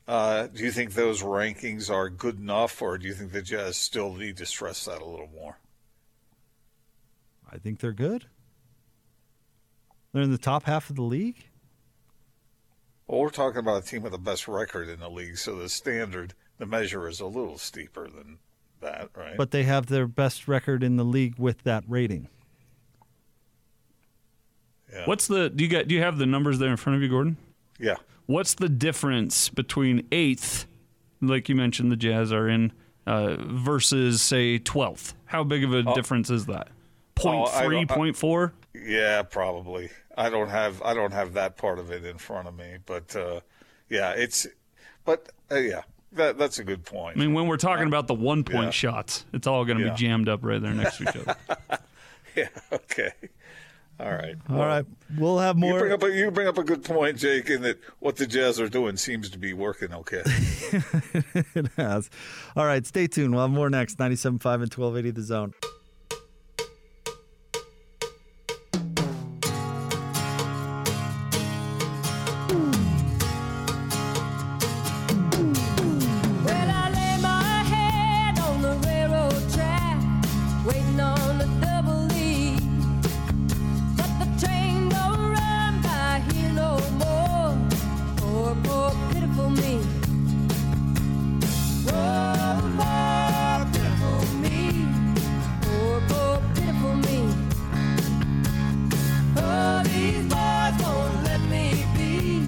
Uh, 0.06 0.46
do 0.46 0.62
you 0.62 0.70
think 0.70 0.92
those 0.92 1.22
rankings 1.22 1.90
are 1.90 2.08
good 2.08 2.38
enough, 2.38 2.80
or 2.82 2.98
do 2.98 3.08
you 3.08 3.14
think 3.14 3.32
the 3.32 3.42
Jazz 3.42 3.76
still 3.76 4.14
need 4.14 4.36
to 4.36 4.46
stress 4.46 4.84
that 4.84 5.00
a 5.00 5.04
little 5.04 5.30
more? 5.34 5.58
I 7.50 7.58
think 7.58 7.80
they're 7.80 7.92
good. 7.92 8.26
They're 10.12 10.22
in 10.22 10.30
the 10.30 10.38
top 10.38 10.64
half 10.64 10.90
of 10.90 10.96
the 10.96 11.02
league. 11.02 11.46
Well, 13.06 13.20
we're 13.20 13.30
talking 13.30 13.58
about 13.58 13.82
a 13.82 13.86
team 13.86 14.02
with 14.02 14.12
the 14.12 14.18
best 14.18 14.48
record 14.48 14.88
in 14.88 15.00
the 15.00 15.10
league, 15.10 15.36
so 15.38 15.56
the 15.56 15.68
standard, 15.68 16.34
the 16.58 16.66
measure 16.66 17.06
is 17.08 17.20
a 17.20 17.26
little 17.26 17.58
steeper 17.58 18.08
than 18.08 18.38
that, 18.80 19.10
right? 19.14 19.36
But 19.36 19.50
they 19.50 19.64
have 19.64 19.86
their 19.86 20.06
best 20.06 20.48
record 20.48 20.82
in 20.82 20.96
the 20.96 21.04
league 21.04 21.38
with 21.38 21.62
that 21.64 21.84
rating. 21.86 22.28
yeah. 24.92 25.04
What's 25.06 25.26
the 25.26 25.50
do 25.50 25.64
you 25.64 25.70
got 25.70 25.88
do 25.88 25.94
you 25.94 26.00
have 26.02 26.18
the 26.18 26.26
numbers 26.26 26.58
there 26.58 26.70
in 26.70 26.76
front 26.76 26.96
of 26.96 27.02
you, 27.02 27.08
Gordon? 27.08 27.36
Yeah. 27.78 27.96
What's 28.26 28.54
the 28.54 28.68
difference 28.70 29.48
between 29.50 30.06
eighth, 30.12 30.66
like 31.20 31.48
you 31.48 31.54
mentioned, 31.54 31.92
the 31.92 31.96
Jazz 31.96 32.32
are 32.32 32.48
in, 32.48 32.72
uh, 33.06 33.36
versus 33.38 34.22
say 34.22 34.58
twelfth? 34.58 35.14
How 35.26 35.44
big 35.44 35.62
of 35.64 35.74
a 35.74 35.82
difference 35.94 36.30
is 36.30 36.46
that? 36.46 36.68
Point 37.16 37.48
Oh, 37.48 37.58
I 37.58 37.64
three, 37.64 37.80
I- 37.80 37.84
point 37.84 38.16
four. 38.16 38.54
Yeah, 38.74 39.22
probably. 39.22 39.90
I 40.16 40.30
don't 40.30 40.48
have 40.48 40.80
I 40.82 40.94
don't 40.94 41.12
have 41.12 41.34
that 41.34 41.56
part 41.56 41.78
of 41.78 41.90
it 41.90 42.04
in 42.04 42.18
front 42.18 42.48
of 42.48 42.54
me, 42.56 42.76
but 42.86 43.14
uh, 43.16 43.40
yeah, 43.88 44.10
it's. 44.12 44.46
But 45.04 45.28
uh, 45.50 45.56
yeah, 45.56 45.82
that 46.12 46.38
that's 46.38 46.58
a 46.58 46.64
good 46.64 46.84
point. 46.84 47.16
I 47.16 47.20
mean, 47.20 47.34
when 47.34 47.46
we're 47.46 47.56
talking 47.56 47.86
about 47.86 48.06
the 48.06 48.14
one 48.14 48.44
point 48.44 48.66
Yeah. 48.66 48.70
shots, 48.70 49.26
it's 49.32 49.46
all 49.46 49.64
going 49.64 49.78
to 49.78 49.84
Yeah. 49.84 49.90
be 49.90 49.96
jammed 49.96 50.28
up 50.28 50.40
right 50.42 50.60
there 50.62 50.72
next 50.72 50.98
to 50.98 51.02
each 51.04 51.16
other. 51.16 51.36
yeah. 52.36 52.48
Okay. 52.72 53.10
All 54.00 54.10
right. 54.10 54.34
All 54.50 54.56
right, 54.56 54.84
we'll 55.16 55.38
have 55.38 55.56
You 55.56 55.60
more. 55.60 55.78
bring 55.78 55.92
up 55.92 56.02
a 56.02 56.10
you 56.10 56.30
bring 56.32 56.48
up 56.48 56.58
a 56.58 56.64
good 56.64 56.82
point, 56.82 57.16
Jake, 57.16 57.48
in 57.48 57.62
that 57.62 57.78
what 58.00 58.16
the 58.16 58.26
Jazz 58.26 58.58
are 58.58 58.68
doing 58.68 58.96
seems 58.96 59.30
to 59.30 59.38
be 59.38 59.52
working 59.52 59.92
okay. 59.92 60.22
it 61.54 61.68
has. 61.76 62.10
All 62.56 62.66
right, 62.66 62.84
stay 62.86 63.06
tuned. 63.06 63.34
We'll 63.34 63.42
have 63.42 63.50
more 63.52 63.70
next. 63.70 63.98
97.5 63.98 64.34
and 64.34 64.74
1280 64.74 65.10
The 65.12 65.22
Zone. 65.22 65.54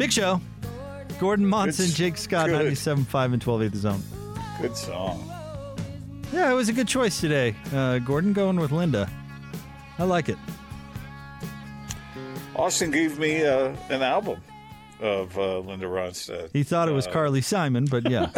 Big 0.06 0.12
show. 0.12 0.40
Gordon 1.18 1.46
Monson, 1.46 1.86
It's 1.86 1.94
Jake 1.94 2.16
Scott, 2.16 2.46
good. 2.46 2.60
97.5 2.72 2.94
and 2.94 3.42
1280 3.42 3.68
The 3.70 3.76
Zone. 3.76 4.02
good 4.62 4.76
song. 4.76 5.28
Yeah, 6.32 6.52
it 6.52 6.54
was 6.54 6.68
a 6.68 6.72
good 6.72 6.86
choice 6.86 7.20
today. 7.20 7.56
Uh, 7.74 7.98
Gordon 7.98 8.32
going 8.32 8.60
with 8.60 8.70
Linda. 8.70 9.10
I 9.98 10.04
like 10.04 10.28
it. 10.28 10.38
Austin 12.54 12.92
gave 12.92 13.18
me 13.18 13.44
uh, 13.44 13.74
an 13.90 14.02
album 14.02 14.40
of 15.00 15.36
uh, 15.36 15.58
Linda 15.58 15.86
Ronstadt. 15.86 16.50
He 16.52 16.62
thought 16.62 16.88
it 16.88 16.92
was 16.92 17.08
Uh, 17.08 17.10
Carly 17.10 17.40
Simon, 17.40 17.86
but 17.86 18.08
yeah. 18.08 18.30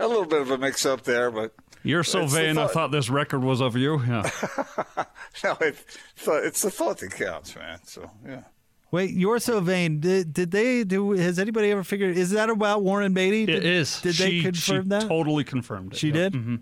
a 0.00 0.08
little 0.08 0.26
bit 0.26 0.40
of 0.42 0.50
a 0.50 0.58
mix 0.58 0.84
up 0.84 1.04
there, 1.04 1.30
but 1.30 1.54
You're 1.84 2.04
so 2.04 2.22
It's 2.22 2.32
the 2.32 2.38
vain. 2.40 2.50
I 2.58 2.62
thought- 2.64 2.72
thought 2.72 2.90
this 2.92 3.10
record 3.10 3.42
was 3.42 3.60
of 3.60 3.76
you. 3.76 4.00
Yeah. 4.02 4.22
no, 5.44 5.56
it, 5.60 5.76
it's 6.26 6.62
the 6.62 6.70
thought 6.70 6.98
that 6.98 7.10
counts, 7.12 7.54
man. 7.56 7.80
So 7.84 8.10
yeah. 8.26 8.42
Wait, 8.90 9.10
you're 9.10 9.38
so 9.38 9.58
vain. 9.60 10.00
Did, 10.00 10.32
did 10.34 10.50
they 10.50 10.84
do? 10.84 11.12
Has 11.12 11.38
anybody 11.38 11.70
ever 11.70 11.82
figured? 11.82 12.16
Is 12.16 12.30
that 12.32 12.50
about 12.50 12.82
Warren 12.82 13.14
Beatty? 13.14 13.46
Did, 13.46 13.56
It 13.56 13.64
is. 13.64 14.00
Did 14.02 14.16
they 14.16 14.40
confirm 14.42 14.82
she 14.84 14.88
that? 14.90 15.08
Totally 15.08 15.44
confirmed 15.44 15.94
it. 15.94 15.98
She 15.98 16.08
yeah. 16.08 16.12
did. 16.14 16.32
Mhm. 16.34 16.60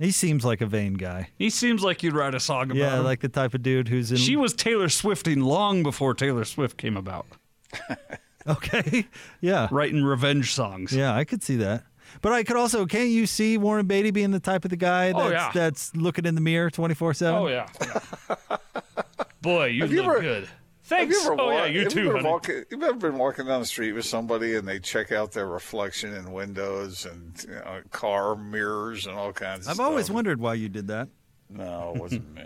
He 0.00 0.10
seems 0.12 0.44
like 0.44 0.60
a 0.60 0.66
vain 0.66 0.94
guy. 0.94 1.30
He 1.38 1.50
seems 1.50 1.82
like 1.82 2.02
you'd 2.04 2.14
write 2.14 2.34
a 2.34 2.40
song 2.40 2.64
about 2.66 2.72
him. 2.74 2.78
Yeah, 2.78 2.98
him. 2.98 3.04
like 3.04 3.20
the 3.20 3.28
type 3.28 3.52
of 3.54 3.62
dude 3.64 3.88
who's 3.88 4.10
in. 4.12 4.16
she 4.16 4.36
was 4.36 4.54
Taylor 4.54 4.88
Swifting 4.88 5.40
long 5.42 5.82
before 5.82 6.14
Taylor 6.14 6.44
Swift 6.44 6.76
came 6.76 6.96
about, 6.96 7.26
okay. 8.46 9.06
Yeah. 9.40 9.66
writing 9.72 10.04
revenge 10.04 10.52
songs. 10.54 10.92
Yeah, 10.92 11.14
I 11.14 11.24
could 11.24 11.42
see 11.42 11.56
that. 11.56 11.82
But 12.22 12.32
I 12.32 12.42
could 12.42 12.56
also, 12.56 12.86
can't 12.86 13.08
you 13.10 13.26
see 13.26 13.58
Warren 13.58 13.86
Beatty 13.86 14.10
being 14.10 14.30
the 14.30 14.40
type 14.40 14.64
of 14.64 14.70
the 14.70 14.76
guy 14.76 15.12
oh, 15.12 15.18
that's, 15.18 15.26
Oh, 15.28 15.30
yeah. 15.30 15.50
that's 15.52 15.96
looking 15.96 16.24
in 16.26 16.34
the 16.34 16.40
mirror 16.40 16.70
24 16.70 17.14
7? 17.14 17.34
Oh 17.40 17.46
yeah. 17.48 17.68
yeah. 17.80 18.56
Boy, 19.42 19.66
you 19.66 19.82
Have 19.82 19.90
look 19.92 20.04
you 20.04 20.10
ever- 20.12 20.20
good. 20.20 20.48
Have 20.90 21.10
you 21.10 21.20
ever, 21.20 21.36
oh 21.38 21.50
yeah, 21.50 21.60
walk- 21.64 21.70
you 21.72 21.80
have 21.80 21.92
too. 21.92 22.00
You 22.02 22.08
ever, 22.08 22.16
honey. 22.16 22.28
walk, 22.30 22.48
you've 22.48 22.82
ever 22.82 22.94
been 22.94 23.18
walking 23.18 23.44
down 23.44 23.60
the 23.60 23.66
street 23.66 23.92
with 23.92 24.06
somebody 24.06 24.54
and 24.56 24.66
they 24.66 24.78
check 24.78 25.12
out 25.12 25.32
their 25.32 25.46
reflection 25.46 26.14
in 26.14 26.32
windows 26.32 27.04
and 27.04 27.44
you 27.46 27.54
know, 27.54 27.82
car 27.90 28.34
mirrors 28.36 29.06
and 29.06 29.14
all 29.14 29.30
kinds 29.34 29.66
of 29.66 29.70
I've 29.70 29.74
stuff? 29.74 29.86
always 29.86 30.10
wondered 30.10 30.40
why 30.40 30.54
you 30.54 30.70
did 30.70 30.88
that. 30.88 31.08
No, 31.50 31.92
it 31.94 32.00
wasn't 32.00 32.34
me. 32.34 32.42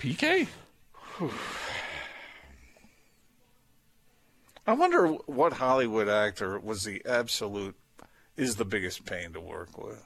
PK. 0.00 0.46
I 4.68 4.72
wonder 4.72 5.06
what 5.08 5.54
Hollywood 5.54 6.08
actor 6.10 6.58
was 6.58 6.82
the 6.84 7.00
absolute 7.06 7.74
is 8.36 8.56
the 8.56 8.66
biggest 8.66 9.06
pain 9.06 9.32
to 9.32 9.40
work 9.40 9.78
with. 9.82 10.04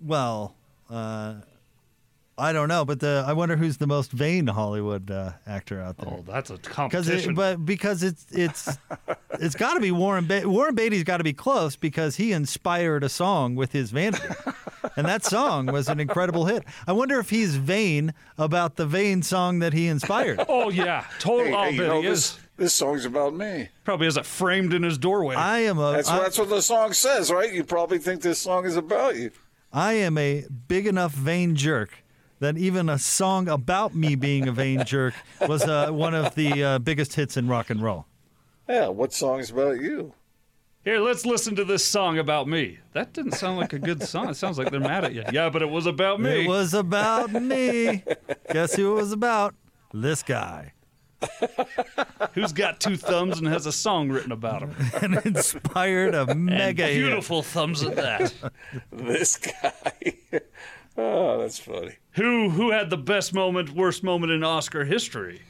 Well, 0.00 0.54
uh, 0.88 1.34
I 2.38 2.52
don't 2.52 2.68
know, 2.68 2.84
but 2.84 3.00
the 3.00 3.24
I 3.26 3.32
wonder 3.32 3.56
who's 3.56 3.78
the 3.78 3.88
most 3.88 4.12
vain 4.12 4.46
Hollywood 4.46 5.10
uh, 5.10 5.32
actor 5.48 5.80
out 5.80 5.96
there. 5.98 6.08
Oh, 6.10 6.24
that's 6.24 6.50
a 6.50 6.54
Because 6.54 6.72
competition. 6.72 7.32
it, 7.32 7.34
but 7.34 7.64
because 7.66 8.04
it's 8.04 8.24
it's 8.30 8.68
it's 9.40 9.56
got 9.56 9.74
to 9.74 9.80
be 9.80 9.90
Warren 9.90 10.26
ba- 10.28 10.48
Warren 10.48 10.76
Beatty's 10.76 11.02
got 11.04 11.16
to 11.18 11.24
be 11.24 11.32
close 11.32 11.74
because 11.74 12.16
he 12.16 12.30
inspired 12.32 13.02
a 13.02 13.08
song 13.08 13.56
with 13.56 13.72
his 13.72 13.90
vanity, 13.90 14.22
and 14.96 15.06
that 15.06 15.24
song 15.24 15.66
was 15.66 15.88
an 15.88 16.00
incredible 16.00 16.46
hit. 16.46 16.64
I 16.86 16.92
wonder 16.92 17.18
if 17.18 17.30
he's 17.30 17.56
vain 17.56 18.14
about 18.38 18.76
the 18.76 18.86
vain 18.86 19.22
song 19.22 19.58
that 19.60 19.72
he 19.72 19.86
inspired. 19.88 20.44
oh 20.48 20.70
yeah, 20.70 21.06
total. 21.18 21.46
Hey, 21.46 21.52
I'll 21.54 21.64
hey, 21.64 21.70
you 21.72 21.78
bet 21.80 21.88
know, 21.88 22.00
he 22.02 22.08
this, 22.08 22.18
is. 22.32 22.38
this 22.56 22.74
song's 22.74 23.04
about 23.04 23.34
me. 23.34 23.68
Probably 23.84 24.06
has 24.06 24.16
it 24.16 24.26
framed 24.26 24.72
in 24.72 24.82
his 24.82 24.98
doorway. 24.98 25.34
I 25.36 25.60
am 25.60 25.78
a 25.78 25.92
That's, 25.92 26.08
I- 26.08 26.18
that's 26.20 26.38
what 26.38 26.48
the 26.48 26.62
song 26.62 26.92
says, 26.92 27.30
right? 27.30 27.52
You 27.52 27.64
probably 27.64 27.98
think 27.98 28.22
this 28.22 28.38
song 28.38 28.64
is 28.66 28.76
about 28.76 29.16
you. 29.16 29.30
I 29.72 29.94
am 29.94 30.18
a 30.18 30.44
big 30.68 30.86
enough 30.86 31.12
vain 31.12 31.56
jerk 31.56 32.02
that 32.40 32.58
even 32.58 32.88
a 32.88 32.98
song 32.98 33.48
about 33.48 33.94
me 33.94 34.16
being 34.16 34.48
a 34.48 34.52
vain 34.52 34.84
jerk 34.84 35.14
was 35.48 35.62
uh, 35.62 35.90
one 35.90 36.12
of 36.14 36.34
the 36.34 36.62
uh, 36.64 36.78
biggest 36.80 37.14
hits 37.14 37.36
in 37.36 37.46
rock 37.48 37.70
and 37.70 37.80
roll. 37.82 38.04
Yeah, 38.68 38.88
what 38.88 39.12
song 39.12 39.38
is 39.40 39.50
about 39.50 39.80
you? 39.80 40.12
Here, 40.84 40.98
let's 40.98 41.24
listen 41.24 41.54
to 41.56 41.64
this 41.64 41.84
song 41.84 42.18
about 42.18 42.48
me. 42.48 42.78
That 42.92 43.12
didn't 43.12 43.32
sound 43.32 43.56
like 43.58 43.72
a 43.72 43.78
good 43.78 44.02
song. 44.02 44.28
It 44.28 44.34
sounds 44.34 44.58
like 44.58 44.70
they're 44.70 44.80
mad 44.80 45.04
at 45.04 45.14
you. 45.14 45.22
Yeah, 45.32 45.48
but 45.48 45.62
it 45.62 45.70
was 45.70 45.86
about 45.86 46.20
me. 46.20 46.44
It 46.44 46.48
was 46.48 46.74
about 46.74 47.30
me. 47.30 48.02
Guess 48.50 48.74
who 48.74 48.92
it 48.92 48.94
was 48.96 49.12
about? 49.12 49.54
This 49.94 50.24
guy. 50.24 50.72
Who's 52.34 52.52
got 52.52 52.80
two 52.80 52.96
thumbs 52.96 53.38
and 53.38 53.46
has 53.46 53.66
a 53.66 53.70
song 53.72 54.08
written 54.08 54.32
about 54.32 54.62
him? 54.62 54.74
And 55.02 55.24
inspired 55.24 56.16
a 56.16 56.28
And 56.28 56.46
mega 56.46 56.86
hit. 56.88 56.94
beautiful 56.98 57.42
thumbs 57.42 57.84
at 57.84 57.94
that. 57.94 58.34
This 58.90 59.36
guy. 59.38 60.14
oh, 60.96 61.38
that's 61.38 61.60
funny. 61.60 61.94
who 62.12 62.50
who 62.50 62.72
had 62.72 62.90
the 62.90 62.96
best 62.96 63.32
moment, 63.32 63.70
worst 63.70 64.02
moment 64.02 64.32
in 64.32 64.42
Oscar 64.42 64.84
history? 64.84 65.42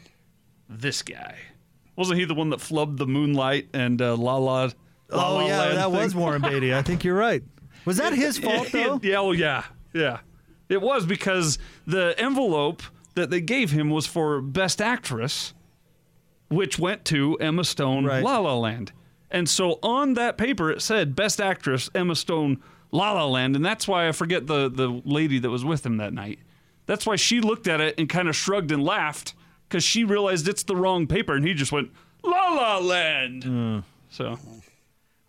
This 0.68 1.00
guy. 1.00 1.36
Wasn't 1.96 2.18
he 2.18 2.26
the 2.26 2.34
one 2.34 2.50
that 2.50 2.60
flubbed 2.60 2.98
the 2.98 3.06
moonlight 3.06 3.68
and 3.72 4.02
uh, 4.02 4.14
La 4.16 4.36
La? 4.36 4.68
La 5.12 5.28
Oh 5.28 5.34
La 5.36 5.46
yeah, 5.46 5.58
Land 5.58 5.78
that 5.78 5.92
was? 5.92 6.14
Warren 6.14 6.42
Beatty. 6.42 6.74
I 6.74 6.82
think 6.82 7.04
you're 7.04 7.16
right. 7.16 7.42
Was 7.84 7.96
that 7.98 8.12
his 8.24 8.38
fault 8.38 8.68
though? 8.72 8.98
yeah, 9.02 9.16
oh 9.16 9.32
yeah, 9.32 9.64
yeah. 9.92 10.18
It 10.68 10.80
was 10.80 11.04
because 11.06 11.58
the 11.86 12.14
envelope 12.18 12.82
that 13.14 13.28
they 13.30 13.40
gave 13.40 13.70
him 13.72 13.90
was 13.90 14.06
for 14.06 14.40
Best 14.40 14.80
Actress, 14.80 15.52
which 16.48 16.78
went 16.78 17.04
to 17.06 17.36
Emma 17.40 17.64
Stone, 17.64 18.04
Right. 18.06 18.22
La 18.22 18.38
La 18.38 18.56
Land. 18.56 18.92
And 19.30 19.48
so 19.48 19.78
on 19.82 20.14
that 20.14 20.36
paper 20.38 20.70
it 20.70 20.80
said 20.82 21.14
Best 21.16 21.40
Actress, 21.40 21.90
Emma 21.94 22.14
Stone, 22.14 22.62
La 22.90 23.12
La 23.12 23.26
Land, 23.26 23.56
and 23.56 23.64
that's 23.64 23.86
why 23.88 24.08
I 24.08 24.12
forget 24.12 24.46
the 24.46 24.68
the 24.70 25.02
lady 25.04 25.38
that 25.38 25.50
was 25.50 25.64
with 25.64 25.84
him 25.84 25.96
that 25.98 26.12
night. 26.12 26.38
That's 26.86 27.06
why 27.06 27.16
she 27.16 27.40
looked 27.40 27.68
at 27.68 27.80
it 27.80 27.94
and 27.98 28.08
kind 28.08 28.28
of 28.28 28.36
shrugged 28.36 28.70
and 28.72 28.82
laughed 28.82 29.34
because 29.68 29.84
she 29.84 30.04
realized 30.04 30.48
it's 30.48 30.62
the 30.64 30.76
wrong 30.76 31.06
paper, 31.06 31.34
and 31.34 31.46
he 31.46 31.54
just 31.54 31.72
went 31.72 31.90
La 32.22 32.48
La 32.54 32.78
Land. 32.78 33.44
Hmm. 33.44 33.78
So. 34.10 34.38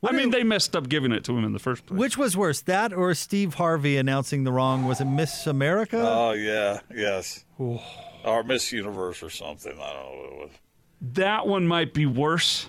I 0.04 0.12
mean, 0.12 0.32
they 0.32 0.44
messed 0.44 0.76
up 0.76 0.90
giving 0.90 1.12
it 1.12 1.24
to 1.26 1.38
him 1.38 1.46
in 1.46 1.54
the 1.54 1.60
first 1.60 1.86
place. 1.86 1.98
Which 1.98 2.18
was 2.18 2.36
worse, 2.36 2.62
that 2.62 2.94
or 2.94 3.14
Steve 3.14 3.56
Harvey 3.56 3.98
announcing 3.98 4.44
the 4.44 4.52
wrong? 4.52 4.86
Was 4.86 5.00
it 5.00 5.06
Miss 5.06 5.48
America? 5.48 6.00
Oh 6.02 6.34
yeah, 6.34 6.82
yes. 6.94 7.46
Or 7.58 8.44
Miss 8.44 8.72
Universe 8.72 9.24
or 9.24 9.30
something. 9.30 9.72
I 9.74 9.94
don't 9.94 10.04
know 10.04 10.18
what 10.18 10.32
it 10.32 10.38
was. 10.40 10.50
That 11.14 11.48
one 11.48 11.68
might 11.68 11.94
be 11.94 12.06
worse. 12.06 12.68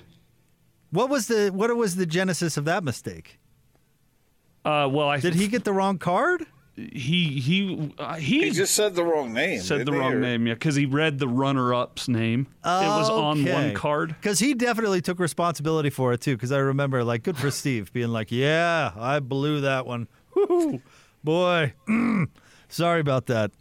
what 0.91 1.09
was 1.09 1.27
the 1.29 1.51
what 1.51 1.75
was 1.77 1.97
the 1.97 2.07
genesis 2.07 2.57
of 2.57 2.65
that 2.67 2.85
mistake? 2.85 3.39
Uh, 4.65 4.89
well, 4.91 5.09
I 5.09 5.21
Did 5.21 5.35
he 5.35 5.49
get 5.49 5.65
the 5.65 5.73
wrong 5.73 5.99
card? 5.99 6.47
He 6.77 7.41
he 7.41 7.93
uh, 7.99 8.15
he, 8.15 8.45
He 8.45 8.51
just 8.51 8.75
said 8.75 8.95
the 8.95 9.05
wrong 9.05 9.33
name. 9.33 9.61
said 9.61 9.87
the 9.87 9.93
wrong 9.93 10.15
Or- 10.15 10.21
name, 10.21 10.47
yeah, 10.47 10.55
because 10.55 10.75
he 10.75 10.87
read 10.87 11.19
the 11.19 11.29
runner-up's 11.29 12.09
name. 12.09 12.49
It 12.65 12.67
was 12.69 13.09
on 13.11 13.45
one 13.45 13.75
card. 13.75 14.09
Because 14.21 14.39
he 14.41 14.55
definitely 14.55 15.01
took 15.01 15.19
responsibility 15.21 15.91
for 15.91 16.13
it 16.13 16.21
too. 16.21 16.35
Because 16.37 16.51
I 16.53 16.59
remember, 16.59 17.05
like, 17.05 17.23
good 17.23 17.37
for 17.37 17.51
Steve 17.51 17.93
being 17.93 18.09
like, 18.09 18.33
"Yeah, 18.33 18.91
I 18.97 19.21
blew 19.21 19.61
that 19.61 19.87
one. 19.87 20.09
Woo-hoo. 20.35 20.81
Boy, 21.23 21.75
mm, 21.89 22.27
sorry 22.69 23.01
about 23.01 23.27
that." 23.27 23.53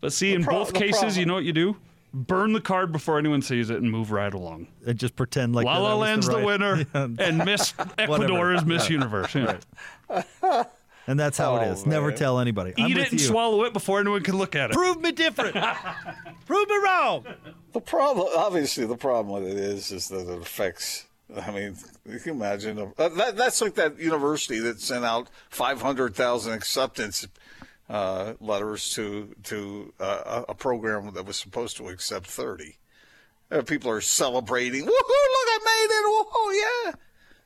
But 0.00 0.12
see, 0.12 0.32
in 0.34 0.42
pro- 0.44 0.54
both 0.64 0.74
cases, 0.74 0.98
problem- 0.98 1.18
you 1.20 1.26
know 1.26 1.34
what 1.34 1.44
you 1.44 1.52
do? 1.52 1.76
Burn 2.14 2.52
the 2.54 2.60
card 2.62 2.92
before 2.92 3.18
anyone 3.18 3.42
sees 3.42 3.68
it 3.68 3.76
and 3.82 3.90
move 3.90 4.10
right 4.10 4.32
along. 4.32 4.68
And 4.86 4.98
just 4.98 5.16
pretend 5.16 5.54
like 5.54 5.66
La 5.66 5.78
La 5.78 5.94
Land's 5.94 6.26
the, 6.26 6.36
right- 6.36 6.44
winner, 6.44 6.84
and 6.94 7.38
Miss 7.44 7.74
Ecuador 7.98 8.54
is 8.54 8.64
Miss 8.64 8.88
Universe. 8.90 9.34
Yeah. 9.34 9.58
and 11.06 11.18
that's 11.18 11.38
how 11.38 11.56
it 11.56 11.66
Oh, 11.66 11.72
is. 11.72 11.86
Never 11.86 12.12
tell 12.12 12.38
anybody. 12.40 12.74
I'm 12.78 12.90
Eat 12.90 12.96
with 12.96 13.06
it 13.06 13.12
and 13.12 13.20
you. 13.20 13.26
swallow 13.26 13.64
it 13.64 13.72
before 13.72 14.00
anyone 14.00 14.22
can 14.22 14.36
look 14.36 14.54
at 14.56 14.70
it. 14.70 14.74
Prove 14.74 15.00
me 15.00 15.12
different. 15.12 15.54
Prove 16.46 16.68
me 16.68 16.76
wrong. 16.84 17.24
The 17.72 17.80
problem, 17.80 18.28
obviously, 18.36 18.86
the 18.86 18.96
problem 18.96 19.42
with 19.42 19.50
it 19.52 19.58
is, 19.58 19.90
is 19.92 20.08
that 20.08 20.28
it 20.28 20.40
affects. 20.40 21.06
I 21.44 21.50
mean, 21.50 21.76
you 22.08 22.18
can 22.20 22.32
imagine. 22.36 22.78
Uh, 22.98 23.08
that, 23.08 23.36
that's 23.36 23.60
like 23.60 23.74
that 23.74 23.98
university 23.98 24.60
that 24.60 24.80
sent 24.80 25.04
out 25.04 25.28
500,000 25.50 26.52
acceptance 26.52 27.26
uh, 27.90 28.32
letters 28.40 28.90
to 28.94 29.34
to 29.44 29.92
uh, 30.00 30.44
a 30.48 30.52
a 30.52 30.54
program 30.54 31.12
that 31.14 31.24
was 31.26 31.36
supposed 31.36 31.76
to 31.76 31.88
accept 31.88 32.26
30. 32.26 32.76
Uh, 33.50 33.62
people 33.62 33.90
are 33.90 34.00
celebrating. 34.00 34.82
Woohoo! 34.82 34.86
Look, 34.86 34.98
I 35.08 35.58
made 35.64 35.94
it! 35.94 36.04
Woohoo! 36.10 36.86
Yeah. 36.86 36.92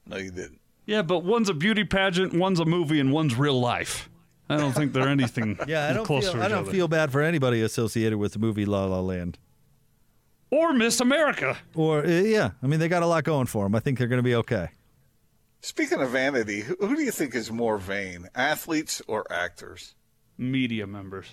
No, 0.07 0.17
you 0.17 0.31
didn't. 0.31 0.60
Yeah, 0.91 1.03
but 1.03 1.21
one's 1.23 1.49
a 1.49 1.55
beauty 1.55 1.85
pageant, 1.85 2.35
one's 2.35 2.59
a 2.59 2.65
movie, 2.65 2.99
and 2.99 3.13
one's 3.13 3.37
real 3.37 3.61
life. 3.61 4.11
I 4.49 4.57
don't 4.57 4.73
think 4.73 4.93
they're 4.93 5.07
anything 5.09 5.57
Yeah, 5.69 5.87
I 5.89 5.93
don't 5.95 6.05
close 6.05 6.25
feel. 6.25 6.33
to 6.33 6.43
I 6.45 6.49
don't 6.49 6.63
other. 6.65 6.71
feel 6.73 6.89
bad 6.89 7.13
for 7.13 7.23
anybody 7.23 7.63
associated 7.63 8.19
with 8.19 8.33
the 8.33 8.41
movie 8.41 8.65
La 8.67 8.87
La 8.87 8.99
Land. 8.99 9.39
Or 10.51 10.73
Miss 10.73 10.99
America. 11.01 11.57
Or 11.77 12.05
uh, 12.05 12.09
yeah, 12.11 12.51
I 12.61 12.67
mean 12.67 12.81
they 12.81 12.89
got 12.89 13.05
a 13.05 13.07
lot 13.07 13.23
going 13.23 13.47
for 13.47 13.65
them. 13.65 13.77
I 13.77 13.79
think 13.79 13.99
they're 13.99 14.09
going 14.09 14.19
to 14.19 14.25
be 14.25 14.35
okay. 14.35 14.71
Speaking 15.61 16.01
of 16.01 16.11
vanity, 16.11 16.63
who, 16.63 16.75
who 16.81 16.97
do 16.97 17.03
you 17.03 17.13
think 17.13 17.37
is 17.37 17.53
more 17.53 17.79
vain, 17.79 18.27
athletes 18.35 19.01
or 19.07 19.31
actors? 19.33 19.95
Media 20.37 20.89
members. 20.89 21.27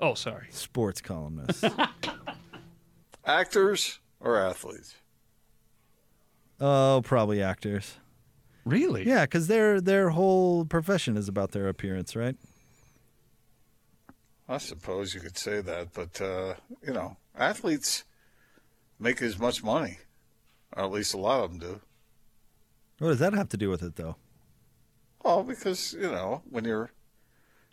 Oh, 0.00 0.14
sorry. 0.14 0.48
Sports 0.50 1.00
columnists. 1.00 1.62
Actors 3.24 3.98
or 4.20 4.36
athletes? 4.38 4.94
oh, 6.60 7.02
probably 7.04 7.40
actors. 7.42 7.94
Really? 8.68 9.06
Yeah, 9.06 9.24
because 9.24 9.46
their 9.46 9.80
their 9.80 10.10
whole 10.10 10.64
profession 10.64 11.16
is 11.16 11.28
about 11.28 11.52
their 11.52 11.68
appearance, 11.68 12.14
right? 12.14 12.36
I 14.48 14.58
suppose 14.58 15.14
you 15.14 15.20
could 15.20 15.36
say 15.36 15.60
that, 15.60 15.92
but 15.92 16.20
uh, 16.20 16.54
you 16.86 16.92
know, 16.92 17.16
athletes 17.36 18.04
make 18.98 19.20
as 19.20 19.38
much 19.38 19.62
money, 19.62 19.98
or 20.76 20.84
at 20.84 20.90
least 20.90 21.14
a 21.14 21.18
lot 21.18 21.44
of 21.44 21.50
them 21.50 21.58
do. 21.60 21.80
What 22.98 23.08
does 23.08 23.18
that 23.18 23.34
have 23.34 23.48
to 23.50 23.56
do 23.56 23.70
with 23.70 23.82
it, 23.82 23.96
though? 23.96 24.16
Well, 25.22 25.42
because 25.42 25.92
you 25.92 26.10
know, 26.10 26.42
when 26.48 26.64
you're 26.64 26.90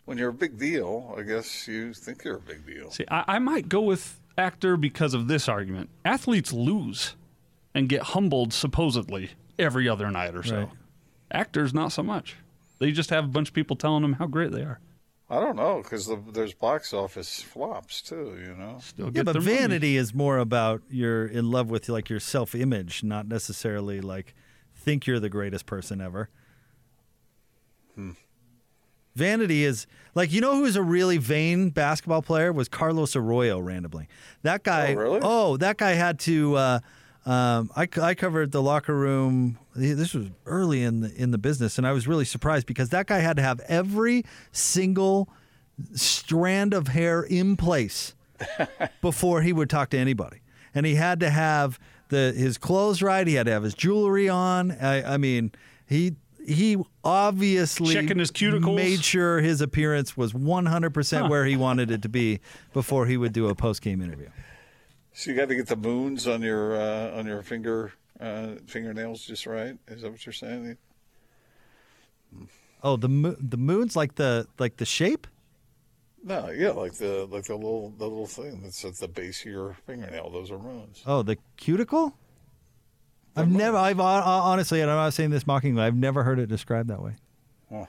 when 0.04 0.18
you're 0.18 0.30
a 0.30 0.34
big 0.34 0.58
deal, 0.58 1.14
I 1.18 1.22
guess 1.22 1.66
you 1.66 1.92
think 1.94 2.24
you're 2.24 2.36
a 2.36 2.40
big 2.40 2.66
deal. 2.66 2.90
See, 2.90 3.04
I, 3.10 3.24
I 3.26 3.38
might 3.38 3.68
go 3.68 3.80
with 3.80 4.20
actor 4.38 4.76
because 4.76 5.14
of 5.14 5.28
this 5.28 5.48
argument. 5.48 5.90
Athletes 6.04 6.52
lose 6.52 7.14
and 7.74 7.88
get 7.88 8.02
humbled 8.02 8.52
supposedly 8.52 9.30
every 9.58 9.88
other 9.88 10.10
night 10.10 10.34
or 10.34 10.42
so. 10.42 10.58
Right. 10.58 10.68
Actors, 11.30 11.74
not 11.74 11.92
so 11.92 12.02
much. 12.02 12.36
They 12.78 12.92
just 12.92 13.10
have 13.10 13.24
a 13.24 13.28
bunch 13.28 13.48
of 13.48 13.54
people 13.54 13.76
telling 13.76 14.02
them 14.02 14.14
how 14.14 14.26
great 14.26 14.52
they 14.52 14.62
are. 14.62 14.80
I 15.28 15.40
don't 15.40 15.56
know 15.56 15.82
because 15.82 16.06
the, 16.06 16.22
there's 16.32 16.54
box 16.54 16.92
office 16.94 17.42
flops 17.42 18.00
too. 18.00 18.38
You 18.40 18.54
know, 18.54 18.78
Still 18.80 19.06
Yeah, 19.06 19.10
get 19.10 19.24
but 19.24 19.32
their 19.32 19.42
money. 19.42 19.56
vanity 19.56 19.96
is 19.96 20.14
more 20.14 20.38
about 20.38 20.82
you're 20.88 21.26
in 21.26 21.50
love 21.50 21.68
with 21.68 21.88
like 21.88 22.08
your 22.08 22.20
self 22.20 22.54
image, 22.54 23.02
not 23.02 23.26
necessarily 23.26 24.00
like 24.00 24.34
think 24.74 25.06
you're 25.06 25.18
the 25.18 25.28
greatest 25.28 25.66
person 25.66 26.00
ever. 26.00 26.28
Vanity 29.16 29.64
is 29.64 29.86
like 30.14 30.30
you 30.30 30.42
know 30.42 30.56
who's 30.56 30.76
a 30.76 30.82
really 30.82 31.16
vain 31.16 31.70
basketball 31.70 32.20
player 32.20 32.52
was 32.52 32.68
Carlos 32.68 33.16
Arroyo 33.16 33.58
randomly. 33.58 34.08
That 34.42 34.62
guy. 34.62 34.92
Oh, 34.92 34.96
really? 34.96 35.20
oh, 35.22 35.56
that 35.56 35.78
guy 35.78 35.92
had 35.92 36.18
to. 36.20 36.54
Uh, 36.56 36.78
um, 37.24 37.70
I, 37.74 37.88
I 38.00 38.14
covered 38.14 38.52
the 38.52 38.62
locker 38.62 38.94
room. 38.94 39.58
This 39.76 40.14
was 40.14 40.28
early 40.46 40.82
in 40.82 41.00
the 41.00 41.14
in 41.14 41.30
the 41.30 41.38
business, 41.38 41.78
and 41.78 41.86
I 41.86 41.92
was 41.92 42.06
really 42.08 42.24
surprised 42.24 42.66
because 42.66 42.88
that 42.90 43.06
guy 43.06 43.18
had 43.18 43.36
to 43.36 43.42
have 43.42 43.60
every 43.68 44.24
single 44.52 45.28
strand 45.94 46.72
of 46.74 46.88
hair 46.88 47.22
in 47.22 47.56
place 47.56 48.14
before 49.02 49.42
he 49.42 49.52
would 49.52 49.68
talk 49.70 49.90
to 49.90 49.98
anybody. 49.98 50.40
And 50.74 50.86
he 50.86 50.94
had 50.94 51.20
to 51.20 51.30
have 51.30 51.78
the 52.08 52.32
his 52.36 52.58
clothes 52.58 53.02
right. 53.02 53.26
He 53.26 53.34
had 53.34 53.46
to 53.46 53.52
have 53.52 53.62
his 53.62 53.74
jewelry 53.74 54.28
on. 54.28 54.72
I, 54.72 55.14
I 55.14 55.16
mean, 55.16 55.52
he 55.86 56.16
he 56.46 56.76
obviously 57.02 57.94
Checking 57.94 58.18
his 58.18 58.30
cuticles. 58.30 58.76
made 58.76 59.02
sure 59.02 59.40
his 59.40 59.60
appearance 59.60 60.16
was 60.16 60.32
100% 60.32 61.28
where 61.28 61.44
he 61.44 61.56
wanted 61.56 61.90
it 61.90 62.02
to 62.02 62.08
be 62.08 62.38
before 62.72 63.06
he 63.06 63.16
would 63.16 63.32
do 63.32 63.48
a 63.48 63.54
post 63.54 63.82
game 63.82 64.00
interview. 64.00 64.28
so 65.12 65.30
you 65.30 65.36
got 65.36 65.48
to 65.48 65.56
get 65.56 65.66
the 65.66 65.76
moons 65.76 66.28
on 66.28 66.42
your 66.42 66.76
uh, 66.76 67.18
on 67.18 67.26
your 67.26 67.42
finger 67.42 67.92
uh, 68.20 68.54
fingernails 68.66 69.24
just 69.24 69.46
right. 69.46 69.76
Is 69.88 70.02
that 70.02 70.10
what 70.10 70.24
you're 70.24 70.32
saying? 70.32 70.76
Oh, 72.82 72.96
the 72.96 73.08
mo- 73.08 73.36
the 73.40 73.56
moon's 73.56 73.96
like 73.96 74.14
the 74.16 74.46
like 74.58 74.76
the 74.76 74.84
shape. 74.84 75.26
No, 76.22 76.50
yeah, 76.50 76.70
like 76.70 76.94
the 76.94 77.26
like 77.30 77.44
the 77.44 77.54
little 77.54 77.90
the 77.90 78.04
little 78.04 78.26
thing 78.26 78.62
that's 78.62 78.84
at 78.84 78.96
the 78.96 79.08
base 79.08 79.44
of 79.44 79.52
your 79.52 79.76
fingernail. 79.86 80.30
Those 80.30 80.50
are 80.50 80.58
moons. 80.58 81.02
Oh, 81.06 81.22
the 81.22 81.36
cuticle. 81.56 82.16
I've 83.36 83.50
never. 83.50 83.76
I've 83.76 84.00
honestly, 84.00 84.80
and 84.80 84.90
I'm 84.90 84.96
not 84.96 85.12
saying 85.12 85.30
this 85.30 85.46
mockingly. 85.46 85.82
I've 85.82 85.94
never 85.94 86.22
heard 86.24 86.38
it 86.38 86.48
described 86.48 86.88
that 86.88 87.02
way. 87.02 87.12
Oh. 87.70 87.86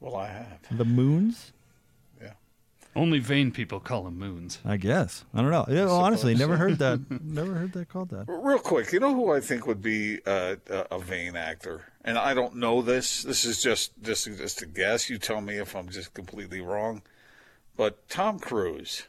Well, 0.00 0.16
I 0.16 0.28
have. 0.28 0.58
The 0.70 0.84
moons. 0.84 1.52
Yeah. 2.94 3.02
Only 3.02 3.18
vain 3.18 3.52
people 3.52 3.80
call 3.80 4.02
them 4.04 4.18
moons. 4.18 4.58
I 4.64 4.76
guess. 4.76 5.24
I 5.32 5.40
don't 5.40 5.50
know. 5.50 5.64
Yeah, 5.68 5.86
well, 5.86 6.00
honestly, 6.00 6.34
never 6.34 6.56
heard 6.56 6.78
that. 6.78 7.00
Never 7.24 7.54
heard 7.54 7.72
that 7.72 7.88
called 7.88 8.10
that. 8.10 8.26
Real 8.28 8.58
quick, 8.58 8.92
you 8.92 9.00
know 9.00 9.14
who 9.14 9.32
I 9.32 9.40
think 9.40 9.66
would 9.66 9.80
be 9.82 10.18
uh, 10.26 10.56
a, 10.68 10.86
a 10.92 10.98
vain 10.98 11.34
actor, 11.36 11.86
and 12.04 12.18
I 12.18 12.34
don't 12.34 12.56
know 12.56 12.82
this. 12.82 13.22
This 13.22 13.44
is 13.44 13.62
just 13.62 13.92
just 14.02 14.26
just 14.26 14.60
a 14.62 14.66
guess. 14.66 15.08
You 15.08 15.18
tell 15.18 15.40
me 15.40 15.56
if 15.58 15.74
I'm 15.74 15.88
just 15.88 16.12
completely 16.14 16.60
wrong. 16.60 17.02
But 17.76 18.08
Tom 18.10 18.38
Cruise 18.38 19.04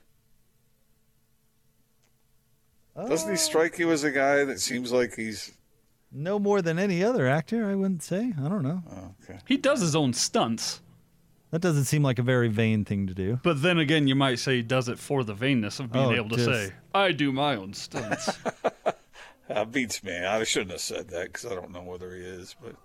doesn't 2.95 3.29
he 3.29 3.35
strike 3.37 3.79
you 3.79 3.91
as 3.91 4.03
a 4.03 4.11
guy 4.11 4.45
that 4.45 4.59
seems 4.59 4.91
like 4.91 5.15
he's 5.15 5.51
No 6.11 6.37
more 6.39 6.61
than 6.61 6.77
any 6.79 7.03
other 7.03 7.27
actor, 7.27 7.69
I 7.69 7.75
wouldn't 7.75 8.03
say. 8.03 8.33
I 8.39 8.47
don't 8.47 8.63
know. 8.63 8.83
okay? 9.23 9.39
He 9.47 9.57
does 9.57 9.81
his 9.81 9.95
own 9.95 10.13
stunts. 10.13 10.79
That 11.53 11.61
doesn't 11.61 11.83
seem 11.83 12.01
like 12.01 12.17
a 12.17 12.23
very 12.23 12.47
vain 12.47 12.83
thing 12.83 13.05
to 13.05 13.13
do. 13.13 13.39
But 13.43 13.61
then 13.61 13.77
again, 13.77 14.07
you 14.07 14.15
might 14.15 14.39
say 14.39 14.55
he 14.55 14.61
does 14.63 14.89
it 14.89 14.97
for 14.97 15.23
the 15.23 15.35
vainness 15.35 15.79
of 15.79 15.91
being 15.91 16.05
Oh, 16.05 16.11
able 16.11 16.29
to 16.29 16.35
just- 16.37 16.47
say, 16.49 16.73
I 16.95 17.11
do 17.11 17.31
my 17.31 17.55
own 17.55 17.73
stunts. 17.73 18.29
That 19.49 19.71
beats 19.73 20.01
me. 20.03 20.17
I 20.17 20.43
shouldn't 20.45 20.71
have 20.71 20.79
said 20.81 21.09
that 21.09 21.25
because 21.27 21.45
I 21.45 21.53
don't 21.53 21.69
know 21.71 21.83
whether 21.83 22.15
he 22.15 22.21
is, 22.21 22.55
but 22.63 22.75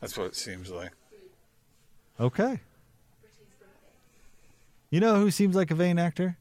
that's 0.00 0.16
what 0.18 0.26
it 0.26 0.36
seems 0.36 0.70
like. 0.70 0.92
Okay. 2.20 2.60
You 4.90 5.00
know 5.00 5.16
who 5.16 5.30
seems 5.32 5.56
like 5.56 5.70
a 5.70 5.74
vain 5.74 5.98
actor? 5.98 6.36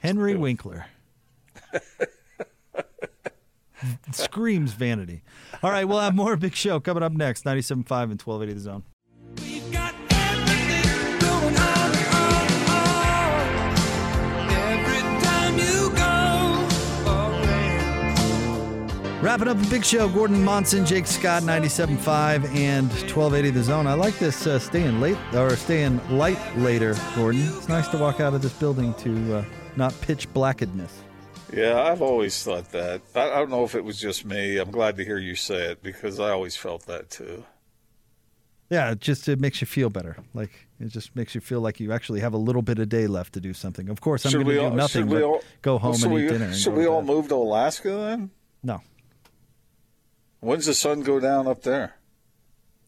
Henry 0.00 0.34
Winkler. 0.36 0.86
Screams 4.12 4.72
vanity. 4.72 5.22
All 5.62 5.70
right, 5.70 5.84
we'll 5.84 6.00
have 6.00 6.14
more 6.14 6.36
Big 6.36 6.54
Show 6.56 6.80
coming 6.80 7.02
up 7.04 7.12
next. 7.12 7.44
97.5 7.44 7.70
and 8.10 8.20
1280 8.20 8.52
The 8.54 8.60
Zone. 8.60 8.82
Wrapping 19.22 19.48
up 19.48 19.58
the 19.58 19.68
big 19.68 19.84
show, 19.84 20.08
Gordon 20.08 20.42
Monson, 20.42 20.86
Jake 20.86 21.06
Scott, 21.06 21.42
97.5 21.42 22.54
and 22.54 22.88
1280 22.88 23.50
The 23.50 23.62
Zone. 23.62 23.86
I 23.86 23.92
like 23.92 24.18
this 24.18 24.46
uh, 24.46 24.58
staying 24.58 24.98
late 24.98 25.18
or 25.34 25.54
staying 25.56 26.00
light 26.16 26.38
later, 26.56 26.96
Gordon. 27.14 27.42
It's 27.42 27.68
nice 27.68 27.86
to 27.88 27.98
walk 27.98 28.20
out 28.20 28.32
of 28.32 28.40
this 28.40 28.54
building 28.54 28.94
to 28.94 29.36
uh, 29.36 29.44
not 29.76 29.98
pitch 30.00 30.32
blackedness. 30.32 30.90
Yeah, 31.52 31.82
I've 31.82 32.00
always 32.00 32.42
thought 32.42 32.72
that. 32.72 33.02
I, 33.14 33.30
I 33.30 33.36
don't 33.40 33.50
know 33.50 33.62
if 33.62 33.74
it 33.74 33.84
was 33.84 34.00
just 34.00 34.24
me. 34.24 34.56
I'm 34.56 34.70
glad 34.70 34.96
to 34.96 35.04
hear 35.04 35.18
you 35.18 35.34
say 35.34 35.70
it 35.72 35.82
because 35.82 36.18
I 36.18 36.30
always 36.30 36.56
felt 36.56 36.86
that 36.86 37.10
too. 37.10 37.44
Yeah, 38.70 38.92
it 38.92 39.00
just 39.00 39.28
it 39.28 39.38
makes 39.38 39.60
you 39.60 39.66
feel 39.66 39.90
better. 39.90 40.16
Like 40.32 40.66
it 40.78 40.88
just 40.88 41.14
makes 41.14 41.34
you 41.34 41.42
feel 41.42 41.60
like 41.60 41.78
you 41.78 41.92
actually 41.92 42.20
have 42.20 42.32
a 42.32 42.38
little 42.38 42.62
bit 42.62 42.78
of 42.78 42.88
day 42.88 43.06
left 43.06 43.34
to 43.34 43.40
do 43.40 43.52
something. 43.52 43.90
Of 43.90 44.00
course, 44.00 44.24
I'm 44.24 44.32
going 44.32 44.46
to 44.46 44.70
do 44.70 44.70
nothing 44.70 45.08
but 45.08 45.22
all- 45.22 45.42
go 45.60 45.76
home 45.76 46.02
and 46.02 46.12
we, 46.12 46.24
eat 46.24 46.30
dinner. 46.30 46.46
And 46.46 46.56
Should 46.56 46.74
we 46.74 46.86
all 46.86 47.02
move 47.02 47.28
to 47.28 47.34
Alaska 47.34 47.90
then? 47.90 48.30
No. 48.62 48.80
When's 50.40 50.66
the 50.66 50.74
sun 50.74 51.00
go 51.02 51.20
down 51.20 51.46
up 51.46 51.62
there? 51.62 51.94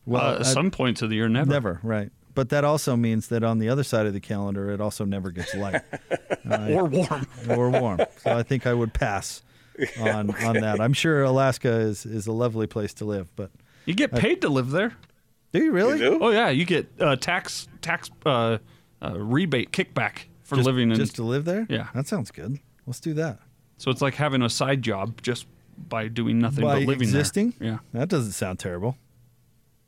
Well, 0.07 0.22
uh, 0.22 0.38
at 0.40 0.46
some 0.46 0.70
points 0.70 1.03
of 1.03 1.11
the 1.11 1.16
year, 1.16 1.28
never. 1.28 1.50
never. 1.50 1.80
Right. 1.82 2.11
but 2.34 2.48
that 2.48 2.64
also 2.64 2.96
means 2.96 3.28
that 3.28 3.44
on 3.44 3.59
the 3.59 3.68
other 3.68 3.84
side 3.84 4.07
of 4.07 4.14
the 4.14 4.20
calendar, 4.20 4.70
it 4.70 4.80
also 4.80 5.05
never 5.05 5.30
gets 5.30 5.55
light 5.55 5.82
or 6.50 6.84
warm. 6.86 7.26
or 7.48 7.70
warm. 7.70 8.00
So 8.18 8.36
I 8.36 8.42
think 8.42 8.66
I 8.66 8.74
would 8.74 8.92
pass 8.94 9.42
on 10.00 10.34
on 10.44 10.55
that. 10.61 10.80
I'm 10.80 10.92
sure 10.92 11.22
Alaska 11.22 11.70
is 11.70 12.05
is 12.07 12.26
a 12.26 12.32
lovely 12.32 12.66
place 12.66 12.94
to 12.94 13.05
live, 13.05 13.34
but 13.36 13.50
You 13.84 13.94
get 13.94 14.12
paid 14.12 14.40
to 14.42 14.48
live 14.48 14.70
there. 14.70 14.94
do 15.53 15.62
you 15.62 15.70
really? 15.72 16.05
Oh 16.05 16.30
yeah, 16.30 16.48
you 16.48 16.64
get 16.64 16.88
uh, 16.98 17.14
tax 17.16 17.68
tax 17.80 18.11
uh, 18.26 18.59
uh, 19.03 19.18
rebate 19.18 19.70
kickback 19.72 20.22
for 20.42 20.57
just, 20.57 20.66
living 20.66 20.90
in. 20.90 20.96
just 20.96 21.14
to 21.16 21.22
live 21.22 21.44
there? 21.44 21.66
Yeah. 21.68 21.88
that 21.94 22.07
sounds 22.09 22.30
good. 22.32 22.59
Let's 22.86 22.98
do 23.00 23.14
that. 23.14 23.38
so 23.78 23.90
it's 23.92 24.03
like 24.03 24.14
having 24.14 24.42
a 24.42 24.50
side 24.50 24.82
job 24.82 25.22
just 25.22 25.46
by 25.77 26.09
doing 26.09 26.39
nothing 26.39 26.64
By 26.64 26.81
but 26.81 26.87
living 26.89 27.03
existing? 27.03 27.55
there. 27.59 27.68
Yeah, 27.68 27.79
That 27.93 28.09
doesn't 28.09 28.33
sound 28.33 28.59
terrible. 28.59 28.97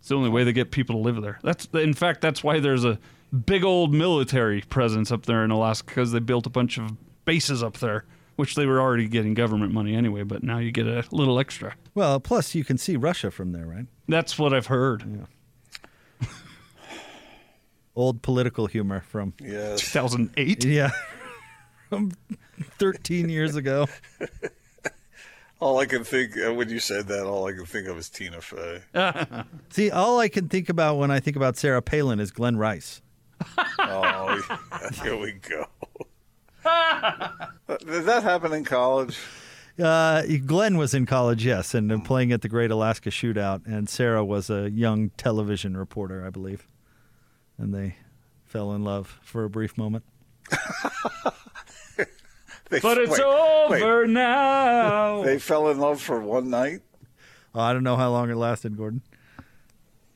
it's 0.00 0.08
the 0.08 0.16
only 0.16 0.30
way 0.30 0.44
they 0.44 0.52
get 0.52 0.70
people 0.70 0.96
to 0.96 1.00
live 1.02 1.20
there. 1.22 1.38
That's 1.42 1.66
in 1.74 1.94
fact 1.94 2.20
that's 2.20 2.42
why 2.44 2.60
there's 2.60 2.84
a 2.84 2.98
big 3.46 3.64
old 3.64 3.92
military 3.94 4.60
presence 4.62 5.10
up 5.10 5.26
there 5.26 5.42
in 5.44 5.50
Alaska 5.50 5.86
because 5.86 6.12
they 6.12 6.18
built 6.20 6.46
a 6.46 6.50
bunch 6.50 6.78
of 6.78 6.92
bases 7.24 7.62
up 7.62 7.78
there, 7.78 8.04
which 8.36 8.54
they 8.54 8.66
were 8.66 8.80
already 8.80 9.08
getting 9.08 9.34
government 9.34 9.72
money 9.72 9.94
anyway. 9.96 10.22
But 10.22 10.42
now 10.42 10.58
you 10.58 10.70
get 10.72 10.86
a 10.86 11.04
little 11.10 11.38
extra. 11.40 11.74
Well, 11.94 12.20
plus 12.20 12.54
you 12.54 12.64
can 12.64 12.78
see 12.78 12.96
Russia 12.96 13.30
from 13.30 13.52
there, 13.52 13.66
right? 13.66 13.86
That's 14.08 14.38
what 14.38 14.52
I've 14.52 14.66
heard. 14.66 15.26
Old 17.96 18.22
political 18.22 18.66
humor 18.66 19.00
from 19.08 19.34
Yes. 19.40 19.80
2008. 19.92 20.64
yeah, 20.64 20.90
from 21.88 22.10
13 22.78 23.28
years 23.28 23.54
ago. 23.56 23.86
All 25.60 25.78
I 25.78 25.86
can 25.86 26.04
think 26.04 26.36
uh, 26.36 26.52
when 26.52 26.68
you 26.68 26.80
said 26.80 27.06
that, 27.08 27.24
all 27.24 27.46
I 27.46 27.52
can 27.52 27.64
think 27.64 27.88
of 27.88 27.96
is 27.96 28.08
Tina 28.08 28.40
Fey. 28.40 28.82
See, 29.70 29.90
all 29.90 30.18
I 30.18 30.28
can 30.28 30.48
think 30.48 30.68
about 30.68 30.98
when 30.98 31.10
I 31.10 31.20
think 31.20 31.36
about 31.36 31.56
Sarah 31.56 31.82
Palin 31.82 32.20
is 32.20 32.30
Glen 32.30 32.56
Rice. 32.56 33.00
oh, 33.78 34.40
here 35.02 35.16
we 35.16 35.32
go. 35.32 35.66
Did 37.78 38.04
that 38.04 38.22
happen 38.22 38.52
in 38.52 38.64
college? 38.64 39.18
Uh, 39.82 40.22
Glenn 40.46 40.76
was 40.76 40.94
in 40.94 41.04
college, 41.04 41.44
yes, 41.44 41.74
and 41.74 41.90
uh, 41.90 41.98
playing 41.98 42.32
at 42.32 42.42
the 42.42 42.48
Great 42.48 42.70
Alaska 42.70 43.10
Shootout, 43.10 43.66
and 43.66 43.88
Sarah 43.88 44.24
was 44.24 44.48
a 44.48 44.70
young 44.70 45.10
television 45.10 45.76
reporter, 45.76 46.24
I 46.24 46.30
believe, 46.30 46.68
and 47.58 47.74
they 47.74 47.96
fell 48.44 48.72
in 48.72 48.84
love 48.84 49.18
for 49.22 49.44
a 49.44 49.50
brief 49.50 49.76
moment. 49.76 50.04
They, 52.74 52.80
But 52.80 52.98
it's 52.98 53.12
wait, 53.12 53.20
over 53.20 54.00
wait. 54.02 54.10
now. 54.10 55.22
They 55.22 55.38
fell 55.38 55.70
in 55.70 55.78
love 55.78 56.00
for 56.00 56.20
one 56.20 56.50
night. 56.50 56.80
Oh, 57.54 57.60
I 57.60 57.72
don't 57.72 57.84
know 57.84 57.96
how 57.96 58.10
long 58.10 58.30
it 58.30 58.36
lasted, 58.36 58.76
Gordon. 58.76 59.02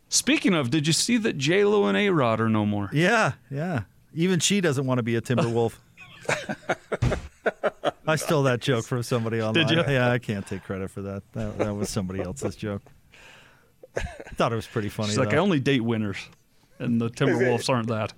Speaking 0.09 0.54
of, 0.54 0.70
did 0.70 0.86
you 0.88 0.92
see 0.92 1.18
that 1.18 1.38
J 1.38 1.64
Lo 1.64 1.86
and 1.86 1.96
A 1.96 2.09
Rod 2.11 2.40
are 2.40 2.48
no 2.48 2.66
more? 2.66 2.90
Yeah, 2.92 3.32
yeah. 3.48 3.82
Even 4.12 4.40
she 4.40 4.61
doesn't 4.61 4.86
want 4.86 4.98
to 4.98 5.02
be 5.04 5.14
a 5.14 5.20
Timberwolf. 5.20 5.74
I 8.06 8.16
stole 8.16 8.42
that 8.44 8.61
joke 8.61 8.86
from 8.86 9.02
somebody 9.02 9.40
online. 9.40 9.66
Did 9.66 9.76
you? 9.76 9.92
Yeah, 9.92 10.11
I 10.11 10.18
can't 10.18 10.46
take 10.46 10.64
credit 10.64 10.90
for 10.90 11.02
that. 11.02 11.22
That, 11.34 11.59
that 11.59 11.74
was 11.74 11.90
somebody 11.90 12.20
else's 12.20 12.56
joke. 12.56 12.82
I 13.96 14.00
Thought 14.34 14.52
it 14.52 14.56
was 14.56 14.66
pretty 14.66 14.88
funny. 14.88 15.11
She's 15.11 15.18
like, 15.18 15.32
I 15.32 15.36
only 15.36 15.61
date 15.61 15.82
winners, 15.84 16.18
and 16.78 17.00
the 17.00 17.11
Timberwolves 17.11 17.68
aren't 17.72 17.88
that. 17.88 18.12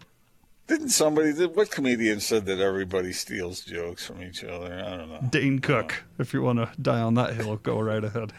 Didn't 0.70 0.90
somebody? 0.90 1.32
What 1.46 1.68
comedian 1.72 2.20
said 2.20 2.46
that 2.46 2.60
everybody 2.60 3.12
steals 3.12 3.62
jokes 3.62 4.06
from 4.06 4.22
each 4.22 4.44
other? 4.44 4.72
I 4.72 4.96
don't 4.98 5.08
know. 5.08 5.20
Dane 5.28 5.58
Cook. 5.58 6.04
If 6.20 6.32
you 6.32 6.42
want 6.42 6.60
to 6.60 6.70
die 6.80 7.00
on 7.00 7.14
that 7.14 7.34
hill, 7.34 7.56
go 7.56 7.80
right 7.80 8.04
ahead. 8.04 8.32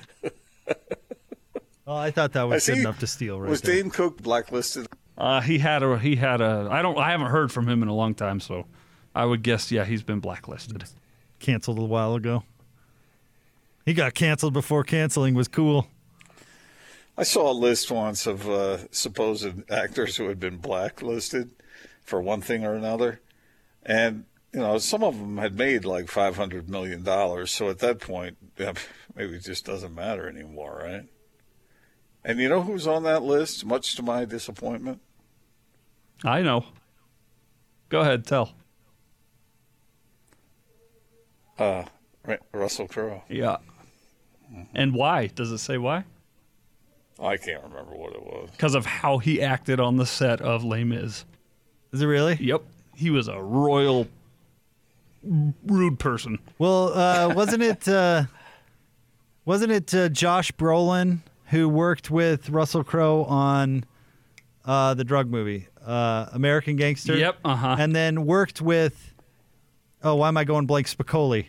well, 1.86 1.98
I 1.98 2.10
thought 2.10 2.32
that 2.32 2.44
was 2.44 2.70
I 2.70 2.72
good 2.72 2.76
see- 2.78 2.82
enough 2.84 3.00
to 3.00 3.08
steal 3.08 3.38
right 3.42 3.50
was 3.50 3.60
there. 3.60 3.76
Dane 3.76 3.90
Cook 3.92 4.22
blacklisted? 4.24 4.88
Uh, 5.18 5.42
he 5.42 5.60
had 5.60 5.84
a 5.84 6.00
he 6.00 6.16
had 6.16 6.40
a 6.40 6.70
I 6.72 6.82
don't 6.82 6.98
I 6.98 7.12
haven't 7.12 7.32
heard 7.32 7.52
from 7.52 7.68
him 7.68 7.84
in 7.84 7.90
a 7.90 7.94
long 7.94 8.16
time, 8.16 8.40
so 8.40 8.66
I 9.14 9.26
would 9.26 9.44
guess 9.44 9.70
yeah 9.70 9.84
he's 9.84 10.02
been 10.02 10.22
blacklisted. 10.22 10.86
Canceled 11.40 11.80
a 11.80 11.84
while 11.84 12.16
ago. 12.16 12.44
He 13.86 13.94
got 13.94 14.14
canceled 14.14 14.54
before 14.54 14.86
canceling 14.86 15.34
was 15.36 15.50
cool. 15.50 15.88
I 17.18 17.24
saw 17.24 17.52
a 17.52 17.54
list 17.54 17.92
once 17.92 18.26
of 18.26 18.50
uh, 18.50 18.78
supposed 18.92 19.70
actors 19.70 20.16
who 20.16 20.30
had 20.30 20.40
been 20.40 20.56
blacklisted 20.56 21.52
for 22.04 22.22
one 22.22 22.42
thing 22.42 22.66
or 22.66 22.74
another, 22.74 23.22
and 23.84 24.26
you 24.54 24.60
know 24.60 24.78
some 24.78 25.04
of 25.04 25.18
them 25.18 25.38
had 25.38 25.56
made 25.56 25.86
like 25.86 26.08
five 26.10 26.36
hundred 26.36 26.70
million 26.70 27.04
dollars. 27.04 27.52
So 27.52 27.70
at 27.70 27.80
that 27.80 28.00
point, 28.00 28.38
yeah, 28.58 28.74
maybe 29.16 29.36
it 29.36 29.44
just 29.44 29.66
doesn't 29.66 29.94
matter 29.96 30.28
anymore, 30.28 30.82
right? 30.84 31.06
And 32.24 32.40
you 32.40 32.50
know 32.50 32.62
who's 32.62 32.86
on 32.86 33.04
that 33.04 33.24
list? 33.24 33.66
Much 33.66 33.96
to 33.96 34.04
my 34.04 34.26
disappointment, 34.26 35.02
I 36.24 36.42
know. 36.42 36.66
Go 37.90 38.02
ahead, 38.02 38.26
tell. 38.26 38.54
uh, 41.58 41.84
Russell 42.54 42.88
Crowe. 42.88 43.24
Yeah. 43.30 43.58
And 44.74 44.94
why? 44.94 45.28
Does 45.28 45.52
it 45.52 45.60
say 45.60 45.78
why? 45.78 46.06
I 47.20 47.38
can't 47.38 47.64
remember 47.64 47.96
what 47.96 48.14
it 48.14 48.24
was. 48.24 48.50
Because 48.52 48.76
of 48.76 48.86
how 48.86 49.20
he 49.20 49.42
acted 49.42 49.80
on 49.80 49.98
the 49.98 50.06
set 50.06 50.42
of 50.42 50.64
Les 50.64 50.84
Mis. 50.84 51.26
Is 51.92 52.02
it 52.02 52.06
really? 52.06 52.36
Yep. 52.36 52.64
He 52.96 53.10
was 53.10 53.28
a 53.28 53.42
royal 53.42 54.08
rude 55.24 56.00
person. 56.00 56.40
Well, 56.58 56.94
uh, 56.98 57.34
wasn't 57.36 57.64
it? 57.64 57.88
Uh, 57.88 58.26
wasn't 59.46 59.72
it 59.72 59.94
uh, 59.94 60.10
Josh 60.10 60.52
Brolin 60.54 61.20
who 61.48 61.68
worked 61.68 62.10
with 62.10 62.50
Russell 62.50 62.84
Crowe 62.84 63.24
on 63.26 63.86
uh, 64.66 64.94
the 64.94 65.04
drug 65.04 65.30
movie 65.30 65.68
uh, 65.86 66.28
American 66.32 66.76
Gangster? 66.76 67.18
Yep, 67.18 67.38
uh-huh. 67.44 67.76
And 67.80 67.96
then 67.96 68.26
worked 68.26 68.62
with. 68.62 69.14
Oh, 70.04 70.16
why 70.16 70.30
am 70.30 70.38
I 70.38 70.44
going 70.46 70.66
blank? 70.66 70.88
Spicoli. 70.88 71.48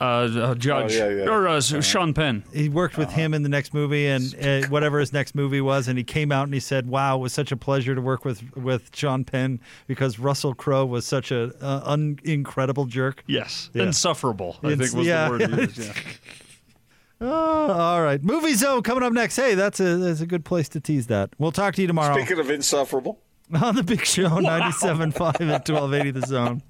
Uh, 0.00 0.04
uh, 0.04 0.54
Judge 0.54 0.96
Oh, 0.96 1.08
yeah, 1.08 1.24
yeah. 1.24 1.28
or 1.30 1.46
uh, 1.46 1.60
Sean 1.60 2.12
Penn. 2.14 2.44
He 2.52 2.68
worked 2.68 2.98
with 2.98 3.10
him 3.12 3.32
in 3.34 3.42
the 3.42 3.48
next 3.48 3.72
movie 3.72 4.06
and 4.06 4.34
uh, 4.42 4.68
whatever 4.68 4.98
his 4.98 5.12
next 5.12 5.34
movie 5.34 5.60
was, 5.60 5.86
and 5.88 5.96
he 5.96 6.04
came 6.04 6.32
out 6.32 6.44
and 6.44 6.54
he 6.54 6.60
said, 6.60 6.86
"Wow, 6.88 7.16
it 7.16 7.20
was 7.20 7.32
such 7.32 7.52
a 7.52 7.56
pleasure 7.56 7.94
to 7.94 8.00
work 8.00 8.24
with 8.24 8.42
with 8.56 8.90
Sean 8.94 9.24
Penn 9.24 9.60
because 9.86 10.18
Russell 10.18 10.54
Crowe 10.54 10.84
was 10.84 11.06
such 11.06 11.30
a 11.30 11.52
uh, 11.64 11.82
un- 11.84 12.18
incredible 12.24 12.86
jerk." 12.86 13.22
Yes, 13.26 13.70
Yeah. 13.72 13.84
insufferable. 13.84 14.56
I 14.62 14.72
It's- 14.72 14.88
think 14.90 14.98
was 14.98 15.06
yeah. 15.06 15.24
the 15.28 15.30
word 15.30 15.58
used. 15.60 15.78
Yeah. 15.78 15.92
Oh, 17.20 17.72
all 17.72 18.02
right, 18.02 18.22
movie 18.22 18.54
zone 18.54 18.82
coming 18.82 19.02
up 19.04 19.12
next. 19.12 19.36
Hey, 19.36 19.54
that's 19.54 19.78
a 19.80 19.96
that's 19.96 20.20
a 20.20 20.26
good 20.26 20.44
place 20.44 20.68
to 20.70 20.80
tease 20.80 21.06
that. 21.06 21.30
We'll 21.38 21.52
talk 21.52 21.74
to 21.76 21.80
you 21.80 21.86
tomorrow 21.86 22.14
Speaking 22.16 22.38
of 22.40 22.50
insufferable. 22.50 23.20
on 23.62 23.76
the 23.76 23.82
Big 23.84 24.04
Show, 24.04 24.28
97.5 24.28 25.48
at 25.50 25.64
twelve 25.64 25.94
eighty 25.94 26.10
the 26.10 26.26
Zone. 26.26 26.62